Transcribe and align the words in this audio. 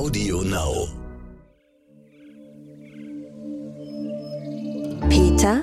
Audio 0.00 0.40
Now. 0.40 0.88
Peter 5.10 5.60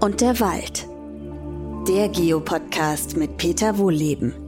und 0.00 0.18
der 0.22 0.40
Wald. 0.40 0.88
Der 1.86 2.08
Geopodcast 2.08 3.18
mit 3.18 3.36
Peter 3.36 3.76
Wohlleben. 3.76 4.45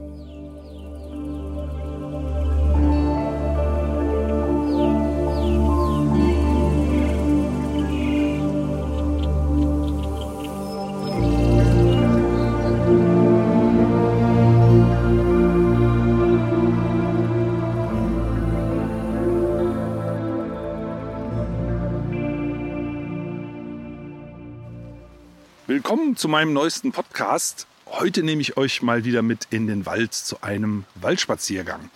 Zu 26.19 26.27
meinem 26.27 26.51
neuesten 26.51 26.91
Podcast. 26.91 27.65
Heute 27.85 28.23
nehme 28.23 28.41
ich 28.41 28.57
euch 28.57 28.81
mal 28.81 29.05
wieder 29.05 29.21
mit 29.21 29.47
in 29.51 29.67
den 29.67 29.85
Wald 29.85 30.13
zu 30.13 30.41
einem 30.41 30.83
Waldspaziergang. 30.95 31.89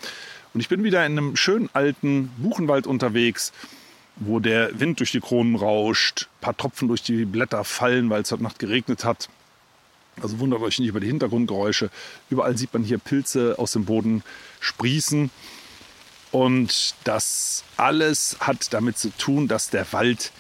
Und 0.54 0.62
ich 0.62 0.70
bin 0.70 0.82
wieder 0.86 1.06
in 1.06 1.18
einem 1.18 1.36
schönen 1.36 1.70
alten 1.74 2.30
Buchenwald 2.38 2.88
unterwegs, 2.88 3.52
wo 4.16 4.40
der 4.40 4.80
Wind 4.80 5.02
durch 5.02 5.12
die 5.12 5.20
Kronen 5.20 5.58
rauscht, 5.58 6.30
ein 6.38 6.40
paar 6.40 6.56
Tropfen 6.56 6.88
durch 6.88 7.04
die 7.04 7.26
Blätter 7.26 7.66
fallen, 7.66 8.10
weil 8.10 8.22
es 8.22 8.32
heute 8.32 8.44
Nacht 8.44 8.60
geregnet 8.60 9.04
hat. 9.04 9.28
Also 10.22 10.40
wundert 10.40 10.62
euch 10.62 10.80
nicht 10.80 10.88
über 10.88 11.02
die 11.02 11.08
Hintergrundgeräusche. 11.08 11.90
Überall 12.30 12.58
sieht 12.58 12.74
man 12.74 12.84
hier 12.86 13.00
Pilze 13.00 13.56
aus 13.58 13.74
dem 13.74 13.84
Boden 13.84 14.24
sprießen. 14.62 15.32
Und 16.32 16.96
das 17.04 17.66
alles 17.76 18.38
hat 18.40 18.72
damit 18.74 18.98
zu 18.98 19.10
tun, 19.18 19.50
dass 19.50 19.70
der 19.70 19.92
Wald 19.92 20.32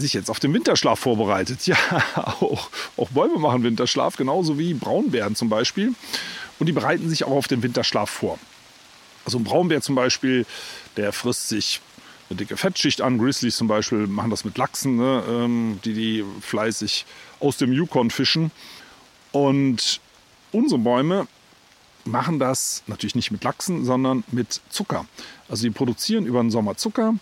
sich 0.00 0.12
jetzt 0.12 0.30
auf 0.30 0.40
den 0.40 0.52
Winterschlaf 0.52 0.98
vorbereitet. 0.98 1.60
Ja, 1.66 1.76
auch, 2.16 2.70
auch 2.96 3.10
Bäume 3.10 3.38
machen 3.38 3.62
Winterschlaf, 3.62 4.16
genauso 4.16 4.58
wie 4.58 4.74
Braunbären 4.74 5.36
zum 5.36 5.48
Beispiel. 5.48 5.94
Und 6.58 6.66
die 6.66 6.72
bereiten 6.72 7.08
sich 7.08 7.24
auch 7.24 7.30
auf 7.30 7.48
den 7.48 7.62
Winterschlaf 7.62 8.10
vor. 8.10 8.38
Also 9.24 9.38
ein 9.38 9.44
Braunbär 9.44 9.82
zum 9.82 9.94
Beispiel, 9.94 10.46
der 10.96 11.12
frisst 11.12 11.48
sich 11.48 11.80
eine 12.28 12.38
dicke 12.38 12.56
Fettschicht 12.56 13.00
an. 13.02 13.18
Grizzlies 13.18 13.56
zum 13.56 13.68
Beispiel 13.68 14.06
machen 14.06 14.30
das 14.30 14.44
mit 14.44 14.56
Lachsen, 14.56 14.96
ne, 14.96 15.22
ähm, 15.28 15.80
die 15.84 15.94
die 15.94 16.24
fleißig 16.40 17.04
aus 17.40 17.56
dem 17.56 17.72
Yukon 17.72 18.10
fischen. 18.10 18.50
Und 19.32 20.00
unsere 20.52 20.80
Bäume 20.80 21.26
machen 22.04 22.38
das 22.38 22.82
natürlich 22.86 23.14
nicht 23.14 23.30
mit 23.30 23.44
Lachsen, 23.44 23.84
sondern 23.84 24.24
mit 24.30 24.60
Zucker. 24.70 25.06
Also 25.48 25.64
die 25.64 25.70
produzieren 25.70 26.26
über 26.26 26.40
den 26.40 26.50
Sommer 26.50 26.76
Zucker, 26.76 27.14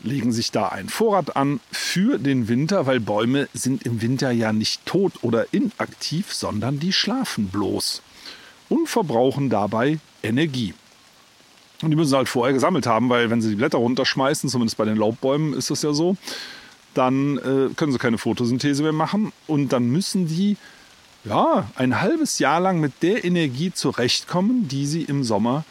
legen 0.00 0.32
sich 0.32 0.50
da 0.50 0.68
einen 0.68 0.88
Vorrat 0.88 1.36
an 1.36 1.60
für 1.70 2.18
den 2.18 2.48
Winter, 2.48 2.86
weil 2.86 3.00
Bäume 3.00 3.48
sind 3.52 3.84
im 3.84 4.00
Winter 4.00 4.30
ja 4.30 4.52
nicht 4.52 4.84
tot 4.86 5.12
oder 5.22 5.52
inaktiv, 5.52 6.32
sondern 6.32 6.78
die 6.78 6.92
schlafen 6.92 7.48
bloß 7.48 8.02
und 8.68 8.88
verbrauchen 8.88 9.50
dabei 9.50 9.98
Energie. 10.22 10.74
Und 11.82 11.90
die 11.90 11.96
müssen 11.96 12.16
halt 12.16 12.28
vorher 12.28 12.52
gesammelt 12.52 12.86
haben, 12.86 13.08
weil 13.08 13.30
wenn 13.30 13.40
sie 13.40 13.50
die 13.50 13.56
Blätter 13.56 13.78
runterschmeißen, 13.78 14.50
zumindest 14.50 14.76
bei 14.76 14.84
den 14.84 14.96
Laubbäumen 14.96 15.54
ist 15.54 15.70
das 15.70 15.82
ja 15.82 15.92
so, 15.92 16.16
dann 16.94 17.38
äh, 17.38 17.74
können 17.74 17.92
sie 17.92 17.98
keine 17.98 18.18
Photosynthese 18.18 18.82
mehr 18.82 18.92
machen 18.92 19.32
und 19.46 19.72
dann 19.72 19.88
müssen 19.88 20.26
die 20.26 20.56
ja, 21.24 21.68
ein 21.76 22.00
halbes 22.00 22.38
Jahr 22.38 22.60
lang 22.60 22.80
mit 22.80 23.02
der 23.02 23.24
Energie 23.24 23.72
zurechtkommen, 23.72 24.68
die 24.68 24.86
sie 24.86 25.02
im 25.02 25.24
Sommer 25.24 25.64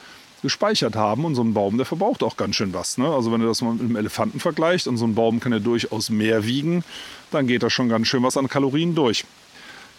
gespeichert 0.48 0.95
haben. 0.95 1.26
Und 1.26 1.36
so 1.36 1.44
ein 1.44 1.53
Baum, 1.53 1.78
der 1.78 1.86
verbraucht 1.86 2.23
auch 2.23 2.38
ganz 2.38 2.56
schön 2.56 2.73
was. 2.73 2.98
Ne? 2.98 3.08
Also 3.08 3.31
wenn 3.31 3.42
du 3.42 3.48
das 3.48 3.62
mal 3.62 3.73
mit 3.73 3.81
einem 3.81 3.95
Elefanten 3.98 4.40
vergleicht 4.40 4.88
und 4.88 4.98
so 4.98 5.06
ein 5.06 5.14
Baum 5.14 5.40
kann 5.40 5.52
ja 5.52 5.59
durchaus 5.59 6.09
mehr 6.09 6.45
wiegen, 6.45 6.84
dann 7.31 7.48
geht 7.48 7.64
da 7.64 7.70
schon 7.70 7.90
ganz 7.90 8.08
schön 8.08 8.23
was 8.23 8.38
an 8.38 8.48
Kalorien 8.48 8.95
durch. 8.95 9.25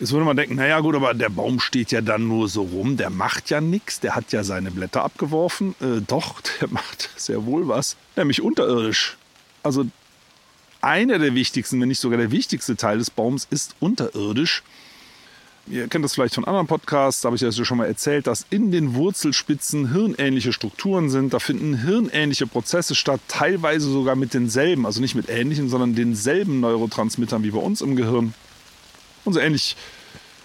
Jetzt 0.00 0.12
würde 0.12 0.24
man 0.24 0.36
denken, 0.36 0.54
naja 0.54 0.78
gut, 0.80 0.94
aber 0.94 1.12
der 1.12 1.28
Baum 1.28 1.58
steht 1.58 1.90
ja 1.90 2.00
dann 2.00 2.28
nur 2.28 2.48
so 2.48 2.62
rum, 2.62 2.96
der 2.96 3.10
macht 3.10 3.50
ja 3.50 3.60
nichts, 3.60 3.98
der 3.98 4.14
hat 4.14 4.30
ja 4.30 4.44
seine 4.44 4.70
Blätter 4.70 5.02
abgeworfen. 5.02 5.74
Äh, 5.80 6.00
doch, 6.06 6.40
der 6.60 6.68
macht 6.68 7.10
sehr 7.16 7.44
wohl 7.46 7.68
was, 7.68 7.96
nämlich 8.16 8.40
unterirdisch. 8.40 9.16
Also 9.62 9.86
einer 10.80 11.18
der 11.18 11.34
wichtigsten, 11.34 11.80
wenn 11.80 11.88
nicht 11.88 12.00
sogar 12.00 12.18
der 12.18 12.30
wichtigste 12.30 12.76
Teil 12.76 12.98
des 12.98 13.10
Baums 13.10 13.46
ist 13.50 13.74
unterirdisch. 13.80 14.62
Ihr 15.70 15.88
kennt 15.88 16.04
das 16.04 16.14
vielleicht 16.14 16.34
von 16.34 16.44
anderen 16.44 16.66
Podcasts, 16.66 17.20
da 17.20 17.26
habe 17.26 17.36
ich 17.36 17.42
das 17.42 17.58
ja 17.58 17.64
schon 17.64 17.78
mal 17.78 17.86
erzählt, 17.86 18.26
dass 18.26 18.46
in 18.48 18.70
den 18.70 18.94
Wurzelspitzen 18.94 19.92
hirnähnliche 19.92 20.52
Strukturen 20.52 21.10
sind. 21.10 21.34
Da 21.34 21.40
finden 21.40 21.74
hirnähnliche 21.74 22.46
Prozesse 22.46 22.94
statt, 22.94 23.20
teilweise 23.28 23.90
sogar 23.90 24.16
mit 24.16 24.32
denselben, 24.32 24.86
also 24.86 25.00
nicht 25.00 25.14
mit 25.14 25.28
ähnlichen, 25.28 25.68
sondern 25.68 25.94
denselben 25.94 26.60
Neurotransmittern 26.60 27.42
wie 27.42 27.50
bei 27.50 27.58
uns 27.58 27.82
im 27.82 27.96
Gehirn. 27.96 28.34
Und 29.24 29.34
so 29.34 29.40
ähnlich 29.40 29.76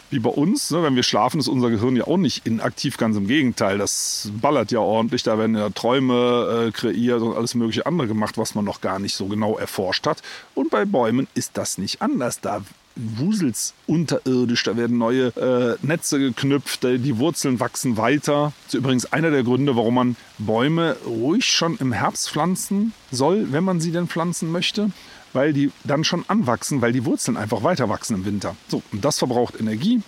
wie 0.09 0.19
bei 0.19 0.29
uns, 0.29 0.72
ne, 0.72 0.84
wenn 0.84 0.95
wir 0.95 1.03
schlafen, 1.03 1.40
ist 1.40 1.47
unser 1.47 1.69
Gehirn 1.69 1.95
ja 1.95 2.05
auch 2.05 2.17
nicht 2.17 2.45
inaktiv, 2.45 2.97
ganz 2.97 3.16
im 3.16 3.28
Gegenteil. 3.28 3.78
Das 3.78 4.31
ballert 4.41 4.72
ja 4.72 4.79
ordentlich, 4.79 5.23
da 5.23 5.38
werden 5.38 5.55
ja 5.55 5.69
Träume 5.69 6.67
äh, 6.67 6.72
kreiert 6.72 7.22
und 7.22 7.35
alles 7.35 7.55
mögliche 7.55 7.85
andere 7.85 8.07
gemacht, 8.07 8.38
was 8.38 8.55
man 8.55 8.66
noch 8.66 8.81
gar 8.81 9.00
nicht 9.00 9.16
so 9.16 9.25
genau 9.25 9.57
erforscht 9.57 10.05
hat. 10.05 10.22
Und 10.53 10.69
bei 10.69 10.85
Bäumen 10.85 11.28
ist 11.34 11.57
das 11.57 11.78
nicht 11.78 12.01
anders. 12.01 12.41
Da 12.41 12.61
wuselt's 12.96 13.74
unterirdisch, 13.88 14.64
da 14.64 14.78
werden 14.78 14.98
neue 14.98 15.28
äh, 15.36 15.86
Netze 15.86 16.20
geknüpft, 16.20 16.84
die 16.84 17.18
Wurzeln 17.18 17.59
wachsen 17.59 17.98
weiter. 17.98 18.54
Das 18.66 18.74
ist 18.74 18.80
übrigens 18.80 19.12
einer 19.12 19.31
der 19.31 19.44
Gründe, 19.44 19.76
warum 19.76 19.96
man 19.96 20.16
Bäume 20.38 20.96
ruhig 21.06 21.46
schon 21.46 21.78
im 21.78 21.92
Herbst 21.92 22.30
pflanzen 22.30 22.94
soll, 23.12 23.52
wenn 23.52 23.64
man 23.64 23.80
sie 23.80 23.92
denn 23.92 24.08
pflanzen 24.08 24.52
möchte, 24.52 24.92
weil 25.34 25.53
die 25.53 25.72
dann 25.84 26.03
schon 26.03 26.26
anwachsen, 26.28 26.82
weil 26.82 26.92
die 26.92 27.06
Wurzeln 27.06 27.38
einfach 27.38 27.64
weiter 27.64 27.90
wachsen 27.90 28.16
im 28.16 28.26
Winter. 28.26 28.56
So, 28.68 28.84
und 28.92 29.03
das 29.03 29.18
verbraucht 29.18 29.59
Energie. 29.59 30.02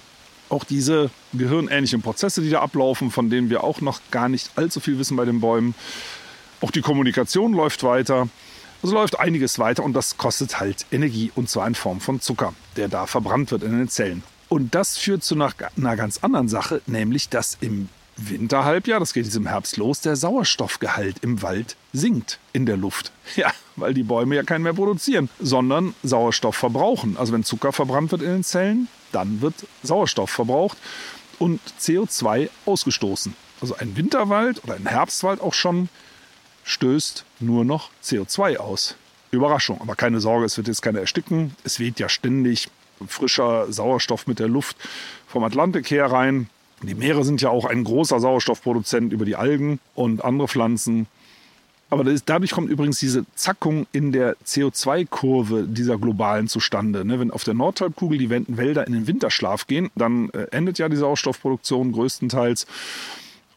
Auch 0.48 0.64
diese 0.64 1.10
gehirnähnlichen 1.34 2.04
Prozesse, 2.04 2.42
die 2.42 2.52
da 2.52 2.62
ablaufen, 2.62 3.10
von 3.10 3.32
denen 3.32 3.50
wir 3.50 3.64
auch 3.64 3.82
noch 3.82 4.00
gar 4.12 4.30
nicht 4.30 4.52
allzu 4.56 4.80
viel 4.80 5.00
wissen 5.00 5.18
bei 5.18 5.26
den 5.26 5.40
Bäumen. 5.40 5.74
Auch 6.62 6.70
die 6.70 6.82
Kommunikation 6.82 7.54
läuft 7.54 7.84
weiter. 7.84 8.30
Es 8.86 8.92
läuft 8.92 9.20
einiges 9.20 9.58
weiter 9.58 9.84
und 9.84 9.94
das 9.94 10.16
kostet 10.16 10.60
halt 10.60 10.86
Energie 10.92 11.32
und 11.34 11.50
zwar 11.50 11.66
in 11.66 11.74
Form 11.74 12.00
von 12.00 12.22
Zucker, 12.22 12.54
der 12.76 12.88
da 12.88 13.08
verbrannt 13.08 13.50
wird 13.50 13.64
in 13.64 13.76
den 13.76 13.90
Zellen. 13.90 14.22
Und 14.48 14.76
das 14.76 14.96
führt 14.96 15.24
zu 15.24 15.34
einer 15.34 15.96
ganz 15.96 16.20
anderen 16.20 16.48
Sache, 16.48 16.84
nämlich 16.86 17.30
dass 17.30 17.58
im 17.62 17.90
Winterhalbjahr, 18.16 19.00
das 19.00 19.14
geht 19.14 19.26
jetzt 19.26 19.36
im 19.38 19.48
Herbst 19.48 19.78
los, 19.78 20.02
der 20.02 20.16
Sauerstoffgehalt 20.16 21.24
im 21.24 21.42
Wald 21.42 21.78
sinkt 21.94 22.38
in 22.54 22.68
der 22.68 22.78
Luft. 22.78 23.12
Ja, 23.36 23.52
weil 23.76 23.96
die 23.96 24.04
Bäume 24.04 24.36
ja 24.36 24.44
keinen 24.44 24.62
mehr 24.62 24.76
produzieren, 24.76 25.30
sondern 25.40 25.96
Sauerstoff 26.04 26.56
verbrauchen. 26.56 27.18
Also 27.18 27.34
wenn 27.34 27.44
Zucker 27.44 27.74
verbrannt 27.74 28.12
wird 28.12 28.22
in 28.22 28.30
den 28.30 28.44
Zellen, 28.44 28.88
dann 29.12 29.42
wird 29.42 29.56
Sauerstoff 29.82 30.30
verbraucht 30.30 30.78
und 31.40 31.60
CO2 31.82 32.52
ausgestoßen. 32.68 33.36
Also 33.62 33.78
ein 33.78 33.98
Winterwald 33.98 34.64
oder 34.64 34.76
ein 34.76 34.86
Herbstwald 34.86 35.42
auch 35.42 35.56
schon 35.56 35.90
stößt 36.66 37.24
nur 37.40 37.64
noch 37.64 37.90
CO2 38.04 38.58
aus. 38.58 38.96
Überraschung, 39.32 39.80
aber 39.82 39.96
keine 39.96 40.20
Sorge, 40.20 40.46
es 40.46 40.58
wird 40.58 40.68
jetzt 40.68 40.82
keiner 40.82 41.00
ersticken. 41.00 41.56
Es 41.64 41.80
weht 41.80 42.00
ja 42.00 42.10
ständig 42.10 42.70
frischer 43.08 43.72
Sauerstoff 43.72 44.28
mit 44.28 44.40
der 44.40 44.48
Luft 44.48 44.78
vom 45.28 45.44
Atlantik 45.44 45.90
her 45.92 46.12
rein. 46.12 46.50
Die 46.82 46.96
Meere 46.96 47.24
sind 47.24 47.42
ja 47.42 47.50
auch 47.50 47.66
ein 47.66 47.84
großer 47.84 48.20
Sauerstoffproduzent 48.20 49.14
über 49.14 49.26
die 49.26 49.36
Algen 49.36 49.80
und 49.94 50.24
andere 50.24 50.48
Pflanzen. 50.48 51.08
Aber 51.90 52.06
ist, 52.08 52.30
dadurch 52.30 52.52
kommt 52.52 52.70
übrigens 52.70 53.00
diese 53.00 53.26
Zackung 53.36 53.86
in 53.92 54.12
der 54.12 54.36
CO2-Kurve 54.46 55.66
dieser 55.68 55.98
globalen 55.98 56.48
zustande. 56.48 57.06
Ne? 57.06 57.20
Wenn 57.20 57.32
auf 57.32 57.44
der 57.44 57.54
Nordhalbkugel 57.54 58.18
die 58.18 58.30
Wälder 58.30 58.88
in 58.88 58.94
den 58.94 59.08
Winterschlaf 59.08 59.68
gehen, 59.68 59.92
dann 59.96 60.30
äh, 60.32 60.48
endet 60.52 60.80
ja 60.80 60.90
die 60.90 60.98
Sauerstoffproduktion 60.98 61.92
größtenteils. 61.92 62.66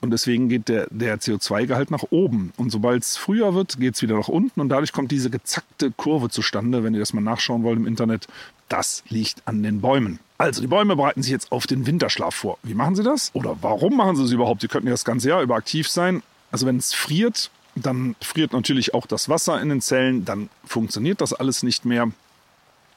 Und 0.00 0.10
deswegen 0.10 0.48
geht 0.48 0.68
der, 0.68 0.86
der 0.90 1.18
CO2-Gehalt 1.18 1.90
nach 1.90 2.04
oben. 2.10 2.52
Und 2.56 2.70
sobald 2.70 3.02
es 3.02 3.16
früher 3.16 3.54
wird, 3.54 3.80
geht 3.80 3.96
es 3.96 4.02
wieder 4.02 4.16
nach 4.16 4.28
unten. 4.28 4.60
Und 4.60 4.68
dadurch 4.68 4.92
kommt 4.92 5.10
diese 5.10 5.28
gezackte 5.28 5.90
Kurve 5.90 6.28
zustande, 6.30 6.84
wenn 6.84 6.94
ihr 6.94 7.00
das 7.00 7.12
mal 7.12 7.20
nachschauen 7.20 7.64
wollt 7.64 7.78
im 7.78 7.86
Internet. 7.86 8.28
Das 8.68 9.02
liegt 9.08 9.42
an 9.46 9.62
den 9.62 9.80
Bäumen. 9.80 10.20
Also 10.36 10.60
die 10.60 10.68
Bäume 10.68 10.94
bereiten 10.94 11.22
sich 11.22 11.32
jetzt 11.32 11.50
auf 11.50 11.66
den 11.66 11.86
Winterschlaf 11.86 12.34
vor. 12.34 12.58
Wie 12.62 12.74
machen 12.74 12.94
sie 12.94 13.02
das? 13.02 13.30
Oder 13.34 13.56
warum 13.60 13.96
machen 13.96 14.14
sie 14.14 14.22
es 14.22 14.30
überhaupt? 14.30 14.62
Die 14.62 14.68
könnten 14.68 14.86
ja 14.86 14.92
das 14.92 15.04
ganze 15.04 15.30
Jahr 15.30 15.42
über 15.42 15.56
aktiv 15.56 15.88
sein. 15.88 16.22
Also 16.52 16.66
wenn 16.66 16.76
es 16.76 16.94
friert, 16.94 17.50
dann 17.74 18.14
friert 18.20 18.52
natürlich 18.52 18.94
auch 18.94 19.06
das 19.06 19.28
Wasser 19.28 19.60
in 19.60 19.68
den 19.68 19.80
Zellen. 19.80 20.24
Dann 20.24 20.48
funktioniert 20.64 21.20
das 21.20 21.32
alles 21.32 21.64
nicht 21.64 21.84
mehr 21.84 22.12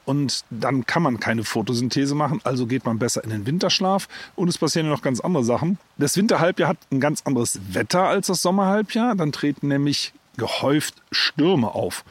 und 0.04 0.44
dann 0.50 0.86
kann 0.86 1.02
man 1.02 1.20
keine 1.20 1.44
Photosynthese 1.44 2.14
machen, 2.14 2.40
also 2.44 2.66
geht 2.66 2.84
man 2.84 2.98
besser 2.98 3.22
in 3.24 3.30
den 3.30 3.46
Winterschlaf 3.46 4.08
und 4.36 4.48
es 4.48 4.58
passieren 4.58 4.88
noch 4.88 5.02
ganz 5.02 5.20
andere 5.20 5.44
Sachen. 5.44 5.78
Das 5.98 6.16
Winterhalbjahr 6.16 6.68
hat 6.68 6.78
ein 6.90 7.00
ganz 7.00 7.22
anderes 7.24 7.60
Wetter 7.72 8.04
als 8.04 8.26
das 8.26 8.42
Sommerhalbjahr, 8.42 9.14
dann 9.14 9.32
treten 9.32 9.68
nämlich 9.68 10.12
gehäuft 10.36 10.94
Stürme 11.10 11.74
auf. 11.74 12.04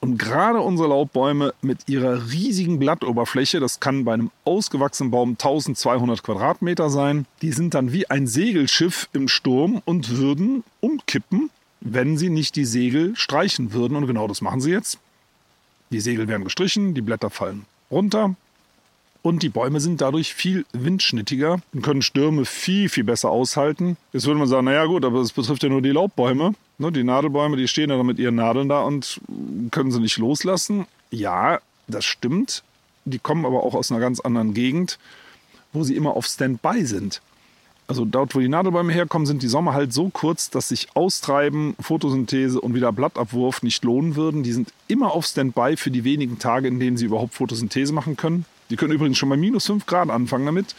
Und 0.00 0.18
gerade 0.18 0.60
unsere 0.60 0.88
Laubbäume 0.88 1.52
mit 1.60 1.88
ihrer 1.88 2.30
riesigen 2.32 2.78
Blattoberfläche, 2.78 3.60
das 3.60 3.80
kann 3.80 4.06
bei 4.06 4.14
einem 4.14 4.30
ausgewachsenen 4.44 5.10
Baum 5.10 5.32
1200 5.32 6.22
Quadratmeter 6.22 6.88
sein, 6.88 7.26
die 7.42 7.52
sind 7.52 7.74
dann 7.74 7.92
wie 7.92 8.08
ein 8.08 8.26
Segelschiff 8.26 9.10
im 9.12 9.28
Sturm 9.28 9.82
und 9.84 10.16
würden 10.16 10.64
umkippen, 10.80 11.50
wenn 11.82 12.16
sie 12.16 12.30
nicht 12.30 12.56
die 12.56 12.64
Segel 12.64 13.14
streichen 13.14 13.74
würden. 13.74 13.94
Und 13.94 14.06
genau 14.06 14.26
das 14.26 14.40
machen 14.40 14.62
sie 14.62 14.70
jetzt. 14.70 14.98
Die 15.90 16.00
Segel 16.00 16.28
werden 16.28 16.44
gestrichen, 16.44 16.94
die 16.94 17.02
Blätter 17.02 17.30
fallen 17.30 17.66
runter. 17.90 18.36
Und 19.22 19.42
die 19.42 19.50
Bäume 19.50 19.80
sind 19.80 20.00
dadurch 20.00 20.32
viel 20.32 20.64
windschnittiger 20.72 21.60
und 21.74 21.82
können 21.82 22.00
Stürme 22.00 22.46
viel, 22.46 22.88
viel 22.88 23.04
besser 23.04 23.28
aushalten. 23.28 23.98
Jetzt 24.12 24.26
würde 24.26 24.38
man 24.38 24.48
sagen, 24.48 24.64
naja 24.64 24.86
gut, 24.86 25.04
aber 25.04 25.18
das 25.18 25.32
betrifft 25.32 25.62
ja 25.62 25.68
nur 25.68 25.82
die 25.82 25.90
Laubbäume. 25.90 26.54
Ne, 26.78 26.90
die 26.90 27.04
Nadelbäume, 27.04 27.58
die 27.58 27.68
stehen 27.68 27.90
ja 27.90 28.02
mit 28.02 28.18
ihren 28.18 28.36
Nadeln 28.36 28.70
da 28.70 28.80
und 28.80 29.20
können 29.70 29.90
sie 29.90 30.00
nicht 30.00 30.16
loslassen. 30.16 30.86
Ja, 31.10 31.60
das 31.86 32.06
stimmt. 32.06 32.62
Die 33.04 33.18
kommen 33.18 33.44
aber 33.44 33.62
auch 33.62 33.74
aus 33.74 33.90
einer 33.90 34.00
ganz 34.00 34.20
anderen 34.20 34.54
Gegend, 34.54 34.98
wo 35.74 35.82
sie 35.82 35.96
immer 35.96 36.16
auf 36.16 36.24
Standby 36.24 36.86
sind. 36.86 37.20
Also 37.90 38.04
dort, 38.04 38.36
wo 38.36 38.38
die 38.38 38.48
Nadelbäume 38.48 38.92
herkommen, 38.92 39.26
sind 39.26 39.42
die 39.42 39.48
Sommer 39.48 39.74
halt 39.74 39.92
so 39.92 40.10
kurz, 40.10 40.48
dass 40.48 40.68
sich 40.68 40.86
Austreiben, 40.94 41.74
Photosynthese 41.80 42.60
und 42.60 42.72
wieder 42.72 42.92
Blattabwurf 42.92 43.64
nicht 43.64 43.82
lohnen 43.82 44.14
würden. 44.14 44.44
Die 44.44 44.52
sind 44.52 44.72
immer 44.86 45.10
auf 45.10 45.26
Standby 45.26 45.76
für 45.76 45.90
die 45.90 46.04
wenigen 46.04 46.38
Tage, 46.38 46.68
in 46.68 46.78
denen 46.78 46.96
sie 46.96 47.06
überhaupt 47.06 47.34
Photosynthese 47.34 47.92
machen 47.92 48.16
können. 48.16 48.44
Die 48.70 48.76
können 48.76 48.92
übrigens 48.92 49.18
schon 49.18 49.28
bei 49.28 49.36
minus 49.36 49.66
5 49.66 49.86
Grad 49.86 50.08
anfangen 50.08 50.46
damit, 50.46 50.76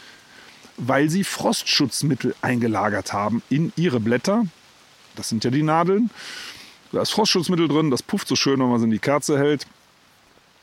weil 0.78 1.10
sie 1.10 1.22
Frostschutzmittel 1.22 2.34
eingelagert 2.40 3.12
haben 3.12 3.42
in 3.50 3.74
ihre 3.76 4.00
Blätter. 4.00 4.46
Das 5.14 5.28
sind 5.28 5.44
ja 5.44 5.50
die 5.50 5.62
Nadeln. 5.62 6.08
Da 6.92 7.02
ist 7.02 7.10
Frostschutzmittel 7.10 7.68
drin, 7.68 7.90
das 7.90 8.02
pufft 8.02 8.26
so 8.26 8.36
schön, 8.36 8.58
wenn 8.58 8.68
man 8.68 8.78
es 8.78 8.84
in 8.84 8.90
die 8.90 8.98
Kerze 8.98 9.38
hält. 9.38 9.66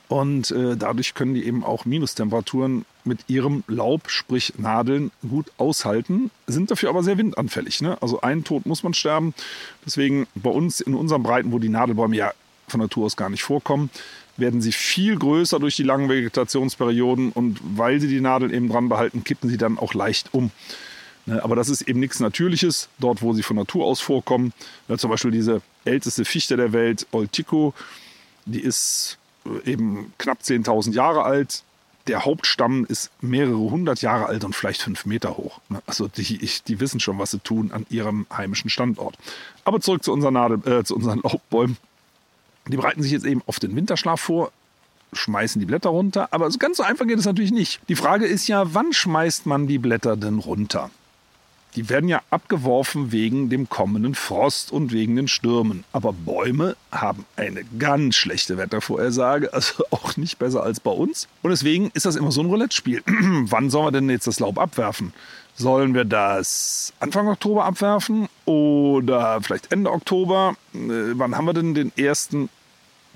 Und 0.07 0.49
äh, 0.49 0.75
dadurch 0.75 1.13
können 1.13 1.35
die 1.35 1.45
eben 1.45 1.63
auch 1.63 1.85
Minustemperaturen 1.85 2.85
mit 3.09 3.19
ihrem 3.27 3.63
Laub, 3.67 4.09
sprich 4.09 4.53
Nadeln, 4.57 5.11
gut 5.27 5.51
aushalten, 5.57 6.31
sind 6.47 6.71
dafür 6.71 6.89
aber 6.89 7.03
sehr 7.03 7.17
windanfällig. 7.17 7.81
Ne? 7.81 7.97
Also 8.01 8.21
ein 8.21 8.45
Tod 8.45 8.65
muss 8.65 8.83
man 8.83 8.93
sterben. 8.93 9.33
Deswegen 9.85 10.27
bei 10.35 10.49
uns 10.49 10.79
in 10.79 10.93
unseren 10.93 11.23
Breiten, 11.23 11.51
wo 11.51 11.59
die 11.59 11.69
Nadelbäume 11.69 12.15
ja 12.15 12.31
von 12.67 12.79
Natur 12.79 13.05
aus 13.05 13.17
gar 13.17 13.29
nicht 13.29 13.43
vorkommen, 13.43 13.89
werden 14.37 14.61
sie 14.61 14.71
viel 14.71 15.17
größer 15.17 15.59
durch 15.59 15.75
die 15.75 15.83
langen 15.83 16.07
Vegetationsperioden 16.07 17.31
und 17.31 17.59
weil 17.63 17.99
sie 17.99 18.07
die 18.07 18.21
Nadel 18.21 18.53
eben 18.53 18.69
dran 18.69 18.87
behalten, 18.87 19.25
kippen 19.25 19.49
sie 19.49 19.57
dann 19.57 19.77
auch 19.77 19.93
leicht 19.93 20.33
um. 20.33 20.51
Ne, 21.25 21.43
aber 21.43 21.55
das 21.55 21.69
ist 21.69 21.81
eben 21.81 21.99
nichts 21.99 22.19
Natürliches, 22.19 22.89
dort 22.99 23.21
wo 23.21 23.33
sie 23.33 23.43
von 23.43 23.57
Natur 23.57 23.85
aus 23.85 23.99
vorkommen. 23.99 24.53
Zum 24.97 25.09
Beispiel 25.09 25.31
diese 25.31 25.61
älteste 25.83 26.23
Fichte 26.23 26.55
der 26.55 26.71
Welt, 26.71 27.05
Oltico, 27.11 27.73
die 28.45 28.61
ist 28.61 29.17
äh, 29.45 29.71
eben 29.71 30.13
knapp 30.17 30.39
10.000 30.41 30.93
Jahre 30.93 31.23
alt. 31.23 31.63
Der 32.07 32.25
Hauptstamm 32.25 32.85
ist 32.85 33.11
mehrere 33.21 33.57
hundert 33.57 34.01
Jahre 34.01 34.25
alt 34.25 34.43
und 34.43 34.55
vielleicht 34.55 34.81
fünf 34.81 35.05
Meter 35.05 35.37
hoch. 35.37 35.59
Ne, 35.69 35.81
also 35.85 36.07
die, 36.07 36.49
die 36.67 36.79
wissen 36.79 36.99
schon, 36.99 37.19
was 37.19 37.31
sie 37.31 37.39
tun 37.39 37.71
an 37.71 37.85
ihrem 37.89 38.25
heimischen 38.35 38.69
Standort. 38.69 39.15
Aber 39.63 39.79
zurück 39.79 40.03
zu 40.03 40.11
unseren, 40.11 40.33
Nadel, 40.33 40.65
äh, 40.65 40.83
zu 40.83 40.95
unseren 40.95 41.21
Laubbäumen. 41.21 41.77
Die 42.67 42.77
bereiten 42.77 43.01
sich 43.01 43.11
jetzt 43.11 43.25
eben 43.25 43.41
auf 43.47 43.59
den 43.59 43.75
Winterschlaf 43.75 44.21
vor, 44.21 44.51
schmeißen 45.13 45.59
die 45.59 45.65
Blätter 45.65 45.89
runter. 45.89 46.29
Aber 46.31 46.49
ganz 46.49 46.77
so 46.77 46.83
einfach 46.83 47.07
geht 47.07 47.19
es 47.19 47.25
natürlich 47.25 47.51
nicht. 47.51 47.79
Die 47.89 47.95
Frage 47.95 48.25
ist 48.25 48.47
ja, 48.47 48.73
wann 48.73 48.93
schmeißt 48.93 49.45
man 49.45 49.67
die 49.67 49.79
Blätter 49.79 50.15
denn 50.15 50.39
runter? 50.39 50.91
Die 51.75 51.89
werden 51.89 52.09
ja 52.09 52.21
abgeworfen 52.31 53.11
wegen 53.11 53.49
dem 53.49 53.69
kommenden 53.69 54.15
Frost 54.15 54.71
und 54.71 54.91
wegen 54.91 55.15
den 55.15 55.27
Stürmen. 55.27 55.83
Aber 55.91 56.13
Bäume 56.13 56.75
haben 56.91 57.25
eine 57.35 57.63
ganz 57.77 58.15
schlechte 58.15 58.57
Wettervorhersage, 58.57 59.53
also 59.53 59.83
auch 59.91 60.17
nicht 60.17 60.39
besser 60.39 60.63
als 60.63 60.79
bei 60.79 60.91
uns. 60.91 61.27
Und 61.43 61.51
deswegen 61.51 61.91
ist 61.93 62.05
das 62.05 62.15
immer 62.15 62.31
so 62.31 62.41
ein 62.41 62.47
Roulette-Spiel. 62.47 63.03
Wann 63.05 63.69
sollen 63.69 63.87
wir 63.87 63.91
denn 63.91 64.09
jetzt 64.09 64.27
das 64.27 64.39
Laub 64.39 64.57
abwerfen? 64.57 65.13
Sollen 65.55 65.93
wir 65.93 66.05
das 66.05 66.93
Anfang 66.99 67.27
Oktober 67.27 67.65
abwerfen 67.65 68.29
oder 68.45 69.41
vielleicht 69.41 69.71
Ende 69.73 69.91
Oktober? 69.91 70.55
Äh, 70.73 70.77
wann 71.15 71.35
haben 71.35 71.45
wir 71.45 71.53
denn 71.53 71.73
den 71.73 71.91
ersten 71.97 72.47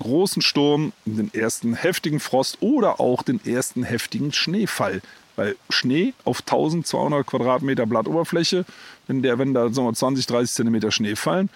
großen 0.00 0.42
Sturm, 0.42 0.92
den 1.06 1.32
ersten 1.32 1.74
heftigen 1.74 2.20
Frost 2.20 2.58
oder 2.60 3.00
auch 3.00 3.22
den 3.22 3.44
ersten 3.44 3.82
heftigen 3.82 4.32
Schneefall. 4.32 5.00
Weil 5.36 5.56
Schnee 5.68 6.14
auf 6.24 6.40
1200 6.40 7.26
Quadratmeter 7.26 7.86
Blattoberfläche, 7.86 8.64
wenn, 9.06 9.22
der, 9.22 9.38
wenn 9.38 9.54
da 9.54 9.72
sagen 9.72 9.88
wir, 9.88 9.94
20, 9.94 10.26
30 10.26 10.54
Zentimeter 10.54 10.90
Schnee 10.90 11.16
fallen, 11.16 11.50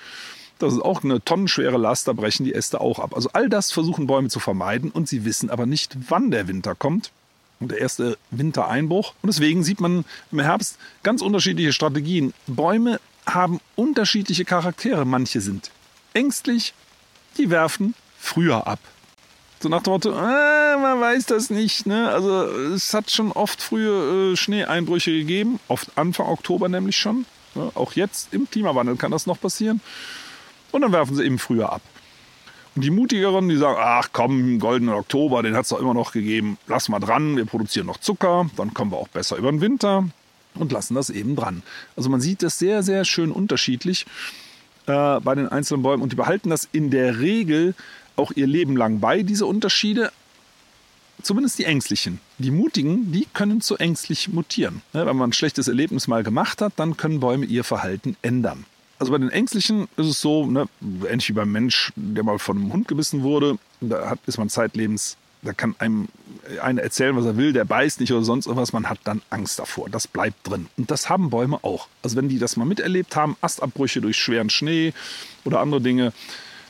das 0.59 0.75
ist 0.75 0.81
auch 0.81 1.05
eine 1.05 1.23
tonnenschwere 1.25 1.79
Last, 1.79 2.09
da 2.09 2.13
brechen 2.13 2.45
die 2.45 2.55
Äste 2.55 2.81
auch 2.81 2.99
ab. 2.99 3.15
Also 3.15 3.31
all 3.33 3.49
das 3.49 3.71
versuchen 3.71 4.07
Bäume 4.07 4.29
zu 4.29 4.41
vermeiden 4.41 4.91
und 4.91 5.09
sie 5.09 5.25
wissen 5.25 5.51
aber 5.51 5.67
nicht, 5.67 5.97
wann 6.09 6.31
der 6.31 6.49
Winter 6.49 6.75
kommt. 6.75 7.13
Und 7.61 7.73
der 7.73 7.79
erste 7.79 8.19
Wintereinbruch. 8.31 9.15
Und 9.21 9.29
deswegen 9.29 9.65
sieht 9.65 9.81
man 9.81 10.05
im 10.31 10.39
Herbst 10.39 10.79
ganz 11.03 11.23
unterschiedliche 11.23 11.73
Strategien. 11.73 12.33
Bäume 12.47 13.01
haben 13.27 13.59
unterschiedliche 13.75 14.45
Charaktere. 14.45 15.05
Manche 15.05 15.41
sind 15.41 15.73
ängstlich, 16.15 16.73
die 17.37 17.51
werfen 17.51 17.95
früher 18.17 18.69
ab. 18.69 18.79
So 19.61 19.69
nach 19.69 19.83
dem 19.83 19.93
Motto, 19.93 20.11
äh, 20.11 20.77
man 20.77 21.01
weiß 21.01 21.27
das 21.27 21.51
nicht. 21.51 21.87
Ne? 21.87 22.09
Also 22.09 22.45
es 22.75 22.95
hat 22.95 23.11
schon 23.11 23.33
oft 23.33 23.61
frühe 23.61 24.33
äh, 24.33 24.37
Schneeeinbrüche 24.37 25.11
gegeben, 25.11 25.59
oft 25.67 25.91
Anfang 25.97 26.29
Oktober 26.29 26.69
nämlich 26.69 26.97
schon. 26.97 27.27
Ne? 27.55 27.71
Auch 27.75 27.95
jetzt 27.95 28.33
im 28.33 28.49
Klimawandel 28.49 28.97
kann 28.97 29.11
das 29.11 29.27
noch 29.27 29.41
passieren. 29.41 29.81
Und 30.71 30.83
dann 30.83 30.93
werfen 30.93 31.17
sie 31.17 31.25
eben 31.25 31.39
früher 31.39 31.73
ab. 31.73 31.83
Und 32.77 32.85
die 32.85 32.91
Mutigeren, 32.91 33.49
die 33.49 33.57
sagen, 33.57 33.79
ach 33.81 34.11
komm, 34.13 34.61
goldenen 34.61 34.95
Oktober, 34.95 35.43
den 35.43 35.57
hat 35.57 35.65
es 35.65 35.71
doch 35.71 35.81
immer 35.81 35.95
noch 35.95 36.13
gegeben, 36.13 36.59
lass 36.69 36.89
mal 36.89 37.01
dran, 37.01 37.37
wir 37.37 37.45
produzieren 37.45 37.87
noch 37.87 37.97
Zucker, 37.97 38.49
dann 38.57 38.73
kommen 38.73 38.93
wir 38.93 38.99
auch 38.99 39.09
besser 39.09 39.37
über 39.37 39.51
den 39.51 39.61
Winter 39.61 40.09
und 40.55 40.71
lassen 40.71 40.95
das 40.95 41.11
eben 41.11 41.35
dran. 41.35 41.65
Also 41.97 42.09
man 42.09 42.21
sieht 42.21 42.45
das 42.45 42.61
sehr, 42.61 42.85
sehr 42.85 43.05
schön 43.05 43.33
unterschiedlich 43.33 44.07
äh, 44.87 45.19
bei 45.21 45.35
den 45.35 45.49
einzelnen 45.49 45.83
Bäumen 45.83 46.05
und 46.05 46.13
die 46.13 46.17
behalten 46.17 46.51
das 46.51 46.69
in 46.71 46.91
der 46.91 47.19
Regel 47.19 47.75
auch 48.19 48.33
ihr 48.35 48.47
Leben 48.47 48.77
lang 48.77 49.01
bei, 49.01 49.23
diese 49.23 49.47
Unterschiede. 49.47 50.13
Zumindest 51.23 51.59
die 51.59 51.65
Ängstlichen. 51.65 52.21
Die 52.39 52.51
Mutigen, 52.51 53.11
die 53.11 53.27
können 53.33 53.61
zu 53.61 53.77
ängstlich 53.77 54.29
mutieren. 54.29 54.83
Wenn 54.93 55.05
man 55.17 55.31
ein 55.31 55.33
schlechtes 55.33 55.67
Erlebnis 55.67 56.07
mal 56.07 56.23
gemacht 56.23 56.63
hat, 56.63 56.75
dann 56.77 56.97
können 56.97 57.21
Bäume 57.21 57.47
ihr 57.47 57.65
Verhalten 57.65 58.17
ändern. 58.23 58.67
Also 59.01 59.13
bei 59.13 59.19
den 59.19 59.31
Ängstlichen 59.31 59.89
ist 59.97 60.07
es 60.07 60.21
so, 60.21 60.47
ne, 60.47 60.69
ähnlich 61.09 61.29
wie 61.29 61.35
beim 61.35 61.53
Mensch, 61.53 61.93
der 61.97 62.25
mal 62.25 62.39
von 62.39 62.57
einem 62.57 62.73
Hund 62.73 62.89
gebissen 62.89 63.23
wurde, 63.23 63.59
da 63.81 64.11
hat, 64.11 64.19
ist 64.27 64.39
man 64.39 64.49
zeitlebens, 64.49 65.17
da 65.43 65.53
kann 65.53 65.77
einem 65.79 66.09
einer 66.61 66.83
erzählen, 66.83 67.17
was 67.17 67.25
er 67.25 67.37
will, 67.37 67.53
der 67.53 67.65
beißt 67.65 68.01
nicht 68.01 68.13
oder 68.13 68.25
sonst 68.25 68.47
irgendwas, 68.47 68.73
man 68.73 68.89
hat 68.89 68.99
dann 69.05 69.23
Angst 69.31 69.59
davor. 69.59 69.89
Das 69.89 70.09
bleibt 70.09 70.49
drin. 70.49 70.67
Und 70.77 70.91
das 70.91 71.09
haben 71.09 71.31
Bäume 71.31 71.63
auch. 71.63 71.89
Also 72.03 72.17
wenn 72.17 72.29
die 72.29 72.39
das 72.39 72.57
mal 72.57 72.65
miterlebt 72.65 73.15
haben, 73.15 73.37
Astabbrüche 73.41 74.01
durch 74.01 74.17
schweren 74.17 74.51
Schnee 74.51 74.93
oder 75.45 75.61
andere 75.61 75.81
Dinge, 75.81 76.13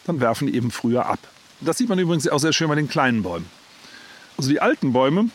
dann 0.07 0.21
werfen 0.21 0.49
die 0.49 0.55
eben 0.55 0.71
früher 0.71 1.07
ab. 1.07 1.19
Das 1.61 1.79
sieht 1.79 1.89
man 1.89 1.99
übrigens 1.99 2.29
auch 2.29 2.39
sehr 2.39 2.53
schön 2.53 2.69
bei 2.69 2.75
den 2.75 2.89
kleinen 2.89 3.23
Bäumen. 3.23 3.47
Also 4.37 4.51
die 4.51 4.61
alten 4.61 4.93
Bäume, 4.93 5.31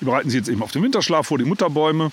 die 0.00 0.04
bereiten 0.04 0.30
sich 0.30 0.38
jetzt 0.38 0.48
eben 0.48 0.62
auf 0.62 0.72
den 0.72 0.82
Winterschlaf 0.82 1.26
vor, 1.26 1.38
die 1.38 1.44
Mutterbäume, 1.44 2.10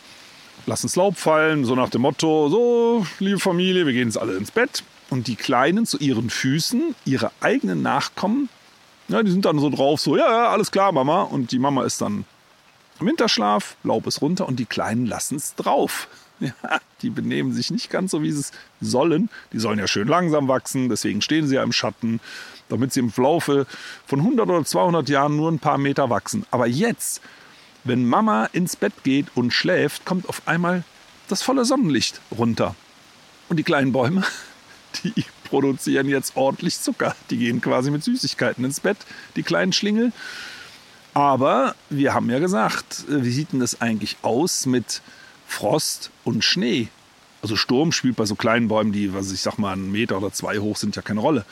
lassen 0.65 0.87
das 0.87 0.95
Laub 0.95 1.17
fallen, 1.17 1.63
so 1.63 1.75
nach 1.75 1.89
dem 1.89 2.01
Motto, 2.01 2.49
so, 2.49 3.05
liebe 3.19 3.39
Familie, 3.39 3.85
wir 3.85 3.93
gehen 3.93 4.07
jetzt 4.07 4.17
alle 4.17 4.35
ins 4.35 4.51
Bett. 4.51 4.83
Und 5.09 5.27
die 5.27 5.35
Kleinen 5.35 5.85
zu 5.85 5.97
ihren 5.97 6.29
Füßen, 6.29 6.95
ihre 7.05 7.31
eigenen 7.39 7.81
Nachkommen, 7.81 8.49
ja, 9.07 9.23
die 9.23 9.31
sind 9.31 9.45
dann 9.45 9.57
so 9.57 9.69
drauf, 9.69 9.99
so, 9.99 10.15
ja, 10.15 10.29
ja, 10.29 10.49
alles 10.49 10.71
klar, 10.71 10.91
Mama. 10.91 11.23
Und 11.23 11.51
die 11.51 11.57
Mama 11.57 11.83
ist 11.83 12.01
dann 12.01 12.25
im 12.99 13.07
Winterschlaf, 13.07 13.75
Laub 13.83 14.05
ist 14.05 14.21
runter 14.21 14.47
und 14.47 14.59
die 14.59 14.65
Kleinen 14.65 15.05
lassen 15.05 15.35
es 15.35 15.55
drauf. 15.55 16.07
Ja, 16.41 16.79
die 17.01 17.09
benehmen 17.09 17.51
sich 17.51 17.69
nicht 17.69 17.89
ganz 17.89 18.11
so, 18.11 18.23
wie 18.23 18.31
sie 18.31 18.39
es 18.39 18.51
sollen. 18.79 19.29
Die 19.51 19.59
sollen 19.59 19.77
ja 19.77 19.87
schön 19.87 20.07
langsam 20.07 20.47
wachsen, 20.47 20.87
deswegen 20.87 21.21
stehen 21.21 21.49
sie 21.49 21.55
ja 21.55 21.63
im 21.63 21.73
Schatten 21.73 22.21
damit 22.69 22.93
sie 22.93 23.01
im 23.01 23.11
Laufe 23.17 23.67
von 24.05 24.19
100 24.19 24.47
oder 24.47 24.63
200 24.63 25.09
Jahren 25.09 25.35
nur 25.35 25.51
ein 25.51 25.59
paar 25.59 25.77
Meter 25.77 26.09
wachsen. 26.09 26.45
Aber 26.51 26.67
jetzt, 26.67 27.21
wenn 27.83 28.07
Mama 28.07 28.45
ins 28.53 28.75
Bett 28.75 28.93
geht 29.03 29.27
und 29.35 29.51
schläft, 29.51 30.05
kommt 30.05 30.29
auf 30.29 30.47
einmal 30.47 30.83
das 31.27 31.41
volle 31.41 31.65
Sonnenlicht 31.65 32.21
runter. 32.37 32.75
Und 33.49 33.57
die 33.57 33.63
kleinen 33.63 33.91
Bäume, 33.91 34.23
die 35.03 35.25
produzieren 35.43 36.07
jetzt 36.07 36.35
ordentlich 36.35 36.79
Zucker. 36.79 37.15
Die 37.29 37.37
gehen 37.37 37.61
quasi 37.61 37.91
mit 37.91 38.03
Süßigkeiten 38.03 38.63
ins 38.63 38.79
Bett, 38.79 38.97
die 39.35 39.43
kleinen 39.43 39.73
Schlingel. 39.73 40.11
Aber 41.13 41.75
wir 41.89 42.13
haben 42.13 42.29
ja 42.29 42.39
gesagt, 42.39 43.05
äh, 43.09 43.23
wie 43.23 43.31
sieht 43.31 43.51
denn 43.51 43.59
das 43.59 43.81
eigentlich 43.81 44.17
aus 44.21 44.65
mit 44.65 45.01
Frost 45.47 46.11
und 46.23 46.43
Schnee? 46.43 46.89
Also 47.41 47.55
Sturm 47.55 47.91
spielt 47.91 48.15
bei 48.15 48.25
so 48.25 48.35
kleinen 48.35 48.67
Bäumen, 48.67 48.91
die, 48.91 49.13
was 49.13 49.31
ich 49.31 49.41
sag 49.41 49.57
mal, 49.57 49.73
einen 49.73 49.91
Meter 49.91 50.17
oder 50.17 50.31
zwei 50.31 50.59
hoch 50.59 50.77
sind, 50.77 50.95
ja 50.95 51.01
keine 51.01 51.21
Rolle. 51.21 51.45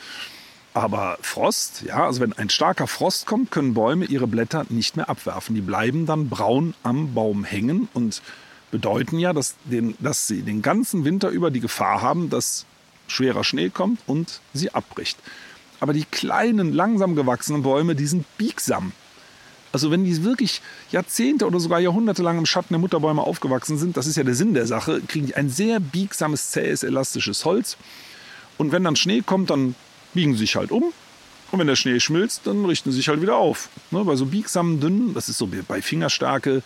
Aber 0.74 1.18
Frost, 1.22 1.82
ja, 1.82 2.04
also 2.04 2.20
wenn 2.20 2.32
ein 2.34 2.50
starker 2.50 2.86
Frost 2.86 3.26
kommt, 3.26 3.50
können 3.50 3.74
Bäume 3.74 4.04
ihre 4.04 4.26
Blätter 4.26 4.64
nicht 4.68 4.96
mehr 4.96 5.08
abwerfen. 5.08 5.54
Die 5.54 5.60
bleiben 5.60 6.06
dann 6.06 6.28
braun 6.28 6.74
am 6.82 7.14
Baum 7.14 7.44
hängen 7.44 7.88
und 7.94 8.22
bedeuten 8.70 9.18
ja, 9.18 9.32
dass, 9.32 9.56
den, 9.64 9.96
dass 9.98 10.26
sie 10.26 10.42
den 10.42 10.62
ganzen 10.62 11.04
Winter 11.04 11.30
über 11.30 11.50
die 11.50 11.60
Gefahr 11.60 12.02
haben, 12.02 12.30
dass 12.30 12.66
schwerer 13.06 13.44
Schnee 13.44 13.70
kommt 13.70 14.00
und 14.06 14.40
sie 14.52 14.72
abbricht. 14.74 15.18
Aber 15.80 15.92
die 15.92 16.04
kleinen, 16.04 16.72
langsam 16.72 17.16
gewachsenen 17.16 17.62
Bäume, 17.62 17.94
die 17.94 18.06
sind 18.06 18.26
biegsam. 18.36 18.92
Also 19.72 19.90
wenn 19.90 20.04
die 20.04 20.24
wirklich 20.24 20.62
Jahrzehnte 20.90 21.46
oder 21.46 21.60
sogar 21.60 21.80
Jahrhunderte 21.80 22.22
lang 22.22 22.38
im 22.38 22.46
Schatten 22.46 22.72
der 22.72 22.78
Mutterbäume 22.78 23.22
aufgewachsen 23.22 23.78
sind, 23.78 23.96
das 23.96 24.06
ist 24.06 24.16
ja 24.16 24.24
der 24.24 24.34
Sinn 24.34 24.54
der 24.54 24.66
Sache, 24.66 25.00
kriegen 25.06 25.26
die 25.26 25.34
ein 25.34 25.50
sehr 25.50 25.78
biegsames, 25.78 26.50
zähes, 26.50 26.82
elastisches 26.82 27.44
Holz 27.44 27.76
Und 28.56 28.72
wenn 28.72 28.84
dann 28.84 28.96
Schnee 28.96 29.22
kommt, 29.22 29.50
dann 29.50 29.74
biegen 30.14 30.36
sich 30.36 30.56
halt 30.56 30.70
um. 30.70 30.92
Und 31.50 31.58
wenn 31.58 31.66
der 31.66 31.76
Schnee 31.76 31.98
schmilzt, 31.98 32.46
dann 32.46 32.64
richten 32.64 32.90
sie 32.90 32.98
sich 32.98 33.08
halt 33.08 33.22
wieder 33.22 33.36
auf. 33.36 33.70
Ne, 33.90 34.04
bei 34.04 34.16
so 34.16 34.26
biegsamen, 34.26 34.80
dünnen, 34.80 35.14
das 35.14 35.28
ist 35.28 35.38
so 35.38 35.48
bei 35.66 35.80
Fingerstärke, 35.80 36.62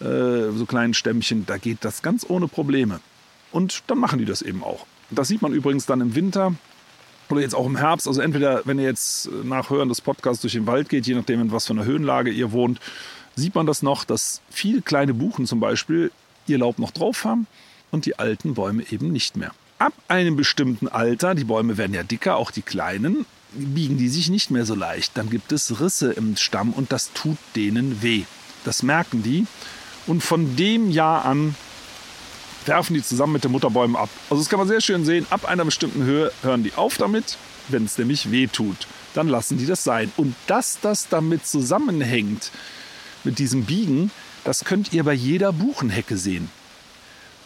äh, 0.00 0.50
so 0.54 0.66
kleinen 0.66 0.94
Stämmchen, 0.94 1.46
da 1.46 1.56
geht 1.56 1.78
das 1.80 2.02
ganz 2.02 2.26
ohne 2.28 2.46
Probleme. 2.46 3.00
Und 3.52 3.82
dann 3.86 3.98
machen 3.98 4.18
die 4.18 4.26
das 4.26 4.42
eben 4.42 4.62
auch. 4.62 4.86
Das 5.10 5.28
sieht 5.28 5.40
man 5.40 5.52
übrigens 5.52 5.86
dann 5.86 6.02
im 6.02 6.14
Winter 6.14 6.54
oder 7.30 7.40
jetzt 7.40 7.54
auch 7.54 7.66
im 7.66 7.76
Herbst. 7.76 8.06
Also 8.06 8.20
entweder, 8.20 8.62
wenn 8.64 8.78
ihr 8.78 8.84
jetzt 8.84 9.30
nach 9.44 9.70
Hören 9.70 9.88
des 9.88 10.02
Podcasts 10.02 10.42
durch 10.42 10.52
den 10.52 10.66
Wald 10.66 10.88
geht, 10.88 11.06
je 11.06 11.14
nachdem, 11.14 11.40
in 11.40 11.52
was 11.52 11.66
für 11.66 11.72
einer 11.72 11.84
Höhenlage 11.84 12.30
ihr 12.30 12.52
wohnt, 12.52 12.80
sieht 13.34 13.54
man 13.54 13.66
das 13.66 13.82
noch, 13.82 14.04
dass 14.04 14.42
viele 14.50 14.82
kleine 14.82 15.14
Buchen 15.14 15.46
zum 15.46 15.60
Beispiel 15.60 16.10
ihr 16.46 16.58
Laub 16.58 16.78
noch 16.78 16.90
drauf 16.90 17.24
haben 17.24 17.46
und 17.90 18.04
die 18.04 18.18
alten 18.18 18.54
Bäume 18.54 18.84
eben 18.90 19.12
nicht 19.12 19.36
mehr. 19.36 19.52
Ab 19.78 19.92
einem 20.08 20.34
bestimmten 20.34 20.88
Alter, 20.88 21.34
die 21.36 21.44
Bäume 21.44 21.76
werden 21.76 21.94
ja 21.94 22.02
dicker, 22.02 22.36
auch 22.36 22.50
die 22.50 22.62
kleinen, 22.62 23.26
biegen 23.52 23.96
die 23.96 24.08
sich 24.08 24.28
nicht 24.28 24.50
mehr 24.50 24.66
so 24.66 24.74
leicht. 24.74 25.16
Dann 25.16 25.30
gibt 25.30 25.52
es 25.52 25.80
Risse 25.80 26.12
im 26.12 26.36
Stamm 26.36 26.72
und 26.72 26.90
das 26.90 27.12
tut 27.12 27.38
denen 27.54 28.02
weh. 28.02 28.24
Das 28.64 28.82
merken 28.82 29.22
die. 29.22 29.46
Und 30.06 30.22
von 30.22 30.56
dem 30.56 30.90
Jahr 30.90 31.24
an 31.24 31.54
werfen 32.66 32.94
die 32.94 33.02
zusammen 33.04 33.34
mit 33.34 33.44
den 33.44 33.52
Mutterbäumen 33.52 33.96
ab. 33.96 34.10
Also 34.30 34.42
das 34.42 34.50
kann 34.50 34.58
man 34.58 34.68
sehr 34.68 34.80
schön 34.80 35.04
sehen. 35.04 35.26
Ab 35.30 35.44
einer 35.44 35.64
bestimmten 35.64 36.02
Höhe 36.02 36.32
hören 36.42 36.64
die 36.64 36.74
auf 36.74 36.96
damit, 36.96 37.38
wenn 37.68 37.84
es 37.84 37.98
nämlich 37.98 38.30
weh 38.32 38.48
tut. 38.48 38.88
Dann 39.14 39.28
lassen 39.28 39.58
die 39.58 39.66
das 39.66 39.84
sein. 39.84 40.12
Und 40.16 40.34
dass 40.48 40.80
das 40.80 41.08
damit 41.08 41.46
zusammenhängt, 41.46 42.50
mit 43.24 43.38
diesem 43.38 43.64
Biegen, 43.64 44.10
das 44.44 44.64
könnt 44.64 44.92
ihr 44.92 45.04
bei 45.04 45.12
jeder 45.12 45.52
Buchenhecke 45.52 46.16
sehen. 46.16 46.50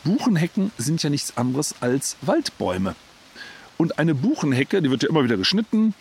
Buchenhecken 0.05 0.71
sind 0.79 1.03
ja 1.03 1.11
nichts 1.11 1.37
anderes 1.37 1.75
als 1.81 2.17
Waldbäume. 2.23 2.95
Und 3.79 3.99
eine 3.99 4.15
Buchenhecke, 4.15 4.83
die 4.83 4.91
wird 4.91 5.03
ja 5.03 5.09
immer 5.09 5.25
wieder 5.25 5.37
geschnitten, 5.37 5.95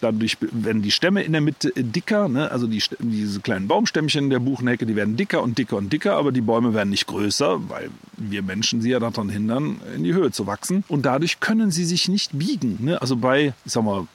Dadurch 0.00 0.36
werden 0.40 0.82
die 0.82 0.92
Stämme 0.92 1.22
in 1.22 1.32
der 1.32 1.40
Mitte 1.40 1.72
dicker, 1.74 2.28
ne? 2.28 2.50
also 2.52 2.68
die, 2.68 2.80
diese 3.00 3.40
kleinen 3.40 3.66
Baumstämmchen 3.66 4.30
der 4.30 4.38
Buchenhecke, 4.38 4.86
die 4.86 4.94
werden 4.94 5.16
dicker 5.16 5.42
und 5.42 5.58
dicker 5.58 5.76
und 5.76 5.92
dicker, 5.92 6.14
aber 6.14 6.30
die 6.30 6.40
Bäume 6.40 6.72
werden 6.72 6.90
nicht 6.90 7.06
größer, 7.06 7.68
weil 7.68 7.90
wir 8.16 8.42
Menschen 8.42 8.80
sie 8.80 8.90
ja 8.90 9.00
daran 9.00 9.28
hindern, 9.28 9.80
in 9.96 10.04
die 10.04 10.14
Höhe 10.14 10.30
zu 10.30 10.46
wachsen. 10.46 10.84
Und 10.86 11.04
dadurch 11.04 11.40
können 11.40 11.72
sie 11.72 11.84
sich 11.84 12.08
nicht 12.08 12.38
biegen. 12.38 12.78
Ne? 12.80 13.02
Also 13.02 13.16
bei, 13.16 13.54
ich 13.64 13.72
sag 13.72 13.82
mal, 13.82 14.06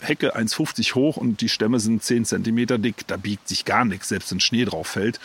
Hecke 0.00 0.36
1,50 0.36 0.94
hoch 0.94 1.16
und 1.16 1.40
die 1.40 1.48
Stämme 1.48 1.80
sind 1.80 2.02
10 2.02 2.26
cm 2.26 2.82
dick, 2.82 3.06
da 3.06 3.16
biegt 3.16 3.48
sich 3.48 3.64
gar 3.64 3.86
nichts, 3.86 4.10
selbst 4.10 4.30
wenn 4.32 4.40
Schnee 4.40 4.66
drauf 4.66 4.86
fällt. 4.86 5.18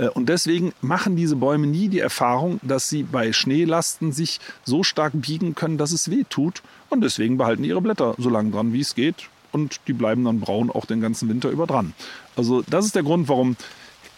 Äh, 0.00 0.08
und 0.08 0.28
deswegen 0.28 0.72
machen 0.80 1.16
diese 1.16 1.36
Bäume 1.36 1.66
nie 1.66 1.88
die 1.88 2.00
Erfahrung, 2.00 2.58
dass 2.62 2.88
sie 2.88 3.02
bei 3.02 3.32
Schneelasten 3.32 4.12
sich 4.12 4.40
so 4.64 4.82
stark 4.82 5.12
biegen 5.14 5.54
können, 5.54 5.78
dass 5.78 5.92
es 5.92 6.10
weh 6.10 6.24
tut. 6.28 6.62
Und 6.88 7.02
deswegen 7.02 7.36
behalten 7.36 7.64
ihre 7.64 7.80
Blätter 7.80 8.14
so 8.18 8.30
lange 8.30 8.50
dran, 8.50 8.72
wie 8.72 8.80
es 8.80 8.94
geht. 8.94 9.28
Und 9.52 9.80
die 9.86 9.92
bleiben 9.92 10.24
dann 10.24 10.40
braun 10.40 10.70
auch 10.70 10.86
den 10.86 11.00
ganzen 11.00 11.28
Winter 11.28 11.50
über 11.50 11.66
dran. 11.66 11.92
Also 12.36 12.62
das 12.68 12.86
ist 12.86 12.94
der 12.94 13.02
Grund, 13.02 13.28
warum 13.28 13.56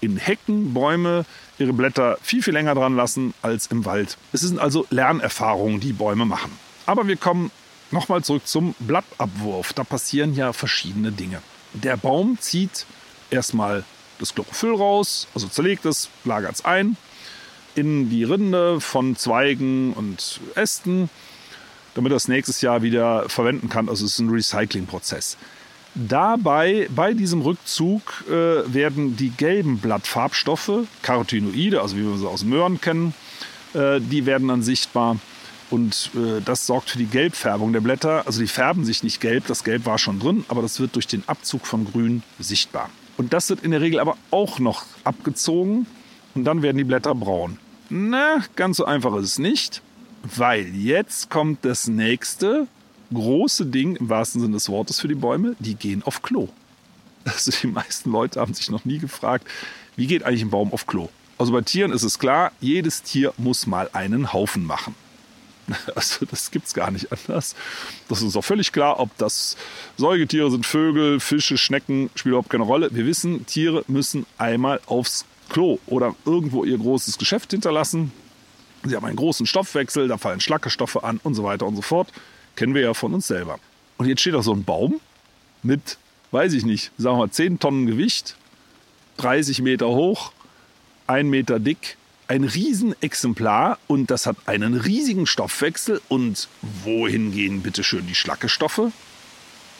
in 0.00 0.16
Hecken 0.16 0.74
Bäume 0.74 1.24
ihre 1.58 1.72
Blätter 1.72 2.18
viel, 2.22 2.42
viel 2.42 2.52
länger 2.52 2.74
dran 2.74 2.96
lassen 2.96 3.34
als 3.40 3.68
im 3.68 3.84
Wald. 3.84 4.18
Es 4.32 4.40
sind 4.40 4.58
also 4.58 4.86
Lernerfahrungen, 4.90 5.80
die 5.80 5.92
Bäume 5.92 6.26
machen. 6.26 6.50
Aber 6.86 7.06
wir 7.06 7.16
kommen 7.16 7.50
nochmal 7.92 8.22
zurück 8.24 8.46
zum 8.46 8.74
Blattabwurf. 8.80 9.72
Da 9.72 9.84
passieren 9.84 10.34
ja 10.34 10.52
verschiedene 10.52 11.12
Dinge. 11.12 11.40
Der 11.72 11.96
Baum 11.96 12.36
zieht 12.40 12.84
erstmal 13.30 13.84
das 14.22 14.34
Chlorophyll 14.34 14.74
raus, 14.74 15.26
also 15.34 15.48
zerlegt 15.48 15.84
es, 15.84 16.08
lagert 16.24 16.54
es 16.54 16.64
ein 16.64 16.96
in 17.74 18.10
die 18.10 18.24
Rinde 18.24 18.80
von 18.80 19.16
Zweigen 19.16 19.94
und 19.94 20.40
Ästen 20.54 21.08
damit 21.94 22.12
er 22.12 22.16
es 22.16 22.28
nächstes 22.28 22.60
Jahr 22.60 22.82
wieder 22.82 23.28
verwenden 23.28 23.68
kann. 23.68 23.88
Also 23.88 24.04
es 24.04 24.12
ist 24.12 24.18
ein 24.20 24.30
Recyclingprozess. 24.30 25.36
Dabei, 25.94 26.88
bei 26.94 27.12
diesem 27.12 27.42
Rückzug, 27.42 28.24
äh, 28.26 28.32
werden 28.72 29.16
die 29.16 29.28
gelben 29.28 29.78
Blattfarbstoffe, 29.78 30.86
Carotinoide, 31.02 31.82
also 31.82 31.96
wie 31.96 32.04
wir 32.04 32.16
sie 32.16 32.26
aus 32.26 32.44
Möhren 32.44 32.80
kennen, 32.80 33.14
äh, 33.74 34.00
die 34.00 34.24
werden 34.24 34.48
dann 34.48 34.62
sichtbar. 34.62 35.18
Und 35.68 36.10
äh, 36.14 36.40
das 36.42 36.66
sorgt 36.66 36.90
für 36.90 36.98
die 36.98 37.06
Gelbfärbung 37.06 37.74
der 37.74 37.80
Blätter. 37.80 38.26
Also 38.26 38.40
die 38.40 38.46
färben 38.46 38.84
sich 38.84 39.02
nicht 39.02 39.20
gelb, 39.20 39.46
das 39.48 39.64
Gelb 39.64 39.84
war 39.84 39.98
schon 39.98 40.18
drin, 40.18 40.44
aber 40.48 40.62
das 40.62 40.80
wird 40.80 40.94
durch 40.94 41.06
den 41.06 41.24
Abzug 41.28 41.66
von 41.66 41.84
Grün 41.84 42.22
sichtbar. 42.38 42.88
Und 43.16 43.32
das 43.32 43.50
wird 43.50 43.62
in 43.62 43.70
der 43.70 43.80
Regel 43.80 44.00
aber 44.00 44.16
auch 44.30 44.58
noch 44.58 44.84
abgezogen 45.04 45.86
und 46.34 46.44
dann 46.44 46.62
werden 46.62 46.78
die 46.78 46.84
Blätter 46.84 47.14
braun. 47.14 47.58
Na, 47.90 48.42
ganz 48.56 48.78
so 48.78 48.84
einfach 48.84 49.14
ist 49.16 49.24
es 49.24 49.38
nicht. 49.38 49.82
Weil 50.22 50.74
jetzt 50.74 51.30
kommt 51.30 51.64
das 51.64 51.88
nächste 51.88 52.66
große 53.12 53.66
Ding 53.66 53.96
im 53.96 54.08
wahrsten 54.08 54.40
Sinne 54.40 54.54
des 54.54 54.68
Wortes 54.68 55.00
für 55.00 55.08
die 55.08 55.14
Bäume, 55.14 55.56
die 55.58 55.74
gehen 55.74 56.02
auf 56.04 56.22
Klo. 56.22 56.48
Also 57.24 57.52
die 57.60 57.66
meisten 57.68 58.10
Leute 58.10 58.40
haben 58.40 58.54
sich 58.54 58.70
noch 58.70 58.84
nie 58.84 58.98
gefragt, 58.98 59.46
wie 59.96 60.06
geht 60.06 60.24
eigentlich 60.24 60.42
ein 60.42 60.50
Baum 60.50 60.72
auf 60.72 60.86
Klo? 60.86 61.08
Also 61.38 61.52
bei 61.52 61.60
Tieren 61.60 61.92
ist 61.92 62.02
es 62.02 62.18
klar, 62.18 62.52
jedes 62.60 63.02
Tier 63.02 63.32
muss 63.36 63.66
mal 63.66 63.90
einen 63.92 64.32
Haufen 64.32 64.64
machen. 64.64 64.94
Also 65.94 66.26
das 66.26 66.50
gibt 66.50 66.66
es 66.66 66.74
gar 66.74 66.90
nicht 66.90 67.08
anders. 67.12 67.54
Das 68.08 68.22
ist 68.22 68.36
auch 68.36 68.42
völlig 68.42 68.72
klar, 68.72 69.00
ob 69.00 69.16
das 69.18 69.56
Säugetiere 69.96 70.50
sind, 70.50 70.66
Vögel, 70.66 71.20
Fische, 71.20 71.58
Schnecken, 71.58 72.10
spielt 72.14 72.32
überhaupt 72.32 72.50
keine 72.50 72.64
Rolle. 72.64 72.90
Wir 72.92 73.06
wissen, 73.06 73.46
Tiere 73.46 73.84
müssen 73.88 74.26
einmal 74.38 74.80
aufs 74.86 75.24
Klo 75.48 75.78
oder 75.86 76.14
irgendwo 76.24 76.64
ihr 76.64 76.78
großes 76.78 77.18
Geschäft 77.18 77.50
hinterlassen. 77.50 78.12
Sie 78.84 78.96
haben 78.96 79.04
einen 79.04 79.16
großen 79.16 79.46
Stoffwechsel, 79.46 80.08
da 80.08 80.18
fallen 80.18 80.40
Schlackerstoffe 80.40 81.02
an 81.04 81.20
und 81.22 81.34
so 81.34 81.44
weiter 81.44 81.66
und 81.66 81.76
so 81.76 81.82
fort. 81.82 82.08
Kennen 82.56 82.74
wir 82.74 82.82
ja 82.82 82.94
von 82.94 83.14
uns 83.14 83.26
selber. 83.26 83.58
Und 83.98 84.08
jetzt 84.08 84.20
steht 84.20 84.34
da 84.34 84.42
so 84.42 84.52
ein 84.52 84.64
Baum 84.64 85.00
mit, 85.62 85.98
weiß 86.32 86.54
ich 86.54 86.64
nicht, 86.64 86.90
sagen 86.98 87.16
wir 87.16 87.26
mal 87.26 87.30
10 87.30 87.60
Tonnen 87.60 87.86
Gewicht, 87.86 88.36
30 89.18 89.62
Meter 89.62 89.88
hoch, 89.88 90.32
1 91.06 91.28
Meter 91.28 91.60
dick, 91.60 91.96
ein 92.28 92.44
Riesenexemplar 92.44 93.78
und 93.86 94.10
das 94.10 94.26
hat 94.26 94.36
einen 94.46 94.74
riesigen 94.74 95.26
Stoffwechsel. 95.26 96.00
Und 96.08 96.48
wohin 96.84 97.32
gehen 97.32 97.62
bitte 97.62 97.84
schön 97.84 98.06
die 98.06 98.14
Schlackestoffe? 98.14 98.92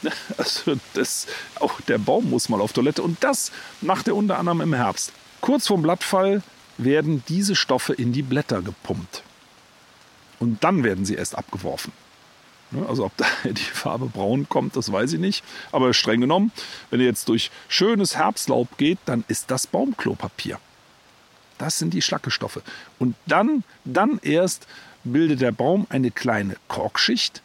Also 0.37 0.75
das, 0.95 1.29
auch 1.61 1.81
der 1.83 1.99
Baum 1.99 2.29
muss 2.29 2.49
mal 2.49 2.61
auf 2.61 2.73
Toilette 2.73 3.05
und 3.05 3.23
das 3.23 3.53
macht 3.81 4.09
er 4.09 4.17
unter 4.17 4.37
anderem 4.37 4.61
im 4.61 4.75
Herbst. 4.75 5.13
Kurz 5.41 5.69
vorm 5.69 5.83
Blattfall 5.83 6.43
werden 6.77 7.23
diese 7.29 7.55
Stoffe 7.55 7.93
in 7.93 8.13
die 8.13 8.23
Blätter 8.23 8.63
gepumpt. 8.63 9.23
Und 10.41 10.65
dann 10.65 10.83
werden 10.83 11.05
sie 11.05 11.15
erst 11.15 11.39
abgeworfen. 11.39 11.93
Also 12.89 13.05
ob 13.05 13.17
da 13.17 13.27
die 13.45 13.63
Farbe 13.63 14.07
braun 14.07 14.49
kommt, 14.49 14.77
das 14.77 14.91
weiß 14.91 15.13
ich 15.13 15.21
nicht. 15.21 15.45
Aber 15.71 15.95
streng 15.95 16.21
genommen, 16.21 16.53
wenn 16.91 17.01
ihr 17.01 17.07
jetzt 17.07 17.29
durch 17.29 17.51
schönes 17.69 18.17
Herbstlaub 18.17 18.77
geht, 18.79 18.99
dann 19.05 19.25
ist 19.29 19.51
das 19.51 19.67
Baumklopapier. 19.67 20.59
Das 21.63 21.79
sind 21.79 21.95
die 21.95 22.03
Schlackestoffe. 22.03 22.61
Und 22.99 23.15
dann, 23.27 23.63
dann 23.85 24.19
erst 24.23 24.67
bildet 25.05 25.41
der 25.41 25.53
Baum 25.53 25.87
eine 25.91 26.11
kleine 26.11 26.57
Korkschicht 26.67 27.41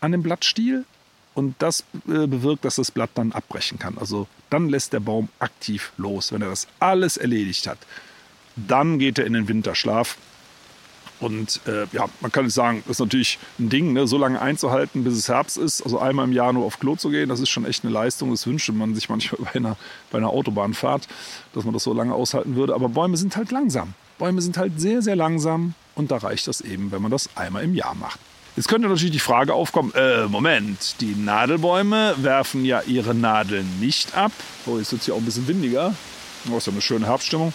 an 0.00 0.12
dem 0.12 0.22
Blattstiel 0.22 0.84
und 1.34 1.56
das 1.58 1.80
äh, 2.06 2.28
bewirkt, 2.28 2.64
dass 2.64 2.76
das 2.76 2.92
Blatt 2.92 3.10
dann 3.14 3.32
abbrechen 3.32 3.80
kann. 3.80 3.98
Also 3.98 4.28
dann 4.48 4.68
lässt 4.68 4.92
der 4.92 5.00
Baum 5.00 5.28
aktiv 5.40 5.90
los, 5.96 6.30
wenn 6.30 6.40
er 6.40 6.50
das 6.50 6.68
alles 6.78 7.16
erledigt 7.16 7.66
hat. 7.66 7.78
Dann 8.54 9.00
geht 9.00 9.18
er 9.18 9.26
in 9.26 9.32
den 9.32 9.48
Winterschlaf. 9.48 10.18
Und 11.20 11.60
äh, 11.66 11.86
ja, 11.92 12.06
man 12.20 12.30
kann 12.30 12.44
nicht 12.44 12.54
sagen, 12.54 12.82
das 12.86 12.96
ist 12.96 13.00
natürlich 13.00 13.38
ein 13.58 13.68
Ding, 13.68 13.92
ne? 13.92 14.06
so 14.06 14.18
lange 14.18 14.40
einzuhalten, 14.40 15.04
bis 15.04 15.14
es 15.14 15.28
Herbst 15.28 15.56
ist. 15.56 15.82
Also 15.82 15.98
einmal 15.98 16.26
im 16.26 16.32
Jahr 16.32 16.52
nur 16.52 16.64
auf 16.64 16.78
Klo 16.78 16.96
zu 16.96 17.10
gehen, 17.10 17.28
das 17.28 17.40
ist 17.40 17.48
schon 17.48 17.64
echt 17.64 17.84
eine 17.84 17.92
Leistung. 17.92 18.30
Das 18.30 18.46
wünschte 18.46 18.72
man 18.72 18.94
sich 18.94 19.08
manchmal 19.08 19.42
bei 19.52 19.54
einer, 19.54 19.76
bei 20.10 20.18
einer 20.18 20.30
Autobahnfahrt, 20.30 21.08
dass 21.54 21.64
man 21.64 21.74
das 21.74 21.84
so 21.84 21.92
lange 21.92 22.14
aushalten 22.14 22.56
würde. 22.56 22.74
Aber 22.74 22.88
Bäume 22.88 23.16
sind 23.16 23.36
halt 23.36 23.50
langsam. 23.50 23.94
Bäume 24.18 24.42
sind 24.42 24.56
halt 24.56 24.80
sehr, 24.80 25.02
sehr 25.02 25.16
langsam. 25.16 25.74
Und 25.94 26.10
da 26.10 26.18
reicht 26.18 26.46
das 26.46 26.60
eben, 26.60 26.92
wenn 26.92 27.02
man 27.02 27.10
das 27.10 27.28
einmal 27.36 27.64
im 27.64 27.74
Jahr 27.74 27.94
macht. 27.94 28.20
Jetzt 28.54 28.68
könnte 28.68 28.88
natürlich 28.88 29.12
die 29.12 29.20
Frage 29.20 29.54
aufkommen, 29.54 29.92
äh, 29.94 30.26
Moment, 30.26 30.96
die 31.00 31.14
Nadelbäume 31.14 32.14
werfen 32.18 32.64
ja 32.64 32.82
ihre 32.82 33.14
Nadeln 33.14 33.78
nicht 33.78 34.16
ab. 34.16 34.32
Oh, 34.66 34.78
jetzt 34.78 34.90
wird 34.90 35.00
es 35.00 35.06
hier 35.06 35.14
auch 35.14 35.18
ein 35.18 35.24
bisschen 35.24 35.46
windiger. 35.46 35.94
Das 36.44 36.56
ist 36.56 36.66
ja 36.66 36.72
eine 36.72 36.82
schöne 36.82 37.06
Herbststimmung. 37.06 37.52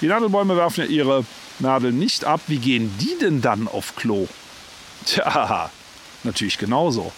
Die 0.00 0.06
Nadelbäume 0.06 0.56
werfen 0.56 0.80
ja 0.80 0.86
ihre 0.86 1.24
Nadeln 1.58 1.98
nicht 1.98 2.24
ab. 2.24 2.40
Wie 2.46 2.58
gehen 2.58 2.92
die 3.00 3.16
denn 3.20 3.40
dann 3.40 3.68
auf 3.68 3.96
Klo? 3.96 4.28
Tja, 5.06 5.70
natürlich 6.22 6.58
genauso. 6.58 7.12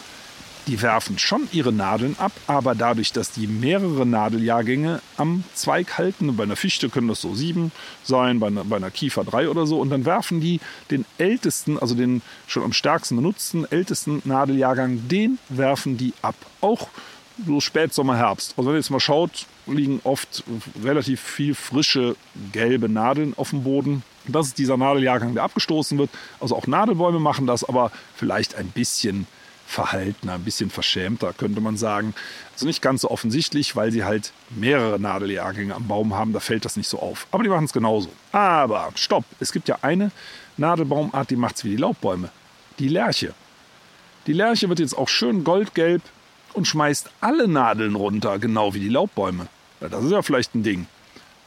Die 0.66 0.82
werfen 0.82 1.16
schon 1.16 1.46
ihre 1.52 1.72
Nadeln 1.72 2.16
ab, 2.18 2.32
aber 2.48 2.74
dadurch, 2.74 3.12
dass 3.12 3.30
die 3.30 3.46
mehrere 3.46 4.04
Nadeljahrgänge 4.04 5.00
am 5.16 5.44
Zweig 5.54 5.96
halten, 5.96 6.36
bei 6.36 6.42
einer 6.42 6.56
Fichte 6.56 6.88
können 6.88 7.06
das 7.06 7.20
so 7.20 7.36
sieben 7.36 7.70
sein, 8.02 8.40
bei 8.40 8.48
einer, 8.48 8.64
bei 8.64 8.74
einer 8.74 8.90
Kiefer 8.90 9.22
drei 9.22 9.48
oder 9.48 9.64
so, 9.68 9.78
und 9.80 9.90
dann 9.90 10.04
werfen 10.04 10.40
die 10.40 10.58
den 10.90 11.04
ältesten, 11.18 11.78
also 11.78 11.94
den 11.94 12.20
schon 12.48 12.64
am 12.64 12.72
stärksten 12.72 13.14
benutzten, 13.14 13.64
ältesten 13.70 14.22
Nadeljahrgang, 14.24 15.06
den 15.06 15.38
werfen 15.48 15.98
die 15.98 16.14
ab. 16.20 16.34
Auch 16.60 16.88
so 17.44 17.60
Spätsommer, 17.60 18.16
Herbst. 18.16 18.54
Also 18.56 18.68
wenn 18.68 18.76
ihr 18.76 18.80
jetzt 18.80 18.90
mal 18.90 19.00
schaut, 19.00 19.46
liegen 19.66 20.00
oft 20.04 20.44
relativ 20.82 21.20
viel 21.20 21.54
frische 21.54 22.16
gelbe 22.52 22.88
Nadeln 22.88 23.34
auf 23.36 23.50
dem 23.50 23.64
Boden. 23.64 24.02
Das 24.26 24.48
ist 24.48 24.58
dieser 24.58 24.76
Nadeljahrgang, 24.76 25.34
der 25.34 25.44
abgestoßen 25.44 25.98
wird. 25.98 26.10
Also 26.40 26.56
auch 26.56 26.66
Nadelbäume 26.66 27.20
machen 27.20 27.46
das, 27.46 27.64
aber 27.64 27.92
vielleicht 28.14 28.54
ein 28.54 28.68
bisschen 28.68 29.26
verhaltener, 29.66 30.34
ein 30.34 30.44
bisschen 30.44 30.70
verschämter, 30.70 31.32
könnte 31.32 31.60
man 31.60 31.76
sagen. 31.76 32.14
Also 32.54 32.66
nicht 32.66 32.82
ganz 32.82 33.02
so 33.02 33.10
offensichtlich, 33.10 33.74
weil 33.76 33.90
sie 33.90 34.04
halt 34.04 34.32
mehrere 34.50 34.98
Nadeljahrgänge 34.98 35.74
am 35.74 35.88
Baum 35.88 36.14
haben, 36.14 36.32
da 36.32 36.40
fällt 36.40 36.64
das 36.64 36.76
nicht 36.76 36.88
so 36.88 37.00
auf. 37.00 37.26
Aber 37.32 37.42
die 37.42 37.48
machen 37.48 37.64
es 37.64 37.72
genauso. 37.72 38.08
Aber 38.32 38.90
stopp, 38.94 39.24
es 39.40 39.52
gibt 39.52 39.68
ja 39.68 39.78
eine 39.82 40.12
Nadelbaumart, 40.56 41.30
die 41.30 41.36
macht 41.36 41.56
es 41.56 41.64
wie 41.64 41.70
die 41.70 41.76
Laubbäume. 41.76 42.30
Die 42.78 42.88
Lerche. 42.88 43.34
Die 44.26 44.32
Lerche 44.32 44.68
wird 44.68 44.78
jetzt 44.78 44.96
auch 44.96 45.08
schön 45.08 45.44
goldgelb 45.44 46.02
und 46.56 46.66
schmeißt 46.66 47.10
alle 47.20 47.48
Nadeln 47.48 47.94
runter, 47.94 48.38
genau 48.38 48.74
wie 48.74 48.80
die 48.80 48.88
Laubbäume. 48.88 49.48
Ja, 49.80 49.88
das 49.88 50.04
ist 50.04 50.10
ja 50.10 50.22
vielleicht 50.22 50.54
ein 50.54 50.62
Ding. 50.62 50.86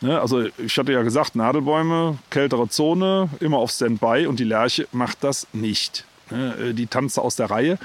Ne? 0.02 0.20
Also 0.20 0.46
ich 0.58 0.78
hatte 0.78 0.94
ja 0.94 1.02
gesagt, 1.02 1.36
Nadelbäume, 1.36 2.18
kältere 2.30 2.70
Zone, 2.70 3.30
immer 3.40 3.58
auf 3.58 3.72
Standby 3.72 4.28
und 4.28 4.40
die 4.40 4.46
Lerche 4.46 4.88
macht 4.92 5.24
das 5.24 5.48
nicht. 5.52 6.06
Ne? 6.30 6.70
Äh, 6.70 6.74
die 6.74 6.88
tanzt 6.88 7.20
aus 7.20 7.36
der 7.36 7.50
Reihe. 7.50 7.78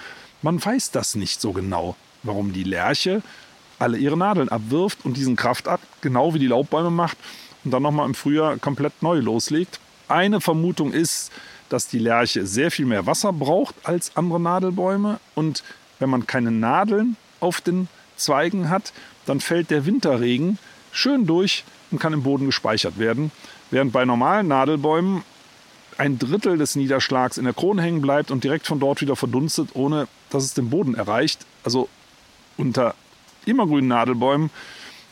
Man 0.42 0.62
weiß 0.62 0.90
das 0.90 1.14
nicht 1.14 1.40
so 1.40 1.52
genau, 1.52 1.96
warum 2.22 2.52
die 2.52 2.64
Lerche 2.64 3.22
alle 3.78 3.98
ihre 3.98 4.16
Nadeln 4.16 4.50
abwirft 4.50 5.04
und 5.04 5.16
diesen 5.16 5.34
Kraftakt 5.34 5.84
genau 6.00 6.34
wie 6.34 6.38
die 6.38 6.46
Laubbäume 6.46 6.90
macht 6.90 7.18
und 7.64 7.70
dann 7.70 7.82
nochmal 7.82 8.06
im 8.06 8.14
Frühjahr 8.14 8.56
komplett 8.58 9.02
neu 9.02 9.18
loslegt. 9.18 9.80
Eine 10.06 10.40
Vermutung 10.40 10.92
ist, 10.92 11.32
dass 11.70 11.88
die 11.88 11.98
Lerche 11.98 12.46
sehr 12.46 12.70
viel 12.70 12.86
mehr 12.86 13.06
Wasser 13.06 13.32
braucht 13.32 13.74
als 13.82 14.16
andere 14.16 14.38
Nadelbäume 14.38 15.18
und 15.34 15.64
wenn 15.98 16.10
man 16.10 16.26
keine 16.26 16.50
Nadeln 16.50 17.16
auf 17.40 17.60
den 17.60 17.88
Zweigen 18.16 18.70
hat, 18.70 18.92
dann 19.26 19.40
fällt 19.40 19.70
der 19.70 19.86
Winterregen 19.86 20.58
schön 20.92 21.26
durch 21.26 21.64
und 21.90 21.98
kann 21.98 22.12
im 22.12 22.22
Boden 22.22 22.46
gespeichert 22.46 22.98
werden. 22.98 23.30
Während 23.70 23.92
bei 23.92 24.04
normalen 24.04 24.48
Nadelbäumen 24.48 25.22
ein 25.98 26.18
Drittel 26.18 26.58
des 26.58 26.76
Niederschlags 26.76 27.38
in 27.38 27.44
der 27.44 27.54
Krone 27.54 27.82
hängen 27.82 28.00
bleibt 28.00 28.30
und 28.30 28.44
direkt 28.44 28.66
von 28.66 28.80
dort 28.80 29.00
wieder 29.00 29.16
verdunstet, 29.16 29.70
ohne 29.74 30.08
dass 30.30 30.44
es 30.44 30.54
den 30.54 30.70
Boden 30.70 30.94
erreicht. 30.94 31.46
Also 31.62 31.88
unter 32.56 32.94
immergrünen 33.46 33.88
Nadelbäumen 33.88 34.50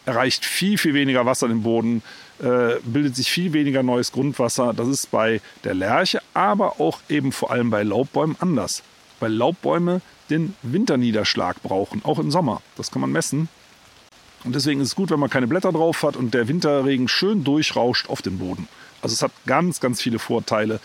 erreicht 0.04 0.44
viel, 0.44 0.78
viel 0.78 0.94
weniger 0.94 1.26
Wasser 1.26 1.48
den 1.48 1.62
Boden, 1.62 2.02
äh, 2.40 2.80
bildet 2.84 3.14
sich 3.14 3.30
viel 3.30 3.52
weniger 3.52 3.82
neues 3.82 4.12
Grundwasser. 4.12 4.72
Das 4.74 4.88
ist 4.88 5.10
bei 5.10 5.40
der 5.64 5.74
Lerche, 5.74 6.20
aber 6.34 6.80
auch 6.80 6.98
eben 7.08 7.30
vor 7.30 7.50
allem 7.52 7.70
bei 7.70 7.82
Laubbäumen 7.82 8.36
anders. 8.40 8.82
Weil 9.22 9.32
Laubbäume 9.32 10.00
den 10.30 10.56
Winterniederschlag 10.62 11.62
brauchen, 11.62 12.04
auch 12.04 12.18
im 12.18 12.32
Sommer. 12.32 12.60
Das 12.76 12.90
kann 12.90 13.00
man 13.00 13.12
messen. 13.12 13.48
Und 14.42 14.56
deswegen 14.56 14.80
ist 14.80 14.88
es 14.88 14.96
gut, 14.96 15.10
wenn 15.10 15.20
man 15.20 15.30
keine 15.30 15.46
Blätter 15.46 15.70
drauf 15.70 16.02
hat 16.02 16.16
und 16.16 16.34
der 16.34 16.48
Winterregen 16.48 17.06
schön 17.06 17.44
durchrauscht 17.44 18.10
auf 18.10 18.20
den 18.20 18.38
Boden. 18.38 18.66
Also 19.00 19.14
es 19.14 19.22
hat 19.22 19.30
ganz, 19.46 19.78
ganz 19.78 20.02
viele 20.02 20.18
Vorteile, 20.18 20.80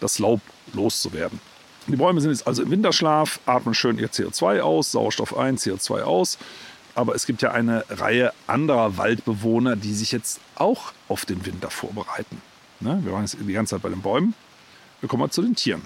das 0.00 0.18
Laub 0.18 0.40
loszuwerden. 0.72 1.38
Die 1.86 1.96
Bäume 1.96 2.22
sind 2.22 2.30
jetzt 2.30 2.46
also 2.46 2.62
im 2.62 2.70
Winterschlaf, 2.70 3.40
atmen 3.44 3.74
schön 3.74 3.98
ihr 3.98 4.08
CO2 4.08 4.60
aus, 4.60 4.92
Sauerstoff 4.92 5.36
ein, 5.36 5.58
CO2 5.58 6.00
aus. 6.00 6.38
Aber 6.94 7.14
es 7.14 7.26
gibt 7.26 7.42
ja 7.42 7.50
eine 7.50 7.84
Reihe 7.90 8.32
anderer 8.46 8.96
Waldbewohner, 8.96 9.76
die 9.76 9.92
sich 9.92 10.12
jetzt 10.12 10.40
auch 10.54 10.94
auf 11.08 11.26
den 11.26 11.44
Winter 11.44 11.68
vorbereiten. 11.68 12.40
Ne? 12.80 13.00
Wir 13.04 13.12
waren 13.12 13.20
jetzt 13.20 13.36
die 13.38 13.52
ganze 13.52 13.74
Zeit 13.74 13.82
bei 13.82 13.90
den 13.90 14.00
Bäumen. 14.00 14.32
Wir 15.00 15.10
kommen 15.10 15.20
mal 15.20 15.30
zu 15.30 15.42
den 15.42 15.54
Tieren. 15.54 15.82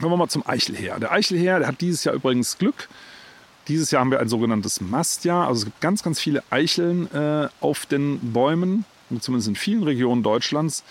Kommen 0.00 0.12
wir 0.12 0.16
mal 0.16 0.28
zum 0.28 0.46
Eichelheer. 0.46 1.00
Der 1.00 1.10
Eichelheer, 1.10 1.58
der 1.58 1.68
hat 1.68 1.80
dieses 1.80 2.04
Jahr 2.04 2.14
übrigens 2.14 2.56
Glück. 2.56 2.88
Dieses 3.66 3.90
Jahr 3.90 4.00
haben 4.00 4.12
wir 4.12 4.20
ein 4.20 4.28
sogenanntes 4.28 4.80
Mastjahr. 4.80 5.48
Also 5.48 5.60
es 5.60 5.64
gibt 5.64 5.80
ganz, 5.80 6.04
ganz 6.04 6.20
viele 6.20 6.44
Eicheln 6.50 7.12
äh, 7.12 7.48
auf 7.60 7.84
den 7.84 8.32
Bäumen, 8.32 8.84
zumindest 9.20 9.48
in 9.48 9.56
vielen 9.56 9.82
Regionen 9.82 10.22
Deutschlands, 10.22 10.84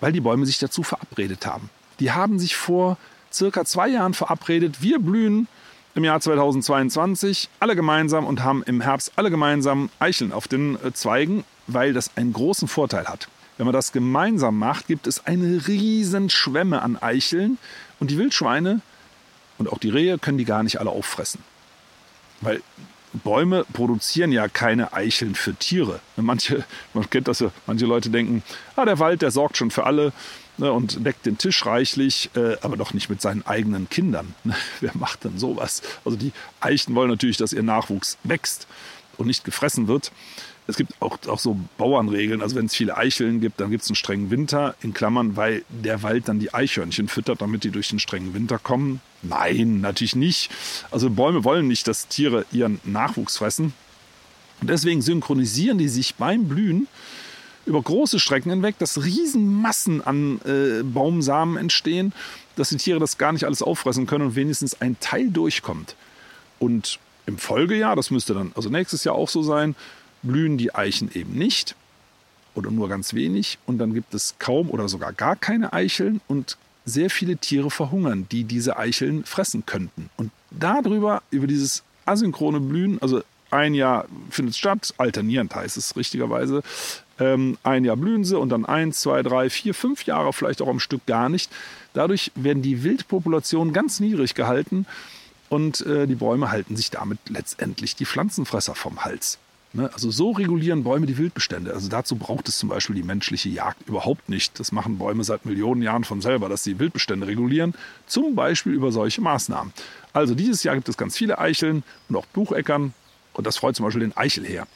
weil 0.00 0.10
die 0.10 0.20
Bäume 0.20 0.44
sich 0.44 0.58
dazu 0.58 0.82
verabredet 0.82 1.46
haben. 1.46 1.70
Die 2.00 2.10
haben 2.10 2.40
sich 2.40 2.56
vor 2.56 2.98
circa 3.32 3.64
zwei 3.64 3.88
Jahren 3.88 4.12
verabredet, 4.12 4.82
wir 4.82 4.98
blühen 4.98 5.46
im 5.94 6.04
Jahr 6.04 6.20
2022 6.20 7.48
alle 7.60 7.76
gemeinsam 7.76 8.26
und 8.26 8.42
haben 8.42 8.62
im 8.64 8.80
Herbst 8.80 9.12
alle 9.16 9.30
gemeinsam 9.30 9.88
Eicheln 10.00 10.32
auf 10.32 10.48
den 10.48 10.76
äh, 10.84 10.92
Zweigen, 10.92 11.44
weil 11.68 11.92
das 11.92 12.16
einen 12.16 12.32
großen 12.32 12.66
Vorteil 12.66 13.06
hat. 13.06 13.28
Wenn 13.56 13.66
man 13.66 13.72
das 13.72 13.92
gemeinsam 13.92 14.58
macht, 14.58 14.86
gibt 14.86 15.06
es 15.06 15.24
eine 15.26 15.66
riesen 15.66 16.28
Schwemme 16.28 16.82
an 16.82 17.00
Eicheln 17.00 17.56
und 18.00 18.10
die 18.10 18.18
Wildschweine 18.18 18.80
und 19.58 19.72
auch 19.72 19.78
die 19.78 19.90
Rehe 19.90 20.18
können 20.18 20.38
die 20.38 20.44
gar 20.44 20.62
nicht 20.62 20.80
alle 20.80 20.90
auffressen. 20.90 21.40
Weil 22.40 22.62
Bäume 23.12 23.64
produzieren 23.72 24.32
ja 24.32 24.48
keine 24.48 24.92
Eicheln 24.92 25.34
für 25.34 25.54
Tiere. 25.54 26.00
Manche, 26.16 26.64
man 26.94 27.08
kennt 27.08 27.28
das 27.28 27.40
ja, 27.40 27.50
manche 27.66 27.86
Leute 27.86 28.10
denken, 28.10 28.42
ah, 28.76 28.84
der 28.84 28.98
Wald, 28.98 29.22
der 29.22 29.30
sorgt 29.30 29.56
schon 29.56 29.70
für 29.70 29.84
alle 29.84 30.12
ne, 30.58 30.72
und 30.72 31.04
deckt 31.04 31.26
den 31.26 31.38
Tisch 31.38 31.64
reichlich, 31.66 32.30
äh, 32.36 32.56
aber 32.62 32.76
doch 32.76 32.92
nicht 32.92 33.08
mit 33.08 33.20
seinen 33.20 33.46
eigenen 33.46 33.88
Kindern. 33.88 34.34
Wer 34.80 34.92
macht 34.94 35.24
denn 35.24 35.38
sowas? 35.38 35.82
Also 36.04 36.16
die 36.16 36.32
Eichen 36.60 36.94
wollen 36.94 37.10
natürlich, 37.10 37.36
dass 37.36 37.52
ihr 37.52 37.62
Nachwuchs 37.62 38.18
wächst 38.24 38.66
und 39.16 39.26
nicht 39.26 39.44
gefressen 39.44 39.88
wird. 39.88 40.12
Es 40.68 40.76
gibt 40.76 41.00
auch, 41.00 41.18
auch 41.28 41.38
so 41.38 41.58
Bauernregeln. 41.78 42.42
Also 42.42 42.56
wenn 42.56 42.66
es 42.66 42.74
viele 42.74 42.96
Eicheln 42.96 43.40
gibt, 43.40 43.60
dann 43.60 43.70
gibt 43.70 43.84
es 43.84 43.90
einen 43.90 43.96
strengen 43.96 44.30
Winter, 44.30 44.74
in 44.82 44.92
Klammern, 44.92 45.36
weil 45.36 45.64
der 45.68 46.02
Wald 46.02 46.28
dann 46.28 46.40
die 46.40 46.52
Eichhörnchen 46.52 47.08
füttert, 47.08 47.40
damit 47.40 47.64
die 47.64 47.70
durch 47.70 47.88
den 47.88 47.98
strengen 47.98 48.34
Winter 48.34 48.58
kommen. 48.58 49.00
Nein, 49.22 49.80
natürlich 49.80 50.16
nicht. 50.16 50.50
Also 50.90 51.08
Bäume 51.10 51.44
wollen 51.44 51.68
nicht, 51.68 51.86
dass 51.86 52.08
Tiere 52.08 52.44
ihren 52.50 52.80
Nachwuchs 52.84 53.36
fressen. 53.36 53.72
Und 54.60 54.70
deswegen 54.70 55.02
synchronisieren 55.02 55.78
die 55.78 55.88
sich 55.88 56.14
beim 56.14 56.48
Blühen 56.48 56.88
über 57.66 57.82
große 57.82 58.20
Strecken 58.20 58.50
hinweg, 58.50 58.78
dass 58.78 59.04
Riesenmassen 59.04 60.00
an 60.00 60.40
äh, 60.44 60.82
Baumsamen 60.82 61.56
entstehen, 61.56 62.12
dass 62.54 62.70
die 62.70 62.76
Tiere 62.76 63.00
das 63.00 63.18
gar 63.18 63.32
nicht 63.32 63.44
alles 63.44 63.60
auffressen 63.60 64.06
können 64.06 64.26
und 64.26 64.36
wenigstens 64.36 64.80
ein 64.80 64.98
Teil 65.00 65.30
durchkommt. 65.30 65.96
Und 66.58 66.98
im 67.26 67.38
Folgejahr, 67.38 67.96
das 67.96 68.10
müsste 68.10 68.34
dann 68.34 68.52
also 68.54 68.70
nächstes 68.70 69.04
Jahr 69.04 69.16
auch 69.16 69.28
so 69.28 69.42
sein, 69.42 69.74
blühen 70.26 70.58
die 70.58 70.74
Eichen 70.74 71.10
eben 71.14 71.34
nicht 71.34 71.74
oder 72.54 72.70
nur 72.70 72.88
ganz 72.88 73.14
wenig 73.14 73.58
und 73.66 73.78
dann 73.78 73.94
gibt 73.94 74.14
es 74.14 74.34
kaum 74.38 74.70
oder 74.70 74.88
sogar 74.88 75.12
gar 75.12 75.36
keine 75.36 75.72
Eicheln 75.72 76.20
und 76.26 76.56
sehr 76.84 77.10
viele 77.10 77.36
Tiere 77.36 77.70
verhungern, 77.70 78.26
die 78.30 78.44
diese 78.44 78.76
Eicheln 78.76 79.24
fressen 79.24 79.66
könnten. 79.66 80.08
Und 80.16 80.30
darüber, 80.50 81.22
über 81.30 81.46
dieses 81.46 81.82
asynchrone 82.06 82.60
Blühen, 82.60 83.02
also 83.02 83.22
ein 83.50 83.74
Jahr 83.74 84.06
findet 84.30 84.54
es 84.54 84.58
statt, 84.58 84.94
alternierend 84.96 85.54
heißt 85.54 85.76
es 85.76 85.96
richtigerweise, 85.96 86.62
ähm, 87.18 87.58
ein 87.62 87.84
Jahr 87.84 87.96
blühen 87.96 88.24
sie 88.24 88.38
und 88.38 88.50
dann 88.50 88.66
eins, 88.66 89.00
zwei, 89.00 89.22
drei, 89.22 89.50
vier, 89.50 89.74
fünf 89.74 90.04
Jahre 90.04 90.32
vielleicht 90.32 90.62
auch 90.62 90.68
am 90.68 90.80
Stück 90.80 91.06
gar 91.06 91.28
nicht. 91.28 91.50
Dadurch 91.94 92.30
werden 92.34 92.62
die 92.62 92.82
Wildpopulationen 92.84 93.72
ganz 93.72 94.00
niedrig 94.00 94.34
gehalten 94.34 94.86
und 95.48 95.84
äh, 95.86 96.06
die 96.06 96.14
Bäume 96.14 96.50
halten 96.50 96.76
sich 96.76 96.90
damit 96.90 97.18
letztendlich 97.28 97.96
die 97.96 98.06
Pflanzenfresser 98.06 98.74
vom 98.74 99.04
Hals. 99.04 99.38
Ne? 99.76 99.90
Also 99.92 100.10
so 100.10 100.30
regulieren 100.30 100.82
Bäume 100.84 101.06
die 101.06 101.18
Wildbestände. 101.18 101.72
Also 101.72 101.88
dazu 101.88 102.16
braucht 102.16 102.48
es 102.48 102.56
zum 102.56 102.70
Beispiel 102.70 102.96
die 102.96 103.02
menschliche 103.02 103.50
Jagd 103.50 103.86
überhaupt 103.88 104.28
nicht. 104.28 104.58
Das 104.58 104.72
machen 104.72 104.96
Bäume 104.96 105.22
seit 105.22 105.44
Millionen 105.44 105.82
Jahren 105.82 106.04
von 106.04 106.22
selber, 106.22 106.48
dass 106.48 106.64
sie 106.64 106.78
Wildbestände 106.78 107.26
regulieren, 107.26 107.74
zum 108.06 108.34
Beispiel 108.34 108.72
über 108.72 108.90
solche 108.90 109.20
Maßnahmen. 109.20 109.74
Also 110.14 110.34
dieses 110.34 110.62
Jahr 110.62 110.76
gibt 110.76 110.88
es 110.88 110.96
ganz 110.96 111.16
viele 111.18 111.38
Eicheln 111.38 111.82
und 112.08 112.16
auch 112.16 112.26
Bucheckern. 112.26 112.94
Und 113.34 113.46
das 113.46 113.58
freut 113.58 113.76
zum 113.76 113.84
Beispiel 113.84 114.00
den 114.00 114.16
Eichelheer. 114.16 114.66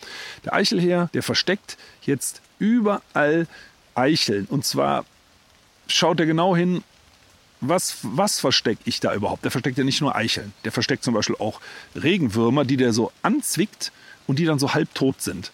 Der 0.44 0.52
Eichelheer, 0.52 1.08
der 1.14 1.22
versteckt 1.22 1.78
jetzt 2.02 2.42
überall 2.58 3.46
Eicheln. 3.94 4.44
Und 4.50 4.66
zwar 4.66 5.06
schaut 5.86 6.20
er 6.20 6.26
genau 6.26 6.54
hin, 6.54 6.84
was, 7.62 7.98
was 8.02 8.38
verstecke 8.38 8.82
ich 8.84 9.00
da 9.00 9.14
überhaupt? 9.14 9.44
Der 9.44 9.50
versteckt 9.50 9.78
ja 9.78 9.84
nicht 9.84 10.02
nur 10.02 10.14
Eicheln. 10.14 10.52
Der 10.64 10.72
versteckt 10.72 11.04
zum 11.04 11.14
Beispiel 11.14 11.36
auch 11.38 11.60
Regenwürmer, 11.94 12.66
die 12.66 12.76
der 12.76 12.92
so 12.92 13.12
anzwickt 13.22 13.92
und 14.30 14.38
die 14.38 14.44
dann 14.44 14.60
so 14.60 14.74
halbtot 14.74 15.20
sind. 15.20 15.50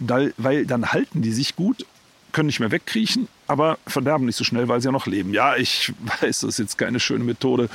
Weil, 0.00 0.66
dann 0.66 0.92
halten 0.92 1.22
die 1.22 1.32
sich 1.32 1.56
gut, 1.56 1.86
können 2.30 2.48
nicht 2.48 2.60
mehr 2.60 2.70
wegkriechen, 2.70 3.26
aber 3.46 3.78
verderben 3.86 4.26
nicht 4.26 4.36
so 4.36 4.44
schnell, 4.44 4.68
weil 4.68 4.82
sie 4.82 4.88
ja 4.88 4.92
noch 4.92 5.06
leben. 5.06 5.32
Ja, 5.32 5.56
ich 5.56 5.94
weiß, 6.20 6.40
das 6.40 6.50
ist 6.50 6.58
jetzt 6.58 6.76
keine 6.76 7.00
schöne 7.00 7.24
Methode, 7.24 7.70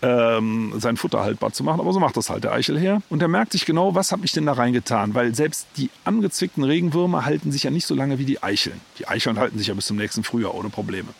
ähm, 0.00 0.72
sein 0.78 0.96
Futter 0.96 1.20
haltbar 1.20 1.52
zu 1.52 1.62
machen, 1.62 1.78
aber 1.78 1.92
so 1.92 2.00
macht 2.00 2.16
das 2.16 2.30
halt 2.30 2.42
der 2.44 2.52
Eichelherr. 2.52 3.02
Und 3.10 3.20
er 3.20 3.28
merkt 3.28 3.52
sich 3.52 3.66
genau, 3.66 3.94
was 3.94 4.12
habe 4.12 4.24
ich 4.24 4.32
denn 4.32 4.46
da 4.46 4.54
reingetan, 4.54 5.14
weil 5.14 5.34
selbst 5.34 5.66
die 5.76 5.90
angezwickten 6.04 6.64
Regenwürmer 6.64 7.26
halten 7.26 7.52
sich 7.52 7.64
ja 7.64 7.70
nicht 7.70 7.86
so 7.86 7.94
lange 7.94 8.18
wie 8.18 8.24
die 8.24 8.42
Eicheln. 8.42 8.80
Die 8.98 9.06
Eicheln 9.06 9.38
halten 9.38 9.58
sich 9.58 9.66
ja 9.66 9.74
bis 9.74 9.86
zum 9.86 9.98
nächsten 9.98 10.24
Frühjahr 10.24 10.54
ohne 10.54 10.70
Probleme. 10.70 11.10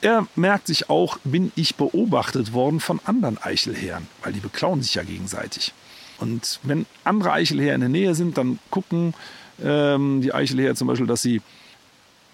Er 0.00 0.26
merkt 0.34 0.66
sich 0.66 0.90
auch, 0.90 1.18
bin 1.22 1.52
ich 1.54 1.76
beobachtet 1.76 2.52
worden 2.52 2.80
von 2.80 2.98
anderen 3.04 3.38
Eichelherren, 3.40 4.08
weil 4.24 4.32
die 4.32 4.40
beklauen 4.40 4.82
sich 4.82 4.96
ja 4.96 5.04
gegenseitig. 5.04 5.72
Und 6.22 6.60
wenn 6.62 6.86
andere 7.02 7.32
Eichelherren 7.32 7.82
in 7.82 7.92
der 7.92 8.00
Nähe 8.00 8.14
sind, 8.14 8.38
dann 8.38 8.60
gucken 8.70 9.12
ähm, 9.62 10.20
die 10.22 10.32
Eichelherren 10.32 10.76
zum 10.76 10.86
Beispiel, 10.88 11.06
dass 11.08 11.20
sie 11.20 11.42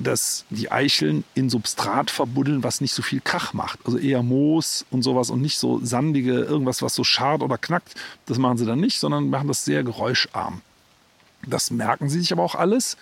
dass 0.00 0.44
die 0.50 0.70
Eicheln 0.70 1.24
in 1.34 1.50
Substrat 1.50 2.12
verbuddeln, 2.12 2.62
was 2.62 2.80
nicht 2.80 2.92
so 2.92 3.02
viel 3.02 3.20
Krach 3.20 3.52
macht. 3.52 3.80
Also 3.84 3.98
eher 3.98 4.22
Moos 4.22 4.86
und 4.92 5.02
sowas 5.02 5.28
und 5.28 5.42
nicht 5.42 5.58
so 5.58 5.80
sandige, 5.84 6.34
irgendwas, 6.34 6.82
was 6.82 6.94
so 6.94 7.02
schart 7.02 7.42
oder 7.42 7.58
knackt. 7.58 7.96
Das 8.26 8.38
machen 8.38 8.58
sie 8.58 8.64
dann 8.64 8.78
nicht, 8.78 9.00
sondern 9.00 9.28
machen 9.28 9.48
das 9.48 9.64
sehr 9.64 9.82
geräuscharm. 9.82 10.60
Das 11.44 11.72
merken 11.72 12.08
sie 12.08 12.20
sich 12.20 12.30
aber 12.32 12.44
auch 12.44 12.54
alles. 12.54 12.96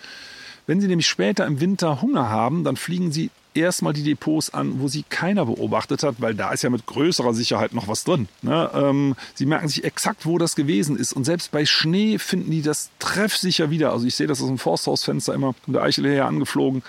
Wenn 0.67 0.81
sie 0.81 0.89
nämlich 0.89 1.07
später 1.07 1.45
im 1.45 1.61
Winter 1.61 2.01
Hunger 2.01 2.31
haben, 2.31 2.65
dann 2.65 2.77
fliegen 2.77 3.13
sie 3.13 3.31
erstmal 3.57 3.93
die 3.93 4.03
Depots 4.03 4.53
an, 4.53 4.81
wo 4.81 4.89
sie 4.89 5.05
keiner 5.09 5.47
beobachtet 5.47 6.03
hat, 6.03 6.17
weil 6.19 6.35
da 6.35 6.53
ist 6.53 6.63
ja 6.63 6.71
mit 6.71 6.87
größerer 6.87 7.35
Sicherheit 7.35 7.75
noch 7.75 7.89
was 7.89 8.05
drin. 8.05 8.29
Ne? 8.43 8.71
Ähm, 8.75 9.17
sie 9.35 9.47
merken 9.47 9.69
sich 9.69 9.85
exakt, 9.85 10.27
wo 10.27 10.39
das 10.39 10.57
gewesen 10.57 10.97
ist. 10.97 11.13
Und 11.13 11.25
selbst 11.25 11.51
bei 11.51 11.67
Schnee 11.67 12.19
finden 12.19 12.51
die 12.51 12.63
das 12.63 12.91
treffsicher 12.99 13.71
wieder. 13.71 13.93
Also 13.93 14.07
ich 14.07 14.15
sehe 14.15 14.27
das 14.27 14.41
aus 14.41 14.49
dem 14.49 14.59
Forsthausfenster 14.59 15.35
immer, 15.35 15.55
um 15.67 15.73
der 15.73 15.83
Eichel 15.83 16.07
her 16.07 16.27
angeflogen. 16.27 16.83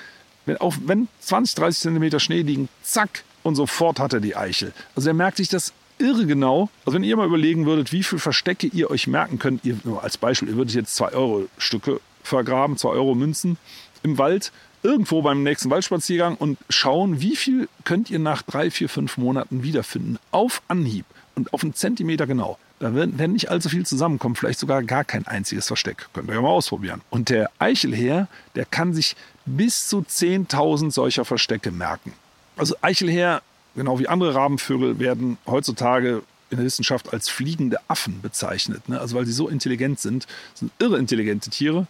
Wenn, 0.46 0.58
auch 0.58 0.76
wenn 0.86 1.08
20, 1.22 1.56
30 1.56 1.82
Zentimeter 1.82 2.20
Schnee 2.20 2.42
liegen, 2.42 2.70
zack, 2.82 3.24
und 3.44 3.56
sofort 3.56 4.00
hat 4.00 4.14
er 4.14 4.20
die 4.20 4.36
Eichel. 4.36 4.74
Also 4.96 5.10
er 5.10 5.14
merkt 5.14 5.38
sich 5.38 5.50
das 5.50 5.74
irre 6.00 6.26
genau. 6.26 6.70
Also 6.86 6.96
wenn 6.96 7.04
ihr 7.04 7.16
mal 7.18 7.28
überlegen 7.28 7.66
würdet, 7.66 7.92
wie 7.92 8.04
viele 8.04 8.20
Verstecke 8.20 8.68
ihr 8.68 8.92
euch 8.92 9.08
merken 9.08 9.40
könnt, 9.40 9.66
ihr, 9.66 9.78
als 10.02 10.18
Beispiel, 10.18 10.50
ihr 10.50 10.56
würdet 10.56 10.76
jetzt 10.76 10.96
2 10.96 11.14
Euro 11.14 11.48
Stücke 11.58 12.00
vergraben, 12.24 12.78
2 12.78 12.90
Euro 12.90 13.16
Münzen 13.16 13.58
im 14.04 14.18
Wald, 14.18 14.52
irgendwo 14.84 15.22
beim 15.22 15.44
nächsten 15.44 15.70
Waldspaziergang 15.70 16.36
und 16.36 16.58
schauen, 16.70 17.22
wie 17.22 17.36
viel 17.36 17.68
könnt 17.84 18.10
ihr 18.10 18.20
nach 18.20 18.42
drei, 18.42 18.72
vier, 18.72 18.90
fünf 18.90 19.18
Monaten 19.18 19.64
wiederfinden. 19.64 20.18
Auf 20.32 20.62
Anhieb 20.68 21.06
und 21.36 21.54
auf 21.54 21.64
einen 21.64 21.74
Zentimeter 21.74 22.28
genau. 22.28 22.58
Da 22.80 22.94
werden, 22.94 23.34
nicht 23.34 23.50
allzu 23.50 23.70
viel 23.70 23.86
zusammenkommen, 23.86 24.36
vielleicht 24.36 24.60
sogar 24.60 24.84
gar 24.84 25.04
kein 25.04 25.26
einziges 25.26 25.66
Versteck. 25.66 26.08
Könnt 26.14 26.30
ihr 26.30 26.36
ja 26.36 26.42
mal 26.42 26.50
ausprobieren. 26.50 27.02
Und 27.10 27.30
der 27.30 27.50
Eichelherr, 27.58 28.28
der 28.56 28.66
kann 28.66 28.94
sich 28.94 29.16
bis 29.46 29.88
zu 29.88 30.00
10.000 30.02 30.92
solcher 30.92 31.26
Verstecke 31.26 31.72
merken. 31.72 32.14
Also 32.56 32.76
Eichelherr, 32.82 33.42
genau 33.76 33.98
wie 33.98 34.08
andere 34.08 34.36
Rabenvögel, 34.36 35.00
werden 35.00 35.38
heutzutage 35.48 36.22
in 36.50 36.58
der 36.58 36.66
Wissenschaft 36.66 37.14
als 37.14 37.30
fliegende 37.30 37.78
Affen 37.88 38.22
bezeichnet. 38.22 38.88
Ne? 38.90 39.00
Also 39.00 39.16
weil 39.16 39.26
sie 39.26 39.34
so 39.34 39.50
intelligent 39.50 40.00
sind. 40.00 40.28
Das 40.52 40.60
sind 40.60 40.72
irre 40.80 40.98
intelligente 40.98 41.50
Tiere. 41.50 41.88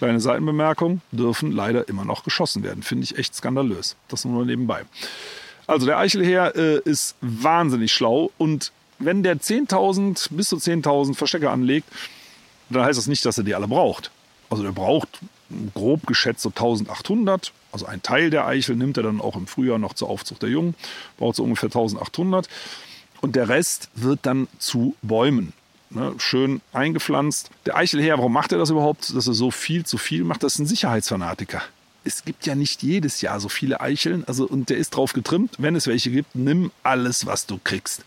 Kleine 0.00 0.18
Seitenbemerkung, 0.18 1.02
dürfen 1.12 1.52
leider 1.52 1.86
immer 1.86 2.06
noch 2.06 2.24
geschossen 2.24 2.62
werden. 2.62 2.82
Finde 2.82 3.04
ich 3.04 3.18
echt 3.18 3.34
skandalös. 3.34 3.96
Das 4.08 4.24
nur 4.24 4.46
nebenbei. 4.46 4.84
Also 5.66 5.84
der 5.84 5.98
Eichelherr 5.98 6.56
äh, 6.56 6.78
ist 6.86 7.16
wahnsinnig 7.20 7.92
schlau 7.92 8.30
und 8.38 8.72
wenn 8.98 9.22
der 9.22 9.36
10.000 9.36 10.28
bis 10.30 10.48
zu 10.48 10.56
10.000 10.56 11.14
Verstecke 11.14 11.50
anlegt, 11.50 11.86
dann 12.70 12.82
heißt 12.82 12.98
das 12.98 13.08
nicht, 13.08 13.26
dass 13.26 13.36
er 13.36 13.44
die 13.44 13.54
alle 13.54 13.68
braucht. 13.68 14.10
Also 14.48 14.64
er 14.64 14.72
braucht 14.72 15.18
grob 15.74 16.06
geschätzt 16.06 16.40
so 16.40 16.48
1800. 16.48 17.52
Also 17.70 17.84
ein 17.84 18.02
Teil 18.02 18.30
der 18.30 18.46
Eichel 18.46 18.76
nimmt 18.76 18.96
er 18.96 19.02
dann 19.02 19.20
auch 19.20 19.36
im 19.36 19.46
Frühjahr 19.46 19.78
noch 19.78 19.92
zur 19.92 20.08
Aufzucht 20.08 20.40
der 20.40 20.48
Jungen, 20.48 20.74
braucht 21.18 21.36
so 21.36 21.44
ungefähr 21.44 21.66
1800. 21.66 22.48
Und 23.20 23.36
der 23.36 23.50
Rest 23.50 23.90
wird 23.94 24.20
dann 24.22 24.48
zu 24.58 24.96
Bäumen. 25.02 25.52
Ne, 25.92 26.14
schön 26.18 26.60
eingepflanzt. 26.72 27.50
Der 27.66 27.76
Eichelherr, 27.76 28.18
warum 28.18 28.32
macht 28.32 28.52
er 28.52 28.58
das 28.58 28.70
überhaupt, 28.70 29.12
dass 29.14 29.26
er 29.26 29.34
so 29.34 29.50
viel 29.50 29.84
zu 29.84 29.98
viel 29.98 30.22
macht? 30.22 30.44
Das 30.44 30.54
ist 30.54 30.60
ein 30.60 30.66
Sicherheitsfanatiker. 30.66 31.62
Es 32.04 32.24
gibt 32.24 32.46
ja 32.46 32.54
nicht 32.54 32.84
jedes 32.84 33.20
Jahr 33.20 33.40
so 33.40 33.48
viele 33.48 33.80
Eicheln, 33.80 34.24
also 34.26 34.46
und 34.46 34.70
der 34.70 34.76
ist 34.76 34.90
drauf 34.90 35.12
getrimmt, 35.12 35.56
wenn 35.58 35.74
es 35.74 35.88
welche 35.88 36.10
gibt, 36.10 36.34
nimm 36.36 36.70
alles, 36.84 37.26
was 37.26 37.46
du 37.46 37.58
kriegst. 37.62 38.04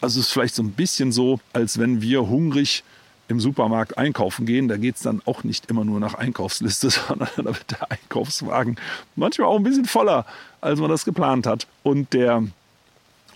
Also 0.00 0.18
es 0.18 0.26
ist 0.26 0.32
vielleicht 0.32 0.56
so 0.56 0.62
ein 0.62 0.72
bisschen 0.72 1.12
so, 1.12 1.40
als 1.52 1.78
wenn 1.78 2.02
wir 2.02 2.28
hungrig 2.28 2.82
im 3.28 3.38
Supermarkt 3.38 3.96
einkaufen 3.96 4.44
gehen, 4.44 4.66
da 4.66 4.76
geht 4.76 4.96
es 4.96 5.02
dann 5.02 5.22
auch 5.24 5.44
nicht 5.44 5.70
immer 5.70 5.84
nur 5.84 6.00
nach 6.00 6.14
Einkaufsliste, 6.14 6.90
sondern 7.08 7.28
da 7.36 7.44
wird 7.44 7.70
der 7.70 7.92
Einkaufswagen 7.92 8.76
manchmal 9.14 9.48
auch 9.48 9.56
ein 9.56 9.62
bisschen 9.62 9.84
voller, 9.84 10.26
als 10.60 10.80
man 10.80 10.90
das 10.90 11.04
geplant 11.04 11.46
hat. 11.46 11.68
Und 11.84 12.12
der 12.12 12.42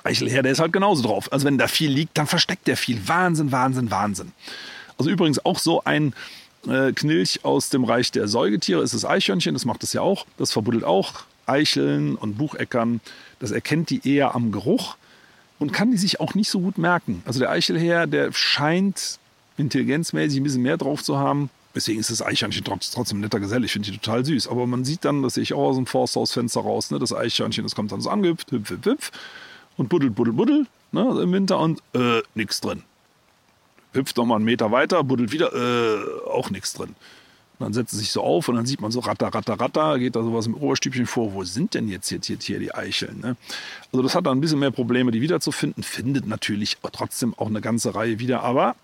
Eichelherr, 0.05 0.43
der 0.43 0.53
ist 0.53 0.61
halt 0.61 0.73
genauso 0.73 1.03
drauf. 1.03 1.33
Also 1.33 1.47
wenn 1.47 1.59
da 1.59 1.67
viel 1.67 1.91
liegt, 1.91 2.17
dann 2.17 2.27
versteckt 2.27 2.67
der 2.67 2.77
viel. 2.77 3.09
Wahnsinn, 3.09 3.51
Wahnsinn, 3.51 3.91
Wahnsinn. 3.91 4.33
Also 4.99 5.11
übrigens 5.11 5.45
auch 5.45 5.59
so 5.59 5.83
ein 5.85 6.15
äh, 6.69 6.93
Knilch 6.93 7.41
aus 7.45 7.71
dem 7.71 7.85
Reich 7.85 8.13
der 8.13 8.29
Säugetiere 8.29 8.83
ist 8.83 8.95
das 8.95 9.05
Eichhörnchen, 9.05 9.55
das 9.55 9.65
macht 9.65 9.83
das 9.83 9.93
ja 9.93 10.03
auch. 10.03 10.27
Das 10.39 10.53
verbuddelt 10.53 10.85
auch 10.85 11.25
Eicheln 11.47 12.15
und 12.17 12.39
Bucheckern. 12.39 13.01
Das 13.41 13.51
erkennt 13.51 13.91
die 13.91 14.07
eher 14.09 14.35
am 14.35 14.53
Geruch 14.53 14.97
und 15.59 15.73
kann 15.73 15.91
die 15.91 15.97
sich 15.97 16.21
auch 16.21 16.35
nicht 16.35 16.51
so 16.51 16.61
gut 16.61 16.79
merken. 16.79 17.23
Also 17.25 17.41
der 17.41 17.51
Eichelherr, 17.51 18.07
der 18.07 18.33
scheint 18.33 19.19
intelligenzmäßig 19.57 20.41
ein 20.41 20.45
bisschen 20.45 20.63
mehr 20.63 20.77
drauf 20.77 21.03
zu 21.03 21.19
haben. 21.19 21.51
Deswegen 21.75 21.99
ist 21.99 22.11
das 22.11 22.23
Eichhörnchen 22.23 22.65
trotzdem 22.65 23.21
netter 23.21 23.41
Gesell. 23.41 23.65
Ich 23.65 23.73
finde 23.73 23.91
die 23.91 23.99
total 23.99 24.25
süß. 24.25 24.47
Aber 24.49 24.67
man 24.67 24.85
sieht 24.85 25.05
dann, 25.05 25.23
das 25.23 25.35
sehe 25.35 25.43
ich 25.43 25.55
auch 25.55 25.71
aus 25.71 25.77
dem 25.77 25.87
Forsthausfenster 25.87 26.61
raus, 26.61 26.91
ne, 26.91 26.99
das 26.99 27.13
Eichhörnchen, 27.13 27.65
das 27.65 27.75
kommt 27.75 27.91
dann 27.91 28.01
so 28.01 28.11
angehüpft, 28.11 28.53
hüpf, 28.53 28.71
hüpf, 28.71 28.87
hüpf 28.87 29.11
und 29.77 29.89
buddel, 29.89 30.11
buddel, 30.11 30.33
buddel 30.33 30.67
ne, 30.93 31.21
im 31.23 31.33
Winter 31.33 31.59
und 31.59 31.81
äh, 31.95 32.23
nichts 32.35 32.61
drin. 32.61 32.83
Hüpft 33.93 34.17
noch 34.17 34.27
mal 34.27 34.37
einen 34.37 34.45
Meter 34.45 34.71
weiter, 34.73 35.05
buddelt 35.05 35.33
wieder, 35.33 35.53
äh, 35.55 36.29
auch 36.29 36.51
nichts 36.51 36.73
drin. 36.73 36.95
Und 37.59 37.67
dann 37.67 37.73
setzt 37.73 37.93
es 37.93 38.01
sich 38.01 38.11
so 38.11 38.23
auf 38.23 38.49
und 38.49 38.57
dann 38.57 38.67
sieht 38.67 38.81
man 38.81 38.91
so 38.91 38.99
ratter, 39.01 39.29
ratter, 39.29 39.55
ratter, 39.61 39.99
geht 40.01 40.17
da 40.17 40.23
sowas 40.23 40.47
im 40.47 40.55
Oberstübchen 40.55 41.07
vor. 41.07 41.35
Wo 41.35 41.45
sind 41.45 41.75
denn 41.75 41.87
jetzt 41.89 42.09
hier, 42.09 42.19
hier, 42.21 42.37
hier 42.41 42.59
die 42.59 42.75
Eicheln? 42.75 43.21
Ne? 43.21 43.37
Also 43.93 44.03
das 44.03 44.17
hat 44.17 44.27
dann 44.27 44.39
ein 44.39 44.41
bisschen 44.41 44.59
mehr 44.59 44.73
Probleme, 44.73 45.13
die 45.13 45.21
wiederzufinden. 45.21 45.85
Findet 45.85 46.27
natürlich 46.27 46.79
trotzdem 46.93 47.35
auch 47.35 47.47
eine 47.47 47.61
ganze 47.61 47.95
Reihe 47.95 48.19
wieder, 48.19 48.43
aber 48.43 48.75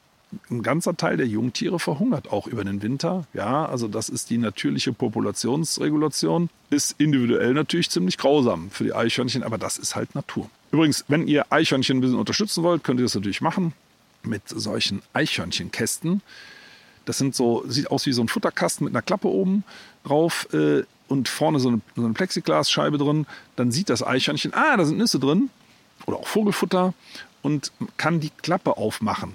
ein 0.49 0.63
ganzer 0.63 0.97
Teil 0.97 1.17
der 1.17 1.27
Jungtiere 1.27 1.81
verhungert 1.81 2.31
auch 2.33 2.47
über 2.47 2.63
den 2.63 2.83
Winter. 2.83 3.27
Ja, 3.35 3.67
also 3.67 3.89
das 3.89 4.09
ist 4.09 4.31
die 4.31 4.39
natürliche 4.39 4.93
Populationsregulation. 4.93 6.49
Ist 6.71 6.95
individuell 6.99 7.55
natürlich 7.55 7.91
ziemlich 7.91 8.19
grausam 8.19 8.71
für 8.71 8.85
die 8.85 8.95
Eichhörnchen, 8.95 9.43
aber 9.43 9.59
das 9.59 9.79
ist 9.79 9.97
halt 9.97 10.15
Natur. 10.15 10.49
Übrigens, 10.73 11.05
wenn 11.09 11.27
ihr 11.27 11.51
Eichhörnchen 11.51 11.99
ein 11.99 12.01
bisschen 12.01 12.19
unterstützen 12.19 12.63
wollt, 12.63 12.85
könnt 12.85 13.01
ihr 13.01 13.05
das 13.05 13.15
natürlich 13.15 13.41
machen 13.41 13.73
mit 14.23 14.43
solchen 14.49 15.03
Eichhörnchenkästen. 15.13 16.23
Das 17.05 17.19
sind 17.19 17.35
so, 17.35 17.65
sieht 17.67 17.91
aus 17.91 18.07
wie 18.07 18.13
so 18.13 18.23
ein 18.23 18.29
Futterkasten 18.29 18.85
mit 18.85 18.95
einer 18.95 19.03
Klappe 19.03 19.29
oben 19.29 19.65
drauf 20.05 20.49
äh, 20.53 20.83
und 21.09 21.29
vorne 21.29 21.59
so 21.59 21.69
eine, 21.71 21.81
so 21.97 22.05
eine 22.05 22.15
Plexiglasscheibe 22.15 22.99
drin. 22.99 23.27
Dann 23.57 23.73
sieht 23.73 23.91
das 23.91 24.07
Eichhörnchen, 24.07 24.55
ah, 24.55 24.77
da 24.77 24.85
sind 24.85 24.99
Nüsse 24.99 25.19
drin 25.19 25.51
oder 26.07 26.19
auch 26.19 26.27
Vogelfutter 26.27 26.95
und 27.43 27.73
kann 27.97 28.21
die 28.21 28.31
Klappe 28.43 28.77
aufmachen. 28.77 29.35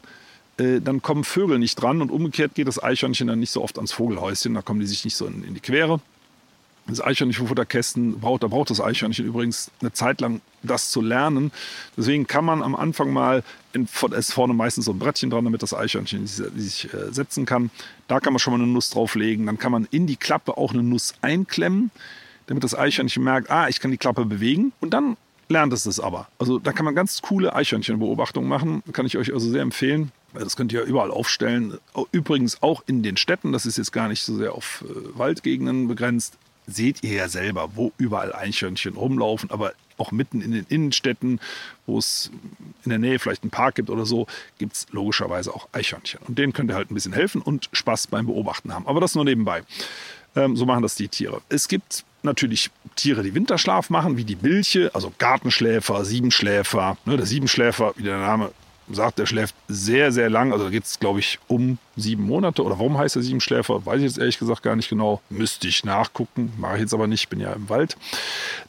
Äh, 0.58 0.80
dann 0.80 1.02
kommen 1.02 1.24
Vögel 1.24 1.60
nicht 1.60 1.76
dran 1.76 2.02
und 2.02 2.12
umgekehrt 2.12 2.56
geht 2.56 2.68
das 2.68 2.82
Eichhörnchen 2.82 3.28
dann 3.28 3.40
nicht 3.40 3.52
so 3.52 3.62
oft 3.62 3.78
ans 3.78 3.92
Vogelhäuschen, 3.92 4.54
da 4.54 4.62
kommen 4.62 4.80
die 4.80 4.86
sich 4.86 5.04
nicht 5.04 5.18
so 5.18 5.26
in, 5.26 5.44
in 5.44 5.54
die 5.54 5.60
Quere 5.60 6.00
das 6.88 7.02
Eichhörnchen 7.02 7.48
Futterkästen 7.48 8.20
braucht, 8.20 8.44
da 8.44 8.48
braucht 8.48 8.70
das 8.70 8.80
Eichhörnchen 8.80 9.26
übrigens 9.26 9.72
eine 9.82 9.92
Zeit 9.92 10.22
lang, 10.22 10.42
das 10.62 10.92
zu 10.92 11.02
lernen. 11.02 11.52
Deswegen 11.98 12.28
kann 12.28 12.46
man 12.46 12.62
am 12.62 12.76
Anfang 12.76 13.12
mal, 13.12 13.44
in, 13.74 13.88
ist 14.16 14.34
vorne 14.34 14.54
meistens 14.54 14.86
so 14.86 14.92
ein 14.92 15.00
Brettchen 15.00 15.30
dran, 15.30 15.46
damit 15.46 15.64
das 15.64 15.74
Eichhörnchen 15.74 16.28
sich 16.28 16.94
äh, 16.94 17.12
setzen 17.12 17.46
kann. 17.46 17.72
Da 18.08 18.20
kann 18.20 18.34
man 18.34 18.40
schon 18.40 18.54
mal 18.54 18.64
eine 18.64 18.72
Nuss 18.72 18.92
drauflegen. 18.92 19.46
Dann 19.48 19.58
kann 19.58 19.72
man 19.72 19.88
in 19.90 20.06
die 20.06 20.16
Klappe 20.16 20.58
auch 20.58 20.74
eine 20.74 20.84
Nuss 20.84 21.16
einklemmen, 21.22 21.90
damit 22.48 22.64
das 22.64 22.78
Eichhörnchen 22.78 23.24
merkt, 23.24 23.50
ah, 23.50 23.68
ich 23.68 23.80
kann 23.80 23.92
die 23.92 23.98
Klappe 23.98 24.26
bewegen. 24.26 24.72
Und 24.80 24.94
dann 24.94 25.18
lernt 25.50 25.74
es 25.74 25.84
das 25.84 26.00
aber. 26.00 26.28
Also 26.38 26.60
da 26.60 26.72
kann 26.72 26.86
man 26.86 26.94
ganz 26.94 27.22
coole 27.24 27.56
Eichhörnchenbeobachtungen 27.56 28.48
machen. 28.48 28.84
Kann 28.94 29.08
ich 29.08 29.18
euch 29.18 29.34
also 29.34 29.50
sehr 29.50 29.62
empfehlen. 29.62 30.12
Das 30.34 30.56
könnt 30.56 30.72
ihr 30.74 30.84
überall 30.84 31.12
aufstellen. 31.12 31.80
Übrigens 32.12 32.62
auch 32.62 32.84
in 32.86 33.02
den 33.02 33.18
Städten. 33.18 33.54
Das 33.54 33.66
ist 33.66 33.78
jetzt 33.78 33.92
gar 33.92 34.08
nicht 34.08 34.22
so 34.22 34.36
sehr 34.38 34.54
auf 34.54 34.84
äh, 34.88 35.18
Waldgegenden 35.18 35.88
begrenzt 35.88 36.38
seht 36.68 37.04
ihr 37.04 37.14
ja 37.14 37.30
selber, 37.30 37.70
wo 37.76 37.92
überall 37.98 38.34
Eichhörnchen 38.34 38.96
rumlaufen, 38.96 39.52
aber 39.52 39.74
auch 39.98 40.12
mitten 40.12 40.42
in 40.42 40.52
den 40.52 40.66
Innenstädten, 40.68 41.40
wo 41.86 41.98
es 41.98 42.32
in 42.84 42.90
der 42.90 43.00
Nähe 43.00 43.20
vielleicht 43.20 43.44
einen 43.44 43.52
Park 43.52 43.76
gibt 43.76 43.90
oder 43.90 44.06
so, 44.06 44.28
gibt 44.58 44.74
es 44.74 44.88
logischerweise 44.92 45.54
auch 45.54 45.70
Eichhörnchen. 45.72 46.20
Und 46.28 46.38
denen 46.38 46.54
könnt 46.54 46.72
ihr 46.72 46.76
halt 46.76 46.92
ein 46.92 46.94
bisschen 46.96 47.14
helfen 47.14 47.42
und 47.42 47.70
Spaß 47.72 48.08
beim 48.08 48.26
Beobachten 48.26 48.74
haben. 48.74 48.88
Aber 48.88 49.00
das 49.00 49.16
nur 49.16 49.26
nebenbei. 49.26 49.64
Ähm, 50.36 50.58
so 50.58 50.66
machen 50.66 50.82
das 50.82 50.96
die 50.96 51.08
Tiere. 51.08 51.42
Es 51.50 51.68
gibt 51.68 52.04
natürlich 52.24 52.72
Tiere, 52.96 53.24
die 53.24 53.34
Winterschlaf 53.34 53.90
machen, 53.90 54.18
wie 54.18 54.26
die 54.26 54.36
Bilche, 54.36 54.92
also 54.94 55.14
Gartenschläfer, 55.18 56.04
Siebenschläfer. 56.04 56.98
Ne, 57.06 57.18
der 57.18 57.26
Siebenschläfer, 57.26 57.94
wie 57.96 58.04
der 58.04 58.18
Name 58.18 58.52
sagt, 58.92 59.20
der 59.20 59.26
schläft 59.26 59.56
sehr, 59.68 60.12
sehr 60.12 60.30
lang. 60.30 60.52
Also 60.52 60.66
da 60.66 60.70
geht 60.70 60.84
es, 60.84 61.00
glaube 61.00 61.20
ich, 61.20 61.40
um 61.48 61.78
sieben 61.96 62.24
Monate. 62.24 62.64
Oder 62.64 62.78
warum 62.78 62.98
heißt 62.98 63.16
er 63.16 63.22
Siebenschläfer? 63.22 63.86
Weiß 63.86 63.98
ich 63.98 64.04
jetzt 64.04 64.18
ehrlich 64.18 64.38
gesagt 64.38 64.64
gar 64.64 64.76
nicht 64.76 64.90
genau. 64.90 65.22
Müsste 65.30 65.68
ich 65.68 65.84
nachgucken. 65.84 66.54
Mache 66.58 66.76
ich 66.76 66.82
jetzt 66.82 66.94
aber 66.94 67.08
nicht, 67.08 67.30
bin 67.30 67.40
ja 67.40 67.54
im 67.54 67.70
Wald. 67.70 67.98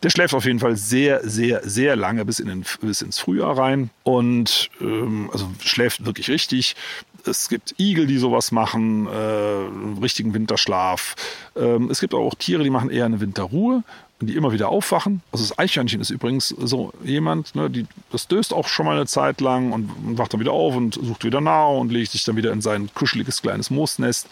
Der 0.02 0.11
schläft 0.11 0.35
auf 0.35 0.44
jeden 0.44 0.61
Fall 0.61 0.76
sehr, 0.76 1.29
sehr, 1.29 1.68
sehr 1.68 1.96
lange 1.96 2.24
bis, 2.24 2.38
in 2.38 2.48
den, 2.48 2.64
bis 2.81 3.02
ins 3.02 3.18
Frühjahr 3.18 3.59
rein. 3.59 3.90
Und 4.05 4.70
ähm, 4.81 5.31
also 5.33 5.48
schläft 5.61 6.05
wirklich 6.07 6.29
richtig. 6.31 6.76
Es 7.24 7.48
gibt 7.48 7.74
Igel, 7.79 8.07
die 8.07 8.18
sowas 8.18 8.52
machen, 8.52 9.09
äh, 9.09 10.00
richtigen 10.00 10.33
Winterschlaf. 10.33 11.16
Ähm, 11.57 11.90
es 11.90 12.00
gibt 12.00 12.14
auch 12.14 12.35
Tiere, 12.35 12.62
die 12.62 12.70
machen 12.70 12.90
eher 12.90 13.05
eine 13.05 13.20
Winterruhe 13.20 13.83
die 14.20 14.35
immer 14.35 14.52
wieder 14.52 14.68
aufwachen. 14.68 15.22
Also 15.31 15.44
das 15.44 15.59
Eichhörnchen 15.59 16.00
ist 16.00 16.11
übrigens 16.11 16.48
so 16.48 16.92
jemand, 17.05 17.55
ne, 17.55 17.68
die, 17.68 17.87
das 18.11 18.29
döst 18.29 18.55
auch 18.55 18.68
schon 18.68 18.87
mal 18.87 18.96
eine 18.96 19.07
Zeit 19.07 19.40
lang 19.40 19.72
und, 19.72 19.90
wacht 20.18 20.33
dann 20.33 20.40
wieder 20.40 20.52
auf 20.52 20.74
und 20.74 20.94
sucht 20.94 21.24
wieder 21.24 21.40
Nahrung 21.40 21.83
und 21.83 21.92
legt 21.92 22.12
sich 22.12 22.24
dann 22.24 22.37
wieder 22.37 22.52
in 22.52 22.62
sein 22.62 22.88
kuscheliges 22.94 23.42
kleines 23.42 23.70
Moosnest 23.70 24.26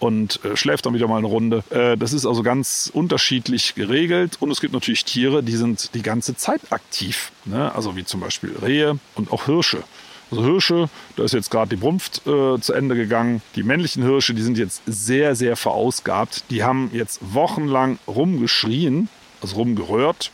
und 0.00 0.44
äh, 0.44 0.56
schläft 0.56 0.86
dann 0.86 0.94
wieder 0.94 1.08
mal 1.08 1.18
eine 1.18 1.26
Runde. 1.26 1.62
Äh, 1.70 1.96
das 1.96 2.12
ist 2.12 2.26
also 2.26 2.42
ganz 2.42 2.90
unterschiedlich 2.92 3.74
geregelt. 3.74 4.36
Und 4.40 4.50
es 4.50 4.60
gibt 4.60 4.72
natürlich 4.72 5.04
Tiere, 5.04 5.42
die 5.42 5.56
sind 5.56 5.94
die 5.94 6.02
ganze 6.02 6.36
Zeit 6.36 6.60
aktiv. 6.70 7.32
Ne? 7.44 7.74
Also 7.74 7.96
wie 7.96 8.04
zum 8.04 8.20
Beispiel 8.20 8.54
Rehe 8.60 8.98
und 9.14 9.32
auch 9.32 9.46
Hirsche. 9.46 9.82
Also 10.30 10.44
Hirsche, 10.44 10.90
da 11.16 11.24
ist 11.24 11.32
jetzt 11.32 11.50
gerade 11.50 11.70
die 11.70 11.76
Brunft 11.76 12.26
äh, 12.26 12.60
zu 12.60 12.72
Ende 12.72 12.94
gegangen. 12.94 13.40
Die 13.56 13.62
männlichen 13.62 14.02
Hirsche, 14.02 14.34
die 14.34 14.42
sind 14.42 14.58
jetzt 14.58 14.82
sehr, 14.86 15.34
sehr 15.34 15.56
verausgabt. 15.56 16.44
Die 16.50 16.62
haben 16.64 16.90
jetzt 16.92 17.20
wochenlang 17.34 17.98
rumgeschrien. 18.06 19.08
also 19.40 19.56
rumgerührt. 19.56 20.30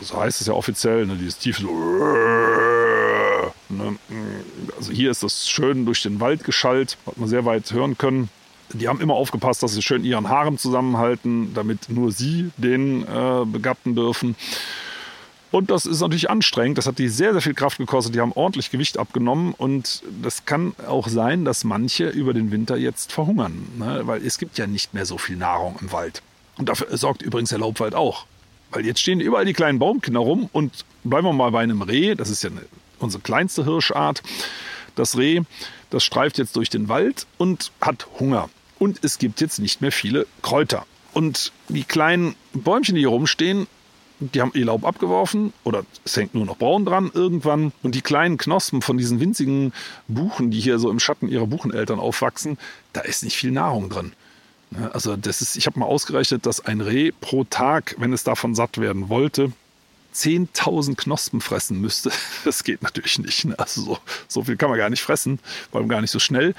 So 0.00 0.20
heißt 0.20 0.40
es 0.40 0.46
ja 0.46 0.54
offiziell, 0.54 1.06
ne, 1.06 1.16
dieses 1.16 1.38
tiefe 1.38 1.62
so. 1.62 1.68
Ne, 3.68 3.96
also 4.76 4.92
hier 4.92 5.10
ist 5.10 5.22
das 5.22 5.48
schön 5.48 5.84
durch 5.86 6.02
den 6.02 6.20
Wald 6.20 6.44
geschallt, 6.44 6.98
hat 7.06 7.16
man 7.18 7.28
sehr 7.28 7.44
weit 7.44 7.72
hören 7.72 7.98
können. 7.98 8.28
Die 8.72 8.88
haben 8.88 9.00
immer 9.00 9.14
aufgepasst, 9.14 9.62
dass 9.62 9.74
sie 9.74 9.82
schön 9.82 10.04
ihren 10.04 10.28
Haaren 10.28 10.58
zusammenhalten, 10.58 11.54
damit 11.54 11.88
nur 11.88 12.12
sie 12.12 12.50
den 12.56 13.02
äh, 13.02 13.44
begatten 13.44 13.94
dürfen. 13.94 14.36
Und 15.56 15.70
das 15.70 15.86
ist 15.86 16.00
natürlich 16.00 16.28
anstrengend. 16.28 16.76
Das 16.76 16.86
hat 16.86 16.98
die 16.98 17.08
sehr, 17.08 17.32
sehr 17.32 17.40
viel 17.40 17.54
Kraft 17.54 17.78
gekostet. 17.78 18.14
Die 18.14 18.20
haben 18.20 18.32
ordentlich 18.32 18.70
Gewicht 18.70 18.98
abgenommen. 18.98 19.54
Und 19.56 20.02
das 20.20 20.44
kann 20.44 20.74
auch 20.86 21.08
sein, 21.08 21.46
dass 21.46 21.64
manche 21.64 22.10
über 22.10 22.34
den 22.34 22.50
Winter 22.50 22.76
jetzt 22.76 23.10
verhungern. 23.10 23.66
Ne? 23.78 24.02
Weil 24.04 24.22
es 24.22 24.36
gibt 24.36 24.58
ja 24.58 24.66
nicht 24.66 24.92
mehr 24.92 25.06
so 25.06 25.16
viel 25.16 25.38
Nahrung 25.38 25.78
im 25.80 25.92
Wald. 25.92 26.20
Und 26.58 26.68
dafür 26.68 26.94
sorgt 26.98 27.22
übrigens 27.22 27.48
der 27.48 27.60
Laubwald 27.60 27.94
auch. 27.94 28.26
Weil 28.70 28.84
jetzt 28.84 29.00
stehen 29.00 29.18
überall 29.18 29.46
die 29.46 29.54
kleinen 29.54 29.78
Baumkinder 29.78 30.20
rum. 30.20 30.50
Und 30.52 30.84
bleiben 31.04 31.26
wir 31.26 31.32
mal 31.32 31.52
bei 31.52 31.62
einem 31.62 31.80
Reh. 31.80 32.14
Das 32.14 32.28
ist 32.28 32.44
ja 32.44 32.50
eine, 32.50 32.60
unsere 32.98 33.22
kleinste 33.22 33.64
Hirschart. 33.64 34.22
Das 34.94 35.16
Reh, 35.16 35.40
das 35.88 36.04
streift 36.04 36.36
jetzt 36.36 36.54
durch 36.56 36.68
den 36.68 36.90
Wald 36.90 37.26
und 37.38 37.72
hat 37.80 38.06
Hunger. 38.20 38.50
Und 38.78 39.02
es 39.04 39.16
gibt 39.16 39.40
jetzt 39.40 39.58
nicht 39.58 39.80
mehr 39.80 39.90
viele 39.90 40.26
Kräuter. 40.42 40.84
Und 41.14 41.50
die 41.70 41.84
kleinen 41.84 42.34
Bäumchen, 42.52 42.94
die 42.94 43.00
hier 43.00 43.08
rumstehen, 43.08 43.66
die 44.20 44.40
haben 44.40 44.52
ihr 44.54 44.64
Laub 44.64 44.84
abgeworfen 44.84 45.52
oder 45.64 45.84
es 46.04 46.16
hängt 46.16 46.34
nur 46.34 46.46
noch 46.46 46.56
braun 46.56 46.84
dran 46.84 47.10
irgendwann. 47.12 47.72
Und 47.82 47.94
die 47.94 48.00
kleinen 48.00 48.38
Knospen 48.38 48.82
von 48.82 48.96
diesen 48.96 49.20
winzigen 49.20 49.72
Buchen, 50.08 50.50
die 50.50 50.60
hier 50.60 50.78
so 50.78 50.90
im 50.90 51.00
Schatten 51.00 51.28
ihrer 51.28 51.46
Bucheneltern 51.46 51.98
aufwachsen, 51.98 52.58
da 52.92 53.02
ist 53.02 53.22
nicht 53.22 53.36
viel 53.36 53.50
Nahrung 53.50 53.90
drin. 53.90 54.12
Also 54.92 55.16
das 55.16 55.42
ist, 55.42 55.56
ich 55.56 55.66
habe 55.66 55.78
mal 55.78 55.86
ausgerechnet, 55.86 56.44
dass 56.46 56.64
ein 56.64 56.80
Reh 56.80 57.12
pro 57.12 57.44
Tag, 57.44 57.94
wenn 57.98 58.12
es 58.12 58.24
davon 58.24 58.54
satt 58.54 58.78
werden 58.78 59.08
wollte, 59.08 59.52
10.000 60.14 60.96
Knospen 60.96 61.40
fressen 61.40 61.80
müsste. 61.80 62.10
Das 62.44 62.64
geht 62.64 62.82
natürlich 62.82 63.18
nicht. 63.18 63.44
Ne? 63.44 63.58
Also 63.58 63.82
so, 63.82 63.98
so, 64.28 64.44
viel 64.44 64.56
kann 64.56 64.70
man 64.70 64.78
gar 64.78 64.90
nicht 64.90 65.02
fressen, 65.02 65.38
vor 65.70 65.80
allem 65.80 65.88
gar 65.88 66.00
nicht 66.00 66.10
so 66.10 66.18
schnell. 66.18 66.54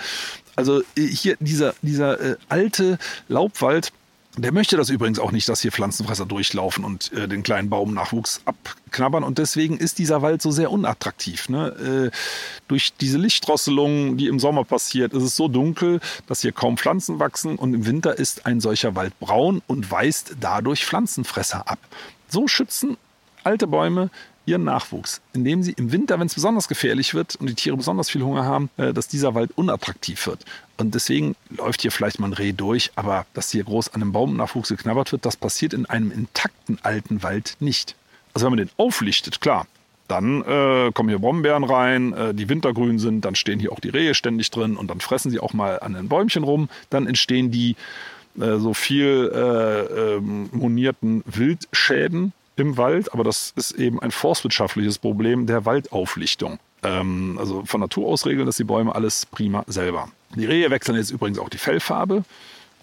Also 0.56 0.82
hier 0.96 1.38
dieser, 1.40 1.76
dieser 1.82 2.20
äh, 2.20 2.36
alte 2.50 2.98
Laubwald, 3.28 3.94
der 4.38 4.54
möchte 4.54 4.78
das 4.78 4.90
übrigens 4.90 5.20
auch 5.20 5.32
nicht, 5.32 5.50
dass 5.50 5.62
hier 5.62 5.72
Pflanzenfresser 5.72 6.26
durchlaufen 6.26 6.84
und 6.84 7.12
äh, 7.14 7.28
den 7.28 7.44
kleinen 7.44 7.70
Baumnachwuchs 7.70 8.42
abknabbern. 8.46 9.24
Und 9.24 9.40
deswegen 9.40 9.78
ist 9.78 9.98
dieser 9.98 10.22
Wald 10.22 10.42
so 10.42 10.52
sehr 10.52 10.72
unattraktiv. 10.72 11.50
Ne? 11.50 12.12
Äh, 12.12 12.18
durch 12.68 12.94
diese 12.94 13.18
Lichtdrosselung, 13.18 14.18
die 14.18 14.28
im 14.28 14.40
Sommer 14.40 14.64
passiert, 14.64 15.14
ist 15.14 15.24
es 15.24 15.36
so 15.36 15.48
dunkel, 15.48 16.00
dass 16.28 16.42
hier 16.42 16.52
kaum 16.52 16.78
Pflanzen 16.78 17.20
wachsen. 17.20 17.56
Und 17.56 17.74
im 17.74 17.86
Winter 17.86 18.18
ist 18.18 18.46
ein 18.46 18.62
solcher 18.62 18.96
Wald 18.96 19.20
braun 19.20 19.62
und 19.66 19.90
weist 19.90 20.36
dadurch 20.40 20.86
Pflanzenfresser 20.86 21.68
ab. 21.68 21.80
So 22.30 22.48
schützen 22.48 22.98
alte 23.44 23.66
Bäume 23.66 24.10
ihren 24.48 24.64
Nachwuchs, 24.64 25.22
indem 25.34 25.62
sie 25.62 25.74
im 25.74 25.92
Winter, 25.92 26.20
wenn 26.20 26.28
es 26.28 26.34
besonders 26.34 26.68
gefährlich 26.68 27.14
wird 27.14 27.36
und 27.36 27.48
die 27.50 27.54
Tiere 27.54 27.78
besonders 27.78 28.10
viel 28.10 28.24
Hunger 28.24 28.46
haben, 28.46 28.70
äh, 28.78 28.94
dass 28.94 29.08
dieser 29.08 29.36
Wald 29.36 29.52
unattraktiv 29.56 30.26
wird. 30.26 30.46
Und 30.78 30.96
deswegen 30.96 31.36
läuft 31.50 31.82
hier 31.82 31.92
vielleicht 31.92 32.20
mal 32.20 32.28
ein 32.28 32.34
Reh 32.34 32.54
durch, 32.54 32.92
aber 32.96 33.26
dass 33.34 33.52
hier 33.52 33.64
groß 33.64 33.94
an 33.94 34.02
einem 34.02 34.14
Baumnachwuchs 34.14 34.70
geknabbert 34.70 35.12
wird, 35.12 35.26
das 35.26 35.36
passiert 35.36 35.74
in 35.74 35.86
einem 35.86 36.12
intakten 36.12 36.80
alten 36.82 37.22
Wald 37.24 37.58
nicht. 37.60 37.96
Also 38.34 38.46
wenn 38.46 38.54
man 38.54 38.66
den 38.66 38.70
auflichtet, 38.78 39.42
klar, 39.42 39.68
dann 40.08 40.42
äh, 40.44 40.92
kommen 40.94 41.10
hier 41.10 41.20
Brombeeren 41.20 41.66
rein, 41.66 42.14
äh, 42.14 42.34
die 42.34 42.48
wintergrün 42.48 43.00
sind, 43.00 43.26
dann 43.26 43.36
stehen 43.36 43.60
hier 43.60 43.74
auch 43.74 43.80
die 43.80 43.90
Rehe 43.90 44.14
ständig 44.14 44.50
drin 44.52 44.78
und 44.78 44.88
dann 44.90 45.02
fressen 45.02 45.32
sie 45.32 45.40
auch 45.40 45.54
mal 45.54 45.80
an 45.80 45.94
den 45.94 46.08
Bäumchen 46.08 46.44
rum. 46.44 46.70
Dann 46.90 47.08
entstehen 47.08 47.52
die 47.52 47.76
äh, 48.40 48.58
so 48.58 48.74
viel 48.74 49.32
äh, 49.34 50.16
ähm, 50.16 50.50
monierten 50.54 51.24
Wildschäden, 51.26 52.32
im 52.58 52.78
Wald, 52.78 53.14
aber 53.14 53.24
das 53.24 53.54
ist 53.56 53.72
eben 53.72 54.02
ein 54.02 54.12
forstwirtschaftliches 54.12 54.98
Problem 54.98 55.48
der 55.48 55.66
Waldauflichtung. 55.66 56.60
Ähm, 56.84 57.38
also 57.40 57.64
von 57.66 57.80
Natur 57.80 58.08
aus 58.08 58.26
regeln 58.26 58.46
das 58.46 58.58
die 58.58 58.64
Bäume 58.64 58.94
alles 58.94 59.26
prima 59.26 59.64
selber. 59.68 60.10
Die 60.36 60.46
Rehe 60.46 60.70
wechseln 60.70 60.98
jetzt 60.98 61.12
übrigens 61.12 61.40
auch 61.40 61.50
die 61.50 61.58
Fellfarbe. 61.58 62.24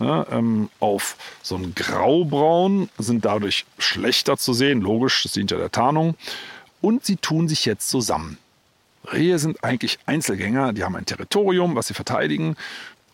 Ja, 0.00 0.26
ähm, 0.32 0.70
auf 0.80 1.16
so 1.42 1.54
ein 1.54 1.72
Graubraun 1.76 2.88
sind 2.98 3.24
dadurch 3.24 3.64
schlechter 3.78 4.37
zu 4.37 4.52
sehen, 4.52 4.80
logisch, 4.80 5.22
das 5.22 5.32
dient 5.32 5.52
ja 5.52 5.56
der 5.56 5.70
Tarnung. 5.70 6.16
Und 6.80 7.04
sie 7.04 7.16
tun 7.16 7.46
sich 7.46 7.64
jetzt 7.64 7.88
zusammen. 7.88 8.38
Rehe 9.12 9.38
sind 9.38 9.62
eigentlich 9.62 9.98
Einzelgänger, 10.06 10.72
die 10.72 10.82
haben 10.82 10.96
ein 10.96 11.06
Territorium, 11.06 11.76
was 11.76 11.87
sie 11.87 11.94
verteidigen. 11.94 12.56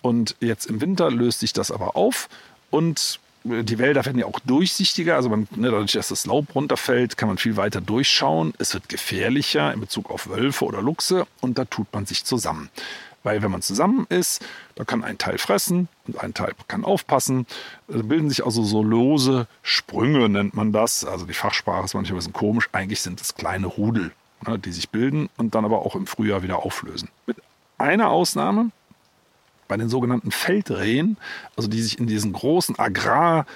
Und 0.01 0.37
jetzt 0.41 0.67
im 0.67 0.81
Winter 0.81 1.11
löst 1.11 1.41
sich 1.41 1.53
das 1.53 1.71
aber 1.71 1.97
auf 1.97 2.29
und 2.71 3.21
die 3.45 3.79
Wälder 3.79 4.05
werden 4.05 4.19
ja 4.19 4.27
auch 4.27 4.41
durchsichtiger. 4.41 5.17
Also 5.17 5.29
man, 5.29 5.49
ne, 5.57 5.71
dadurch, 5.71 5.93
dass 5.93 6.09
das 6.09 6.27
Laub 6.27 6.55
runterfällt, 6.55 7.17
kann 7.17 7.29
man 7.29 7.39
viel 7.39 7.57
weiter 7.57 7.81
durchschauen. 7.81 8.53
Es 8.59 8.75
wird 8.75 8.89
gefährlicher 8.89 9.73
in 9.73 9.81
Bezug 9.81 10.11
auf 10.11 10.29
Wölfe 10.29 10.65
oder 10.65 10.83
Luchse 10.83 11.27
und 11.41 11.59
da 11.59 11.65
tut 11.65 11.87
man 11.93 12.07
sich 12.07 12.25
zusammen. 12.25 12.71
Weil 13.23 13.43
wenn 13.43 13.51
man 13.51 13.61
zusammen 13.61 14.07
ist, 14.09 14.43
da 14.77 14.85
kann 14.85 15.05
ein 15.05 15.19
Teil 15.19 15.37
fressen 15.37 15.89
und 16.07 16.19
ein 16.21 16.33
Teil 16.33 16.55
kann 16.69 16.85
aufpassen. 16.85 17.47
Da 17.89 18.01
bilden 18.03 18.31
sich 18.31 18.45
also 18.45 18.63
so 18.63 18.83
lose 18.83 19.47
Sprünge, 19.63 20.29
nennt 20.29 20.55
man 20.55 20.73
das. 20.73 21.05
Also 21.05 21.27
die 21.27 21.35
Fachsprache 21.35 21.85
ist 21.85 21.95
manchmal 21.95 22.15
ein 22.15 22.19
bisschen 22.19 22.33
komisch. 22.33 22.69
Eigentlich 22.73 23.03
sind 23.03 23.21
es 23.21 23.35
kleine 23.35 23.67
Rudel, 23.67 24.13
ne, 24.47 24.59
die 24.59 24.73
sich 24.73 24.89
bilden 24.89 25.29
und 25.37 25.55
dann 25.55 25.65
aber 25.65 25.81
auch 25.81 25.97
im 25.97 26.07
Frühjahr 26.07 26.43
wieder 26.43 26.65
auflösen. 26.65 27.09
Mit 27.27 27.37
einer 27.77 28.09
Ausnahme, 28.09 28.71
bei 29.71 29.77
den 29.77 29.89
sogenannten 29.89 30.33
Feldrehen, 30.33 31.17
also 31.57 31.69
die 31.69 31.81
sich 31.81 31.99
in 31.99 32.07
diesen 32.07 32.33
großen 32.33 32.79
Agrar- 32.79 33.47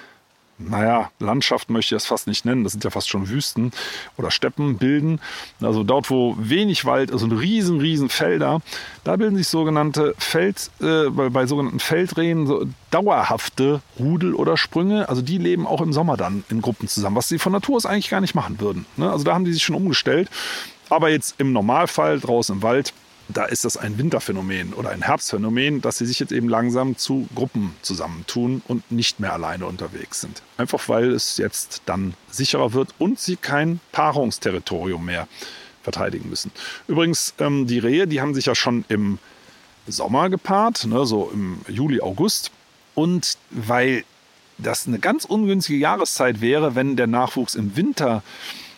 naja, 0.57 1.11
Landschaft 1.19 1.69
möchte 1.69 1.95
ich 1.95 2.01
das 2.01 2.05
fast 2.05 2.27
nicht 2.27 2.45
nennen, 2.45 2.63
das 2.63 2.71
sind 2.71 2.83
ja 2.83 2.89
fast 2.89 3.09
schon 3.09 3.27
Wüsten 3.27 3.71
oder 4.17 4.31
Steppen 4.31 4.77
bilden. 4.77 5.19
Also 5.59 5.83
dort, 5.83 6.09
wo 6.09 6.35
wenig 6.39 6.85
Wald, 6.85 7.11
also 7.11 7.27
riesen, 7.27 7.81
riesen 7.81 8.07
Felder, 8.07 8.61
da 9.03 9.17
bilden 9.17 9.35
sich 9.35 9.49
sogenannte 9.49 10.15
Feld, 10.17 10.71
äh, 10.79 11.09
bei, 11.09 11.29
bei, 11.29 11.45
sogenannten 11.45 11.81
Feldrehen 11.81 12.47
so 12.47 12.65
dauerhafte 12.89 13.81
Rudel 13.99 14.33
oder 14.33 14.55
Sprünge. 14.55 15.09
Also 15.09 15.21
die 15.21 15.37
leben 15.37 15.67
auch 15.67 15.81
im 15.81 15.91
Sommer 15.91 16.15
dann 16.15 16.45
in 16.49 16.61
Gruppen 16.61 16.87
zusammen, 16.87 17.17
was 17.17 17.27
sie 17.27 17.37
von 17.37 17.51
Natur 17.51 17.75
aus 17.75 17.85
eigentlich 17.85 18.09
gar 18.09 18.21
nicht 18.21 18.35
machen 18.35 18.61
würden. 18.61 18.85
Ne? 18.95 19.11
Also 19.11 19.25
da 19.25 19.33
haben 19.33 19.43
die 19.43 19.53
sich 19.53 19.63
schon 19.63 19.75
umgestellt. 19.75 20.29
Aber 20.89 21.09
jetzt 21.09 21.35
im 21.39 21.51
Normalfall 21.51 22.19
draußen 22.19 22.55
im 22.55 22.61
Wald 22.61 22.93
da 23.27 23.45
ist 23.45 23.65
das 23.65 23.77
ein 23.77 23.97
Winterphänomen 23.97 24.73
oder 24.73 24.89
ein 24.89 25.01
Herbstphänomen, 25.01 25.81
dass 25.81 25.97
sie 25.97 26.05
sich 26.05 26.19
jetzt 26.19 26.31
eben 26.31 26.47
langsam 26.47 26.97
zu 26.97 27.27
Gruppen 27.33 27.75
zusammentun 27.81 28.61
und 28.67 28.91
nicht 28.91 29.19
mehr 29.19 29.33
alleine 29.33 29.65
unterwegs 29.65 30.21
sind. 30.21 30.41
Einfach 30.57 30.87
weil 30.89 31.11
es 31.11 31.37
jetzt 31.37 31.81
dann 31.85 32.13
sicherer 32.29 32.73
wird 32.73 32.89
und 32.99 33.19
sie 33.19 33.35
kein 33.35 33.79
Paarungsterritorium 33.91 35.03
mehr 35.05 35.27
verteidigen 35.81 36.29
müssen. 36.29 36.51
Übrigens, 36.87 37.33
ähm, 37.39 37.67
die 37.67 37.79
Rehe, 37.79 38.07
die 38.07 38.21
haben 38.21 38.33
sich 38.33 38.45
ja 38.45 38.55
schon 38.55 38.85
im 38.89 39.19
Sommer 39.87 40.29
gepaart, 40.29 40.85
ne, 40.85 41.05
so 41.05 41.29
im 41.33 41.61
Juli, 41.67 42.01
August. 42.01 42.51
Und 42.95 43.37
weil 43.51 44.03
das 44.57 44.87
eine 44.87 44.99
ganz 44.99 45.25
ungünstige 45.25 45.77
Jahreszeit 45.77 46.41
wäre, 46.41 46.75
wenn 46.75 46.95
der 46.95 47.07
Nachwuchs 47.07 47.55
im 47.55 47.75
Winter 47.75 48.23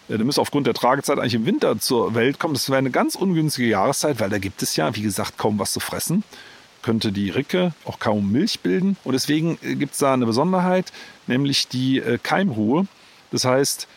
der 0.09 0.23
müsste 0.23 0.41
aufgrund 0.41 0.67
der 0.67 0.73
Tragezeit 0.73 1.19
eigentlich 1.19 1.33
im 1.33 1.45
Winter 1.45 1.79
zur 1.79 2.15
Welt 2.15 2.39
kommen. 2.39 2.53
Das 2.53 2.69
wäre 2.69 2.77
eine 2.77 2.91
ganz 2.91 3.15
ungünstige 3.15 3.67
Jahreszeit, 3.67 4.19
weil 4.19 4.29
da 4.29 4.37
gibt 4.37 4.61
es 4.61 4.75
ja, 4.75 4.95
wie 4.95 5.01
gesagt, 5.01 5.37
kaum 5.37 5.59
was 5.59 5.73
zu 5.73 5.79
fressen. 5.79 6.23
Könnte 6.81 7.11
die 7.11 7.29
Ricke 7.29 7.73
auch 7.83 7.99
kaum 7.99 8.31
Milch 8.31 8.61
bilden. 8.61 8.95
Und 9.03 9.13
deswegen 9.13 9.57
äh, 9.61 9.75
gibt 9.75 9.93
es 9.93 9.99
da 9.99 10.13
eine 10.13 10.25
Besonderheit, 10.25 10.93
nämlich 11.27 11.67
die 11.67 11.99
äh, 11.99 12.17
Keimruhe. 12.21 12.87
Das 13.31 13.43
heißt, 13.43 13.87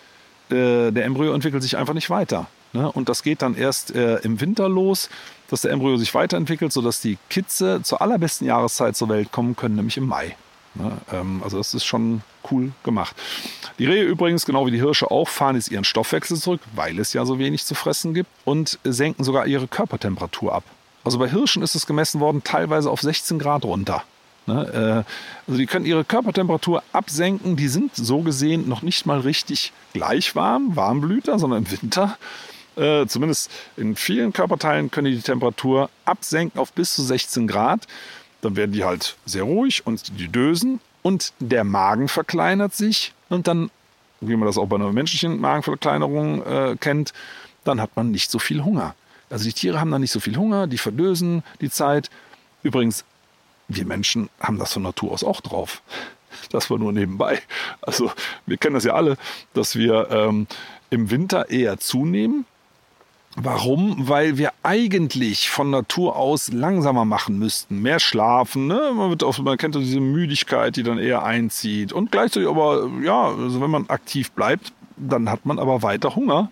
äh, 0.51 0.91
der 0.91 1.05
Embryo 1.05 1.33
entwickelt 1.33 1.63
sich 1.63 1.77
einfach 1.77 1.95
nicht 1.95 2.11
weiter. 2.11 2.49
Ne? 2.73 2.91
Und 2.91 3.09
das 3.09 3.23
geht 3.23 3.43
dann 3.43 3.55
erst 3.57 3.91
im 3.91 4.41
Winter 4.41 4.69
los, 4.69 5.11
dass 5.49 5.63
der 5.63 5.73
Embryo 5.73 5.97
sich 5.97 6.15
weiterentwickelt, 6.15 6.73
sodass 6.73 7.01
die 7.01 7.19
Kitze 7.29 7.81
zur 7.83 8.01
allerbesten 8.01 8.47
Jahreszeit 8.47 8.97
zur 8.97 9.09
Welt 9.09 9.33
kommen 9.33 9.57
können, 9.57 9.75
nämlich 9.75 9.97
im 9.97 10.07
Mai. 10.07 10.37
Ne? 10.75 10.93
Ähm, 11.13 11.41
also 11.43 11.59
das 11.59 11.75
ist 11.75 11.85
schon 11.85 12.23
cool 12.51 12.73
gemacht. 12.85 13.17
Die 13.79 13.87
Rehe 13.87 14.05
übrigens, 14.05 14.47
genau 14.47 14.67
wie 14.67 14.71
die 14.71 14.81
Hirsche 14.81 15.11
auch, 15.11 15.29
fahren 15.29 15.57
jetzt 15.57 15.71
ihren 15.71 15.85
Stoffwechsel 15.85 16.37
zurück, 16.37 16.61
weil 16.75 16.99
es 16.99 17.13
ja 17.13 17.25
so 17.25 17.39
wenig 17.39 17.65
zu 17.65 17.75
fressen 17.75 18.15
gibt 18.15 18.31
und 18.45 18.79
senken 18.85 19.25
sogar 19.25 19.47
ihre 19.47 19.67
Körpertemperatur 19.67 20.55
ab. 20.55 20.65
Also 21.05 21.19
bei 21.19 21.29
Hirschen 21.29 21.63
ist 21.63 21.75
es 21.75 21.87
gemessen 21.87 22.21
worden, 22.21 22.43
teilweise 22.45 22.91
auf 22.91 23.01
16 23.01 23.39
Grad 23.39 23.65
runter. 23.65 24.05
Ne? 24.47 25.05
Äh, 25.07 25.49
also 25.51 25.59
die 25.59 25.67
können 25.67 25.87
ihre 25.87 26.05
Körpertemperatur 26.05 26.83
absenken. 26.93 27.57
Die 27.57 27.69
sind 27.69 27.97
so 27.97 28.21
gesehen 28.21 28.69
noch 28.69 28.83
nicht 28.83 29.07
mal 29.07 29.21
richtig 29.21 29.73
gleich 29.93 30.37
warm, 30.37 30.77
Warmblüter, 30.77 31.39
sondern 31.39 31.65
im 31.65 31.71
Winter. 31.71 32.19
Äh, 32.77 33.07
zumindest 33.07 33.51
in 33.77 33.97
vielen 33.97 34.33
Körperteilen 34.33 34.91
können 34.91 35.11
die 35.11 35.17
die 35.17 35.23
Temperatur 35.23 35.91
absenken 36.05 36.61
auf 36.61 36.73
bis 36.73 36.95
zu 36.95 37.03
16 37.03 37.47
Grad. 37.47 37.87
Dann 38.43 38.57
werden 38.57 38.73
die 38.73 38.85
halt 38.85 39.17
sehr 39.27 39.43
ruhig 39.43 39.87
und 39.87 40.19
die 40.19 40.29
dösen 40.29 40.81
und 41.03 41.33
der 41.41 41.65
Magen 41.65 42.09
verkleinert 42.09 42.75
sich 42.75 43.13
und 43.29 43.47
dann, 43.47 43.71
wie 44.21 44.37
man 44.37 44.47
das 44.47 44.59
auch 44.59 44.67
bei 44.67 44.77
einer 44.77 44.93
menschlichen 44.93 45.41
Magenverkleinerung 45.41 46.43
äh, 46.45 46.77
kennt, 46.79 47.13
dann 47.65 47.81
hat 47.81 47.97
man 47.97 48.11
nicht 48.11 48.31
so 48.31 48.39
viel 48.39 48.65
Hunger. 48.65 48.95
Also 49.29 49.45
die 49.45 49.53
Tiere 49.53 49.81
haben 49.81 49.91
dann 49.91 50.01
nicht 50.01 50.11
so 50.11 50.21
viel 50.21 50.37
Hunger, 50.37 50.67
die 50.67 50.79
verdösen 50.79 51.43
die 51.61 51.71
Zeit. 51.71 52.11
Übrigens, 52.63 53.05
wir 53.69 53.87
Menschen 53.87 54.29
haben 54.41 54.59
das 54.59 54.73
von 54.73 54.83
Natur 54.83 55.13
aus 55.13 55.25
auch 55.25 55.41
drauf. 55.41 55.83
Das 56.51 56.71
war 56.71 56.79
nur 56.79 56.93
nebenbei. 56.93 57.41
Also 57.81 58.13
wir 58.47 58.57
kennen 58.57 58.75
das 58.75 58.85
ja 58.85 58.95
alle, 58.95 59.17
dass 59.55 59.77
wir 59.77 60.11
ähm, 60.11 60.47
im 60.91 61.11
Winter 61.11 61.51
eher 61.51 61.79
zunehmen. 61.79 62.47
Warum? 63.37 64.09
Weil 64.09 64.39
wir 64.39 64.53
eigentlich 64.65 65.51
von 65.51 65.71
Natur 65.71 66.17
aus 66.17 66.53
langsamer 66.53 67.05
machen 67.05 67.39
müssten, 67.39 67.81
mehr 67.81 68.01
schlafen. 68.01 68.67
Ne? 68.67 68.93
Man, 68.95 69.11
wird 69.11 69.23
auch, 69.23 69.39
man 69.39 69.57
kennt 69.57 69.77
ja 69.77 69.81
diese 69.81 70.01
Müdigkeit, 70.01 70.75
die 70.77 70.83
dann 70.83 70.99
eher 70.99 71.23
einzieht. 71.23 71.93
Und 71.93 72.11
gleichzeitig 72.11 72.49
aber, 72.49 72.91
ja, 73.03 73.29
also 73.29 73.61
wenn 73.61 73.71
man 73.71 73.89
aktiv 73.89 74.33
bleibt, 74.33 74.73
dann 74.97 75.31
hat 75.31 75.47
man 75.47 75.59
aber 75.59 75.83
weiter 75.83 76.17
Hunger. 76.17 76.51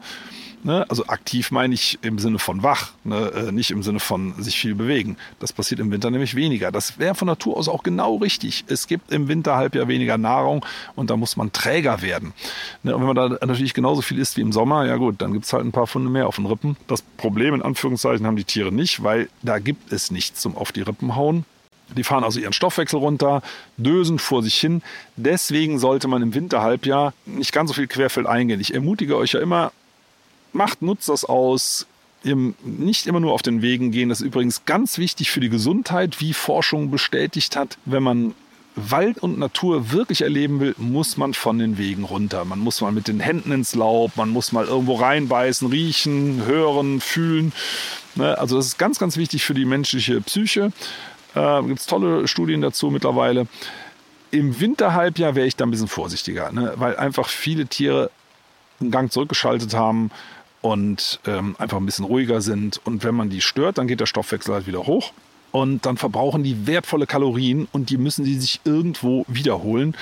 Ne? 0.64 0.84
Also 0.88 1.06
aktiv 1.06 1.50
meine 1.50 1.74
ich 1.74 1.98
im 2.02 2.18
Sinne 2.18 2.38
von 2.38 2.62
wach, 2.62 2.92
ne? 3.04 3.30
Äh, 3.34 3.52
nicht 3.52 3.70
im 3.70 3.82
Sinne 3.82 4.00
von 4.00 4.34
sich 4.42 4.58
viel 4.58 4.74
bewegen. 4.74 5.16
Das 5.38 5.52
passiert 5.52 5.80
im 5.80 5.90
Winter 5.90 6.10
nämlich 6.10 6.34
weniger. 6.34 6.72
Das 6.72 6.98
wäre 6.98 7.14
von 7.14 7.26
Natur 7.26 7.56
aus 7.56 7.68
auch 7.68 7.82
genau 7.82 8.16
richtig. 8.16 8.64
Es 8.68 8.86
gibt 8.86 9.12
im 9.12 9.28
Winterhalbjahr 9.28 9.88
weniger 9.88 10.18
Nahrung 10.18 10.64
und 10.96 11.10
da 11.10 11.16
muss 11.16 11.36
man 11.36 11.52
träger 11.52 12.02
werden. 12.02 12.32
Ne? 12.82 12.94
Und 12.94 13.00
wenn 13.02 13.14
man 13.14 13.16
da 13.16 13.46
natürlich 13.46 13.74
genauso 13.74 14.02
viel 14.02 14.18
isst 14.18 14.36
wie 14.36 14.40
im 14.40 14.52
Sommer, 14.52 14.86
ja 14.86 14.96
gut, 14.96 15.22
dann 15.22 15.32
gibt 15.32 15.44
es 15.44 15.52
halt 15.52 15.64
ein 15.64 15.72
paar 15.72 15.86
Funde 15.86 16.10
mehr 16.10 16.26
auf 16.26 16.36
den 16.36 16.46
Rippen. 16.46 16.76
Das 16.86 17.02
Problem 17.02 17.54
in 17.54 17.62
Anführungszeichen 17.62 18.26
haben 18.26 18.36
die 18.36 18.44
Tiere 18.44 18.72
nicht, 18.72 19.02
weil 19.02 19.28
da 19.42 19.58
gibt 19.58 19.92
es 19.92 20.10
nichts 20.10 20.40
zum 20.40 20.56
auf 20.56 20.72
die 20.72 20.82
Rippen 20.82 21.14
hauen. 21.14 21.44
Die 21.96 22.04
fahren 22.04 22.24
also 22.24 22.38
ihren 22.38 22.52
Stoffwechsel 22.52 22.98
runter, 22.98 23.42
dösen 23.76 24.18
vor 24.18 24.42
sich 24.42 24.56
hin. 24.56 24.82
Deswegen 25.16 25.78
sollte 25.78 26.08
man 26.08 26.20
im 26.22 26.34
Winterhalbjahr 26.34 27.14
nicht 27.24 27.52
ganz 27.52 27.70
so 27.70 27.74
viel 27.74 27.86
Querfeld 27.86 28.26
eingehen. 28.26 28.60
Ich 28.60 28.74
ermutige 28.74 29.16
euch 29.16 29.32
ja 29.32 29.40
immer, 29.40 29.72
macht, 30.52 30.82
nutzt 30.82 31.08
das 31.08 31.24
aus. 31.24 31.86
Nicht 32.24 33.06
immer 33.06 33.20
nur 33.20 33.32
auf 33.32 33.42
den 33.42 33.62
Wegen 33.62 33.90
gehen. 33.90 34.08
Das 34.08 34.20
ist 34.20 34.26
übrigens 34.26 34.64
ganz 34.64 34.98
wichtig 34.98 35.30
für 35.30 35.40
die 35.40 35.48
Gesundheit, 35.48 36.20
wie 36.20 36.32
Forschung 36.34 36.90
bestätigt 36.90 37.56
hat. 37.56 37.78
Wenn 37.84 38.02
man 38.02 38.34
Wald 38.74 39.18
und 39.18 39.38
Natur 39.38 39.92
wirklich 39.92 40.22
erleben 40.22 40.60
will, 40.60 40.74
muss 40.78 41.16
man 41.16 41.34
von 41.34 41.58
den 41.58 41.78
Wegen 41.78 42.04
runter. 42.04 42.44
Man 42.44 42.58
muss 42.58 42.80
mal 42.80 42.92
mit 42.92 43.08
den 43.08 43.20
Händen 43.20 43.52
ins 43.52 43.74
Laub, 43.74 44.16
man 44.16 44.30
muss 44.30 44.52
mal 44.52 44.66
irgendwo 44.66 44.94
reinbeißen, 44.94 45.68
riechen, 45.68 46.44
hören, 46.44 47.00
fühlen. 47.00 47.52
Ne, 48.14 48.38
also 48.38 48.56
das 48.56 48.66
ist 48.66 48.78
ganz, 48.78 48.98
ganz 48.98 49.16
wichtig 49.16 49.44
für 49.44 49.54
die 49.54 49.64
menschliche 49.64 50.20
Psyche. 50.20 50.72
Äh, 51.34 51.62
Gibt 51.64 51.80
es 51.80 51.86
tolle 51.86 52.28
Studien 52.28 52.60
dazu 52.60 52.90
mittlerweile. 52.90 53.46
Im 54.30 54.60
Winterhalbjahr 54.60 55.34
wäre 55.34 55.46
ich 55.46 55.56
da 55.56 55.64
ein 55.64 55.70
bisschen 55.70 55.88
vorsichtiger, 55.88 56.52
ne? 56.52 56.74
weil 56.76 56.96
einfach 56.96 57.28
viele 57.28 57.66
Tiere 57.66 58.10
einen 58.80 58.90
Gang 58.90 59.10
zurückgeschaltet 59.10 59.74
haben 59.74 60.10
und 60.60 61.20
ähm, 61.26 61.56
einfach 61.58 61.76
ein 61.76 61.86
bisschen 61.86 62.04
ruhiger 62.04 62.40
sind. 62.40 62.80
Und 62.84 63.04
wenn 63.04 63.14
man 63.14 63.30
die 63.30 63.40
stört, 63.40 63.78
dann 63.78 63.88
geht 63.88 64.00
der 64.00 64.06
Stoffwechsel 64.06 64.54
halt 64.54 64.66
wieder 64.66 64.86
hoch. 64.86 65.12
Und 65.50 65.86
dann 65.86 65.96
verbrauchen 65.96 66.42
die 66.42 66.66
wertvolle 66.66 67.06
Kalorien 67.06 67.68
und 67.72 67.90
die 67.90 67.96
müssen 67.96 68.24
die 68.24 68.38
sich 68.38 68.60
irgendwo 68.64 69.24
wiederholen. 69.28 69.96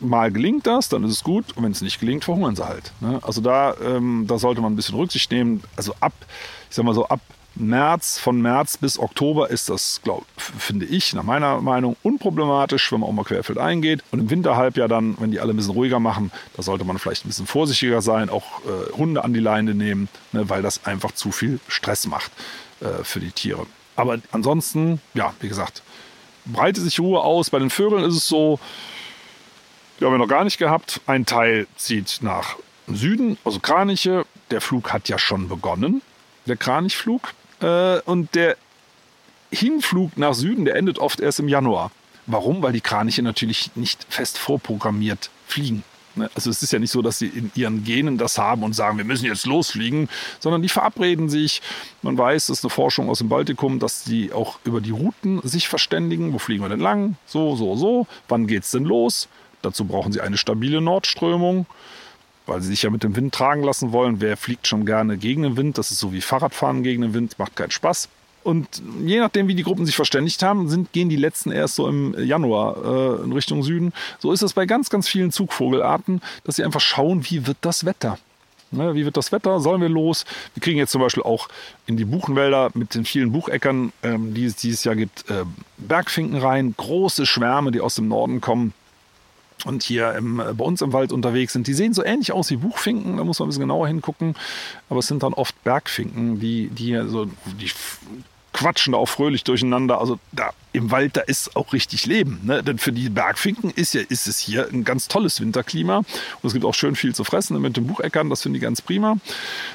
Mal 0.00 0.30
gelingt 0.30 0.66
das, 0.66 0.88
dann 0.88 1.04
ist 1.04 1.12
es 1.12 1.24
gut. 1.24 1.56
Und 1.56 1.64
wenn 1.64 1.72
es 1.72 1.80
nicht 1.80 2.00
gelingt, 2.00 2.24
verhungern 2.24 2.54
sie 2.54 2.66
halt. 2.66 2.92
Ne? 3.00 3.18
Also 3.22 3.40
da, 3.40 3.74
ähm, 3.82 4.26
da 4.28 4.38
sollte 4.38 4.60
man 4.60 4.72
ein 4.72 4.76
bisschen 4.76 4.94
Rücksicht 4.94 5.30
nehmen. 5.30 5.62
Also 5.76 5.94
ab, 6.00 6.12
ich 6.68 6.76
sag 6.76 6.84
mal 6.84 6.94
so, 6.94 7.08
ab 7.08 7.20
März, 7.60 8.18
von 8.18 8.40
März 8.40 8.76
bis 8.76 8.98
Oktober 8.98 9.50
ist 9.50 9.68
das, 9.68 10.00
glaub, 10.02 10.24
finde 10.36 10.86
ich, 10.86 11.14
nach 11.14 11.22
meiner 11.22 11.60
Meinung, 11.60 11.96
unproblematisch, 12.02 12.90
wenn 12.92 13.00
man 13.00 13.08
auch 13.08 13.12
mal 13.12 13.24
querfeld 13.24 13.58
eingeht. 13.58 14.02
Und 14.10 14.20
im 14.20 14.30
Winterhalbjahr 14.30 14.88
dann, 14.88 15.16
wenn 15.18 15.30
die 15.30 15.40
alle 15.40 15.52
ein 15.52 15.56
bisschen 15.56 15.72
ruhiger 15.72 16.00
machen, 16.00 16.30
da 16.56 16.62
sollte 16.62 16.84
man 16.84 16.98
vielleicht 16.98 17.24
ein 17.24 17.28
bisschen 17.28 17.46
vorsichtiger 17.46 18.02
sein, 18.02 18.30
auch 18.30 18.60
äh, 18.64 18.96
Hunde 18.96 19.24
an 19.24 19.32
die 19.32 19.40
Leine 19.40 19.74
nehmen, 19.74 20.08
ne, 20.32 20.48
weil 20.48 20.62
das 20.62 20.84
einfach 20.86 21.12
zu 21.12 21.32
viel 21.32 21.60
Stress 21.68 22.06
macht 22.06 22.30
äh, 22.80 23.04
für 23.04 23.20
die 23.20 23.30
Tiere. 23.30 23.66
Aber 23.96 24.18
ansonsten, 24.30 25.00
ja, 25.14 25.34
wie 25.40 25.48
gesagt, 25.48 25.82
breite 26.46 26.80
sich 26.80 27.00
Ruhe 27.00 27.20
aus. 27.20 27.50
Bei 27.50 27.58
den 27.58 27.70
Vögeln 27.70 28.04
ist 28.04 28.14
es 28.14 28.28
so, 28.28 28.60
die 29.98 30.04
haben 30.04 30.12
wir 30.12 30.18
noch 30.18 30.28
gar 30.28 30.44
nicht 30.44 30.58
gehabt. 30.58 31.00
Ein 31.06 31.26
Teil 31.26 31.66
zieht 31.76 32.18
nach 32.22 32.56
Süden, 32.86 33.38
also 33.44 33.58
Kraniche. 33.60 34.24
Der 34.50 34.60
Flug 34.60 34.92
hat 34.92 35.08
ja 35.08 35.18
schon 35.18 35.48
begonnen, 35.48 36.02
der 36.46 36.56
Kranichflug. 36.56 37.34
Äh, 37.60 38.00
und 38.00 38.34
der 38.34 38.56
Hinflug 39.50 40.16
nach 40.16 40.34
Süden, 40.34 40.64
der 40.64 40.76
endet 40.76 40.98
oft 40.98 41.20
erst 41.20 41.40
im 41.40 41.48
Januar. 41.48 41.90
Warum? 42.26 42.62
Weil 42.62 42.72
die 42.72 42.80
Kraniche 42.80 43.22
natürlich 43.22 43.70
nicht 43.74 44.06
fest 44.08 44.36
vorprogrammiert 44.36 45.30
fliegen. 45.46 45.82
Ne? 46.14 46.30
Also 46.34 46.50
es 46.50 46.62
ist 46.62 46.72
ja 46.72 46.78
nicht 46.78 46.90
so, 46.90 47.00
dass 47.00 47.18
sie 47.18 47.28
in 47.28 47.50
ihren 47.54 47.84
Genen 47.84 48.18
das 48.18 48.36
haben 48.36 48.62
und 48.62 48.74
sagen, 48.74 48.98
wir 48.98 49.04
müssen 49.04 49.24
jetzt 49.24 49.46
losfliegen, 49.46 50.08
sondern 50.38 50.60
die 50.60 50.68
verabreden 50.68 51.30
sich. 51.30 51.62
Man 52.02 52.18
weiß, 52.18 52.46
das 52.46 52.58
ist 52.58 52.64
eine 52.64 52.70
Forschung 52.70 53.08
aus 53.08 53.18
dem 53.18 53.30
Baltikum, 53.30 53.78
dass 53.78 54.04
sie 54.04 54.32
auch 54.32 54.58
über 54.64 54.82
die 54.82 54.90
Routen 54.90 55.40
sich 55.42 55.68
verständigen. 55.68 56.34
Wo 56.34 56.38
fliegen 56.38 56.62
wir 56.62 56.68
denn 56.68 56.80
lang? 56.80 57.16
So, 57.24 57.56
so, 57.56 57.76
so. 57.76 58.06
Wann 58.28 58.46
geht 58.46 58.64
es 58.64 58.72
denn 58.72 58.84
los? 58.84 59.28
Dazu 59.62 59.86
brauchen 59.86 60.12
sie 60.12 60.20
eine 60.20 60.36
stabile 60.36 60.80
Nordströmung 60.80 61.66
weil 62.48 62.60
sie 62.62 62.68
sich 62.68 62.82
ja 62.82 62.90
mit 62.90 63.04
dem 63.04 63.14
Wind 63.14 63.34
tragen 63.34 63.62
lassen 63.62 63.92
wollen. 63.92 64.20
Wer 64.20 64.36
fliegt 64.36 64.66
schon 64.66 64.86
gerne 64.86 65.18
gegen 65.18 65.42
den 65.42 65.56
Wind? 65.56 65.78
Das 65.78 65.90
ist 65.90 65.98
so 65.98 66.12
wie 66.12 66.20
Fahrradfahren 66.20 66.82
gegen 66.82 67.02
den 67.02 67.14
Wind, 67.14 67.38
macht 67.38 67.56
keinen 67.56 67.70
Spaß. 67.70 68.08
Und 68.44 68.82
je 69.04 69.18
nachdem, 69.18 69.48
wie 69.48 69.54
die 69.54 69.62
Gruppen 69.62 69.84
sich 69.84 69.96
verständigt 69.96 70.42
haben, 70.42 70.68
sind, 70.68 70.92
gehen 70.92 71.08
die 71.08 71.16
letzten 71.16 71.50
erst 71.50 71.74
so 71.74 71.86
im 71.86 72.14
Januar 72.18 73.18
äh, 73.20 73.24
in 73.24 73.32
Richtung 73.32 73.62
Süden. 73.62 73.92
So 74.20 74.32
ist 74.32 74.42
es 74.42 74.54
bei 74.54 74.64
ganz, 74.64 74.88
ganz 74.90 75.08
vielen 75.08 75.32
Zugvogelarten, 75.32 76.22
dass 76.44 76.56
sie 76.56 76.64
einfach 76.64 76.80
schauen, 76.80 77.28
wie 77.28 77.46
wird 77.46 77.58
das 77.60 77.84
Wetter. 77.84 78.18
Ne, 78.70 78.94
wie 78.94 79.04
wird 79.04 79.16
das 79.16 79.32
Wetter? 79.32 79.60
Sollen 79.60 79.80
wir 79.80 79.88
los? 79.88 80.24
Wir 80.54 80.62
kriegen 80.62 80.78
jetzt 80.78 80.92
zum 80.92 81.00
Beispiel 81.00 81.22
auch 81.22 81.48
in 81.86 81.96
die 81.96 82.04
Buchenwälder 82.04 82.70
mit 82.74 82.94
den 82.94 83.04
vielen 83.04 83.32
Bucheckern, 83.32 83.92
ähm, 84.02 84.34
die 84.34 84.44
es 84.44 84.56
dieses 84.56 84.84
Jahr 84.84 84.94
gibt, 84.94 85.30
äh, 85.30 85.44
Bergfinken 85.78 86.38
rein. 86.38 86.74
Große 86.76 87.24
Schwärme, 87.24 87.72
die 87.72 87.80
aus 87.80 87.94
dem 87.94 88.08
Norden 88.08 88.40
kommen 88.40 88.74
und 89.64 89.82
hier 89.82 90.14
im, 90.14 90.40
äh, 90.40 90.52
bei 90.54 90.64
uns 90.64 90.82
im 90.82 90.92
Wald 90.92 91.12
unterwegs 91.12 91.52
sind. 91.52 91.66
Die 91.66 91.74
sehen 91.74 91.92
so 91.92 92.04
ähnlich 92.04 92.32
aus 92.32 92.50
wie 92.50 92.56
Buchfinken, 92.56 93.16
da 93.16 93.24
muss 93.24 93.38
man 93.38 93.46
ein 93.46 93.50
bisschen 93.50 93.62
genauer 93.62 93.88
hingucken. 93.88 94.34
Aber 94.88 95.00
es 95.00 95.06
sind 95.06 95.22
dann 95.22 95.34
oft 95.34 95.62
Bergfinken, 95.64 96.40
die, 96.40 96.68
die, 96.68 97.00
so, 97.06 97.26
die 97.26 97.70
quatschen 98.52 98.92
da 98.92 98.98
auch 98.98 99.08
fröhlich 99.08 99.44
durcheinander. 99.44 100.00
Also 100.00 100.18
da 100.32 100.50
im 100.72 100.90
Wald, 100.90 101.16
da 101.16 101.20
ist 101.20 101.56
auch 101.56 101.72
richtig 101.72 102.06
Leben. 102.06 102.40
Ne? 102.42 102.62
Denn 102.62 102.78
für 102.78 102.92
die 102.92 103.08
Bergfinken 103.08 103.70
ist, 103.70 103.94
ja, 103.94 104.02
ist 104.08 104.26
es 104.26 104.38
hier 104.38 104.68
ein 104.72 104.84
ganz 104.84 105.08
tolles 105.08 105.40
Winterklima. 105.40 105.98
Und 105.98 106.06
es 106.42 106.52
gibt 106.52 106.64
auch 106.64 106.74
schön 106.74 106.96
viel 106.96 107.14
zu 107.14 107.24
fressen 107.24 107.60
mit 107.60 107.76
den 107.76 107.86
Bucheckern, 107.86 108.30
das 108.30 108.42
finde 108.42 108.58
ich 108.58 108.62
ganz 108.62 108.82
prima. 108.82 109.16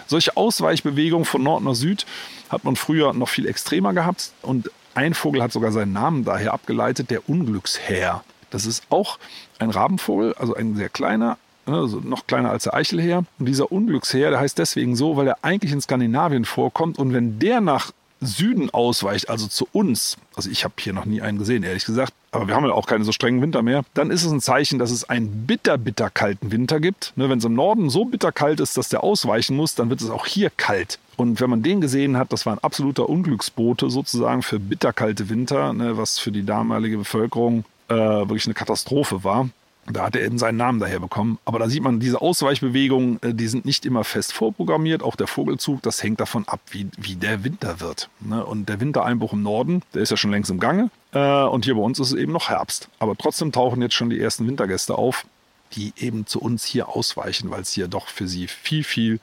Solche 0.08 0.36
Ausweichbewegungen 0.36 1.26
von 1.26 1.44
Nord 1.44 1.64
nach 1.64 1.76
Süd 1.76 2.06
hat 2.50 2.64
man 2.64 2.76
früher 2.76 3.14
noch 3.14 3.30
viel 3.30 3.48
extremer 3.48 3.94
gehabt. 3.94 4.32
Und 4.42 4.70
ein 4.96 5.14
Vogel 5.14 5.42
hat 5.42 5.52
sogar 5.52 5.72
seinen 5.72 5.94
Namen 5.94 6.26
daher 6.26 6.54
abgeleitet, 6.54 7.10
der 7.10 7.28
Unglücksherr. 7.28 8.24
Das 8.54 8.66
ist 8.66 8.84
auch 8.90 9.18
ein 9.60 9.72
Rabenvogel, 9.72 10.34
also 10.36 10.56
ein 10.56 10.76
sehr 10.76 10.90
kleiner, 10.90 11.38
ne, 11.66 11.76
also 11.76 12.00
noch 12.00 12.28
kleiner 12.28 12.52
als 12.52 12.64
der 12.64 12.76
Eichelheer. 12.76 13.26
Und 13.40 13.46
dieser 13.48 13.72
Unglücksheer, 13.72 14.30
der 14.30 14.40
heißt 14.40 14.58
deswegen 14.58 14.96
so, 14.96 15.18
weil 15.18 15.28
er 15.28 15.38
eigentlich 15.42 15.72
in 15.72 15.82
Skandinavien 15.82 16.46
vorkommt. 16.46 17.00
Und 17.00 17.14
wenn 17.14 17.40
der 17.40 17.62
nach 17.62 17.92
Süden 18.22 18.70
ausweicht, 18.70 19.30
also 19.30 19.48
zu 19.48 19.68
uns, 19.74 20.18
also 20.36 20.50
ich 20.50 20.64
habe 20.64 20.76
hier 20.80 20.94
noch 20.94 21.06
nie 21.06 21.22
einen 21.22 21.40
gesehen, 21.40 21.64
ehrlich 21.64 21.84
gesagt, 21.84 22.14
aber 22.32 22.48
wir 22.48 22.56
haben 22.56 22.66
ja 22.66 22.72
auch 22.72 22.88
keine 22.88 23.04
so 23.04 23.12
strengen 23.12 23.42
Winter 23.42 23.62
mehr, 23.62 23.84
dann 23.94 24.12
ist 24.12 24.24
es 24.24 24.32
ein 24.32 24.40
Zeichen, 24.40 24.80
dass 24.80 24.92
es 24.92 25.10
einen 25.10 25.46
bitter, 25.46 25.78
bitter 25.78 26.10
kalten 26.10 26.52
Winter 26.52 26.80
gibt. 26.80 27.14
Ne, 27.16 27.30
wenn 27.30 27.40
es 27.40 27.46
im 27.46 27.54
Norden 27.54 27.90
so 27.90 28.06
bitter 28.06 28.32
kalt 28.32 28.60
ist, 28.60 28.78
dass 28.78 28.90
der 28.90 29.04
ausweichen 29.04 29.56
muss, 29.58 29.76
dann 29.76 29.90
wird 29.90 30.02
es 30.02 30.10
auch 30.10 30.26
hier 30.26 30.52
kalt. 30.56 31.00
Und 31.16 31.42
wenn 31.42 31.50
man 31.50 31.64
den 31.64 31.82
gesehen 31.82 32.18
hat, 32.18 32.34
das 32.34 32.46
war 32.46 32.54
ein 32.54 32.64
absoluter 32.64 33.10
Unglücksbote 33.10 33.90
sozusagen 33.90 34.42
für 34.42 34.60
bitterkalte 34.60 35.30
Winter, 35.30 35.74
ne, 35.74 35.98
was 35.98 36.20
für 36.20 36.32
die 36.32 36.46
damalige 36.46 36.98
Bevölkerung 36.98 37.66
äh, 37.94 38.30
wirklich 38.30 38.46
eine 38.46 38.54
Katastrophe 38.54 39.24
war. 39.24 39.50
Da 39.86 40.06
hat 40.06 40.16
er 40.16 40.24
eben 40.24 40.38
seinen 40.38 40.56
Namen 40.56 40.80
daher 40.80 41.00
bekommen. 41.00 41.40
Aber 41.44 41.60
da 41.60 41.68
sieht 41.68 41.84
man, 41.84 42.00
diese 42.00 42.22
Ausweichbewegungen, 42.22 43.22
äh, 43.22 43.34
die 43.34 43.48
sind 43.48 43.66
nicht 43.66 43.86
immer 43.86 44.04
fest 44.04 44.32
vorprogrammiert. 44.32 45.04
Auch 45.04 45.16
der 45.16 45.28
Vogelzug, 45.28 45.82
das 45.82 46.02
hängt 46.02 46.22
davon 46.22 46.48
ab, 46.48 46.62
wie, 46.72 46.88
wie 46.98 47.16
der 47.16 47.44
Winter 47.44 47.82
wird. 47.82 48.10
Ne? 48.22 48.46
Und 48.46 48.70
der 48.70 48.80
Wintereinbruch 48.80 49.34
im 49.34 49.44
Norden, 49.44 49.82
der 49.94 50.02
ist 50.02 50.12
ja 50.12 50.18
schon 50.18 50.32
längst 50.32 50.52
im 50.52 50.60
Gange. 50.60 50.90
Äh, 51.12 51.44
und 51.44 51.66
hier 51.66 51.76
bei 51.76 51.82
uns 51.82 52.00
ist 52.00 52.12
es 52.12 52.14
eben 52.14 52.32
noch 52.32 52.50
Herbst. 52.50 52.88
Aber 53.00 53.16
trotzdem 53.18 53.52
tauchen 53.52 53.82
jetzt 53.82 53.96
schon 53.96 54.10
die 54.10 54.20
ersten 54.20 54.48
Wintergäste 54.48 54.98
auf, 54.98 55.26
die 55.74 55.92
eben 55.98 56.26
zu 56.28 56.40
uns 56.40 56.64
hier 56.64 56.88
ausweichen, 56.88 57.52
weil 57.52 57.62
es 57.62 57.72
hier 57.72 57.88
doch 57.88 58.08
für 58.08 58.28
sie 58.28 58.48
viel, 58.48 58.84
viel 58.84 59.20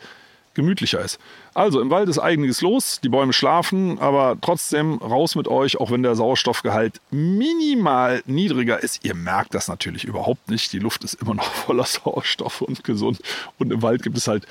gemütlicher 0.55 1.01
ist. 1.01 1.19
Also 1.55 1.81
im 1.81 1.91
Wald 1.91 2.09
ist 2.09 2.19
einiges 2.19 2.61
los, 2.61 3.01
die 3.03 3.09
Bäume 3.09 3.33
schlafen, 3.33 3.99
aber 3.99 4.37
trotzdem 4.41 4.99
raus 4.99 5.35
mit 5.35 5.49
euch, 5.49 5.81
auch 5.81 5.91
wenn 5.91 6.03
der 6.03 6.15
Sauerstoffgehalt 6.15 7.01
minimal 7.11 8.23
niedriger 8.27 8.83
ist. 8.83 9.05
Ihr 9.05 9.15
merkt 9.15 9.55
das 9.55 9.69
natürlich 9.69 10.05
überhaupt 10.05 10.49
nicht. 10.49 10.73
Die 10.73 10.79
Luft 10.79 11.03
ist 11.03 11.15
immer 11.15 11.35
noch 11.35 11.53
voller 11.53 11.85
Sauerstoff 11.85 12.61
und 12.61 12.85
gesund. 12.85 13.21
Und 13.59 13.73
im 13.73 13.83
Wald 13.83 14.03
gibt 14.03 14.17
es 14.17 14.29
halt 14.29 14.47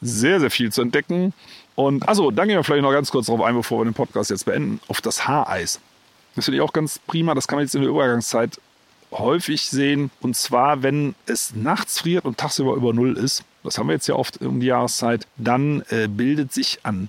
sehr, 0.00 0.40
sehr 0.40 0.50
viel 0.50 0.72
zu 0.72 0.82
entdecken. 0.82 1.32
Und 1.74 2.06
also, 2.08 2.30
dann 2.30 2.48
gehen 2.48 2.56
wir 2.56 2.64
vielleicht 2.64 2.82
noch 2.82 2.92
ganz 2.92 3.10
kurz 3.10 3.26
darauf 3.26 3.42
ein, 3.42 3.54
bevor 3.54 3.80
wir 3.80 3.84
den 3.84 3.94
Podcast 3.94 4.30
jetzt 4.30 4.44
beenden, 4.44 4.80
auf 4.88 5.00
das 5.00 5.26
Haareis. 5.26 5.80
Das 6.34 6.44
finde 6.44 6.56
ich 6.56 6.62
auch 6.62 6.72
ganz 6.72 6.98
prima. 6.98 7.34
Das 7.34 7.48
kann 7.48 7.56
man 7.56 7.64
jetzt 7.64 7.74
in 7.74 7.82
der 7.82 7.90
Übergangszeit 7.90 8.60
häufig 9.10 9.62
sehen. 9.62 10.10
Und 10.20 10.36
zwar, 10.36 10.82
wenn 10.82 11.14
es 11.26 11.54
nachts 11.54 12.00
friert 12.00 12.24
und 12.24 12.38
tagsüber 12.38 12.74
über 12.74 12.92
Null 12.92 13.16
ist, 13.16 13.44
das 13.64 13.78
haben 13.78 13.88
wir 13.88 13.94
jetzt 13.94 14.06
ja 14.06 14.14
oft 14.14 14.40
um 14.40 14.60
die 14.60 14.66
Jahreszeit, 14.66 15.26
dann 15.36 15.82
äh, 15.90 16.08
bildet 16.08 16.52
sich 16.52 16.80
an 16.82 17.08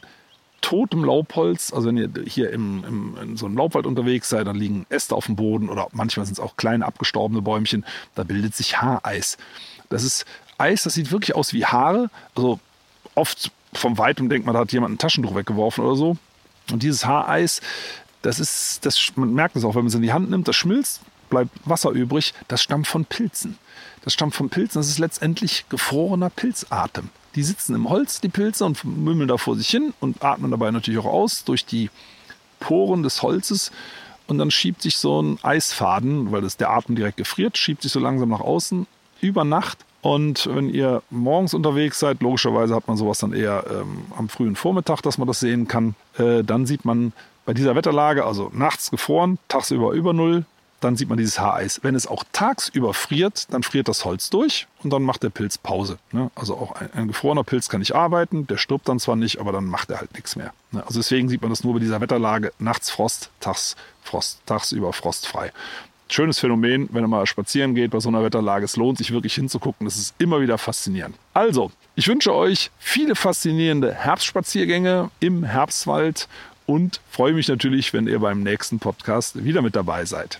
totem 0.62 1.04
Laubholz. 1.04 1.74
Also 1.74 1.90
wenn 1.90 1.98
ihr 1.98 2.10
hier 2.26 2.52
im, 2.52 2.84
im, 2.88 3.18
in 3.22 3.38
so 3.38 3.46
einem 3.46 3.58
Laubwald 3.58 3.86
unterwegs 3.86 4.30
seid, 4.30 4.48
dann 4.48 4.56
liegen 4.56 4.86
Äste 4.90 5.16
auf 5.16 5.26
dem 5.26 5.36
Boden 5.36 5.70
oder 5.70 5.88
manchmal 5.92 6.26
sind 6.26 6.34
es 6.34 6.40
auch 6.40 6.56
kleine 6.56 6.86
abgestorbene 6.86 7.42
Bäumchen. 7.42 7.86
Da 8.16 8.24
bildet 8.24 8.56
sich 8.56 8.82
Haareis. 8.82 9.38
Das 9.90 10.04
ist 10.04 10.26
Eis, 10.58 10.84
das 10.84 10.94
sieht 10.94 11.12
wirklich 11.12 11.36
aus 11.36 11.54
wie 11.54 11.66
Haare. 11.66 12.10
Also 12.36 12.60
oft 13.16 13.52
vom 13.74 13.98
Weitem 13.98 14.30
denkt 14.30 14.46
man, 14.46 14.54
da 14.54 14.62
hat 14.62 14.72
jemand 14.72 14.96
ein 14.96 14.98
Taschentuch 14.98 15.36
weggeworfen 15.36 15.84
oder 15.84 15.96
so. 15.96 16.18
Und 16.72 16.82
dieses 16.82 17.06
Haareis, 17.06 17.62
das 18.22 18.40
ist, 18.40 18.86
das, 18.86 19.12
man 19.16 19.34
merkt 19.34 19.56
es 19.56 19.66
auch, 19.66 19.76
wenn 19.76 19.82
man 19.82 19.88
es 19.88 19.96
in 19.96 20.02
die 20.02 20.14
Hand 20.14 20.30
nimmt, 20.30 20.48
das 20.48 20.56
schmilzt, 20.56 21.02
bleibt 21.30 21.52
Wasser 21.66 21.90
übrig. 21.92 22.34
Das 22.48 22.62
stammt 22.62 22.88
von 22.88 23.06
Pilzen. 23.06 23.58
Das 24.04 24.14
stammt 24.14 24.36
von 24.36 24.50
Pilzen. 24.50 24.80
Das 24.80 24.90
ist 24.90 25.00
letztendlich 25.00 25.66
gefrorener 25.70 26.30
Pilzatem. 26.30 27.10
Die 27.36 27.44
sitzen 27.44 27.74
im 27.74 27.90
Holz, 27.90 28.22
die 28.22 28.30
Pilze, 28.30 28.66
und 28.66 28.84
mümmeln 28.84 29.28
da 29.28 29.38
vor 29.38 29.56
sich 29.56 29.70
hin 29.70 29.94
und 30.00 30.24
atmen 30.24 30.52
dabei 30.52 30.72
natürlich 30.72 31.00
auch 31.00 31.12
aus 31.12 31.44
durch 31.44 31.66
die 31.66 31.90
Poren 32.60 33.04
des 33.04 33.24
Holzes. 33.24 33.72
Und 34.28 34.38
dann 34.38 34.52
schiebt 34.52 34.82
sich 34.82 34.98
so 34.98 35.22
ein 35.22 35.40
Eisfaden, 35.42 36.32
weil 36.32 36.42
das 36.42 36.58
der 36.58 36.70
Atem 36.70 36.96
direkt 36.96 37.18
gefriert, 37.18 37.58
schiebt 37.58 37.82
sich 37.82 37.92
so 37.92 38.00
langsam 38.00 38.30
nach 38.30 38.40
außen 38.40 38.88
über 39.22 39.44
Nacht. 39.44 39.80
Und 40.02 40.48
wenn 40.54 40.70
ihr 40.70 41.02
morgens 41.10 41.54
unterwegs 41.54 42.00
seid, 42.00 42.22
logischerweise 42.22 42.76
hat 42.76 42.88
man 42.88 42.98
sowas 42.98 43.20
dann 43.20 43.34
eher 43.34 43.64
ähm, 43.70 44.06
am 44.18 44.28
frühen 44.28 44.56
Vormittag, 44.56 45.02
dass 45.02 45.18
man 45.18 45.28
das 45.28 45.40
sehen 45.40 45.68
kann, 45.68 45.96
äh, 46.18 46.44
dann 46.44 46.66
sieht 46.66 46.84
man 46.84 47.14
bei 47.46 47.54
dieser 47.54 47.76
Wetterlage, 47.76 48.26
also 48.26 48.52
nachts 48.54 48.92
gefroren, 48.92 49.40
tagsüber 49.48 49.92
über 49.92 50.14
Null, 50.14 50.46
dann 50.84 50.96
sieht 50.96 51.10
man 51.10 51.18
dieses 51.18 51.40
Haareis. 51.40 51.80
Wenn 51.84 51.96
es 51.96 52.08
auch 52.08 52.24
tagsüber 52.32 52.94
friert, 52.94 53.52
dann 53.54 53.64
friert 53.64 53.88
das 53.88 54.06
Holz 54.06 54.30
durch 54.30 54.68
und 54.84 54.92
dann 54.92 55.04
macht 55.04 55.24
der 55.24 55.30
Pilz 55.30 55.58
Pause. 55.58 55.98
Ne? 56.12 56.30
Also 56.36 56.56
auch 56.56 56.74
ein, 56.74 56.92
ein, 56.94 57.08
gefrorener 57.08 57.44
Pilz 57.44 57.70
kann 57.70 57.80
nicht 57.80 57.96
arbeiten, 57.96 58.48
der 58.48 58.58
stirbt 58.58 58.90
dann 58.90 59.00
zwar 59.00 59.16
nicht, 59.16 59.40
aber 59.40 59.52
dann 59.52 59.66
macht 59.66 59.90
er 59.90 60.00
halt 60.00 60.14
nichts 60.14 60.36
mehr. 60.36 60.54
Ne? 60.72 60.86
Also 60.86 61.00
deswegen 61.00 61.30
sieht 61.30 61.42
man 61.42 61.50
das 61.50 61.64
nur 61.64 61.74
bei 61.74 61.80
dieser 61.80 62.02
Wetterlage. 62.02 62.52
Nachts 62.60 62.90
Frost, 62.90 63.30
tags 63.40 63.76
Frost, 64.02 64.42
tagsüber 64.46 64.94
frostfrei. 64.94 65.52
Schönes 66.10 66.40
Phänomen, 66.40 66.90
wenn 66.92 67.04
ihr 67.04 67.08
mal 67.08 67.26
spazieren 67.26 67.74
geht 67.74 67.92
bei 67.92 68.00
so 68.00 68.10
einer 68.10 68.24
Wetterlage. 68.24 68.66
Es 68.66 68.76
lohnt 68.76 68.98
sich 68.98 69.12
wirklich 69.12 69.34
hinzugucken. 69.34 69.86
Das 69.86 69.96
ist 69.96 70.14
immer 70.20 70.42
wieder 70.42 70.58
faszinierend. 70.58 71.16
Also, 71.34 71.72
ich 71.96 72.08
wünsche 72.08 72.34
euch 72.34 72.70
viele 72.78 73.16
faszinierende 73.16 73.94
Herbstspaziergänge 73.94 75.10
im 75.22 75.44
Herbstwald 75.44 76.28
und 76.66 77.02
freue 77.10 77.34
mich 77.34 77.48
natürlich, 77.48 77.94
wenn 77.94 78.08
ihr 78.08 78.20
beim 78.20 78.44
nächsten 78.44 78.80
Podcast 78.80 79.44
wieder 79.44 79.62
mit 79.62 79.76
dabei 79.76 80.06
seid. 80.06 80.40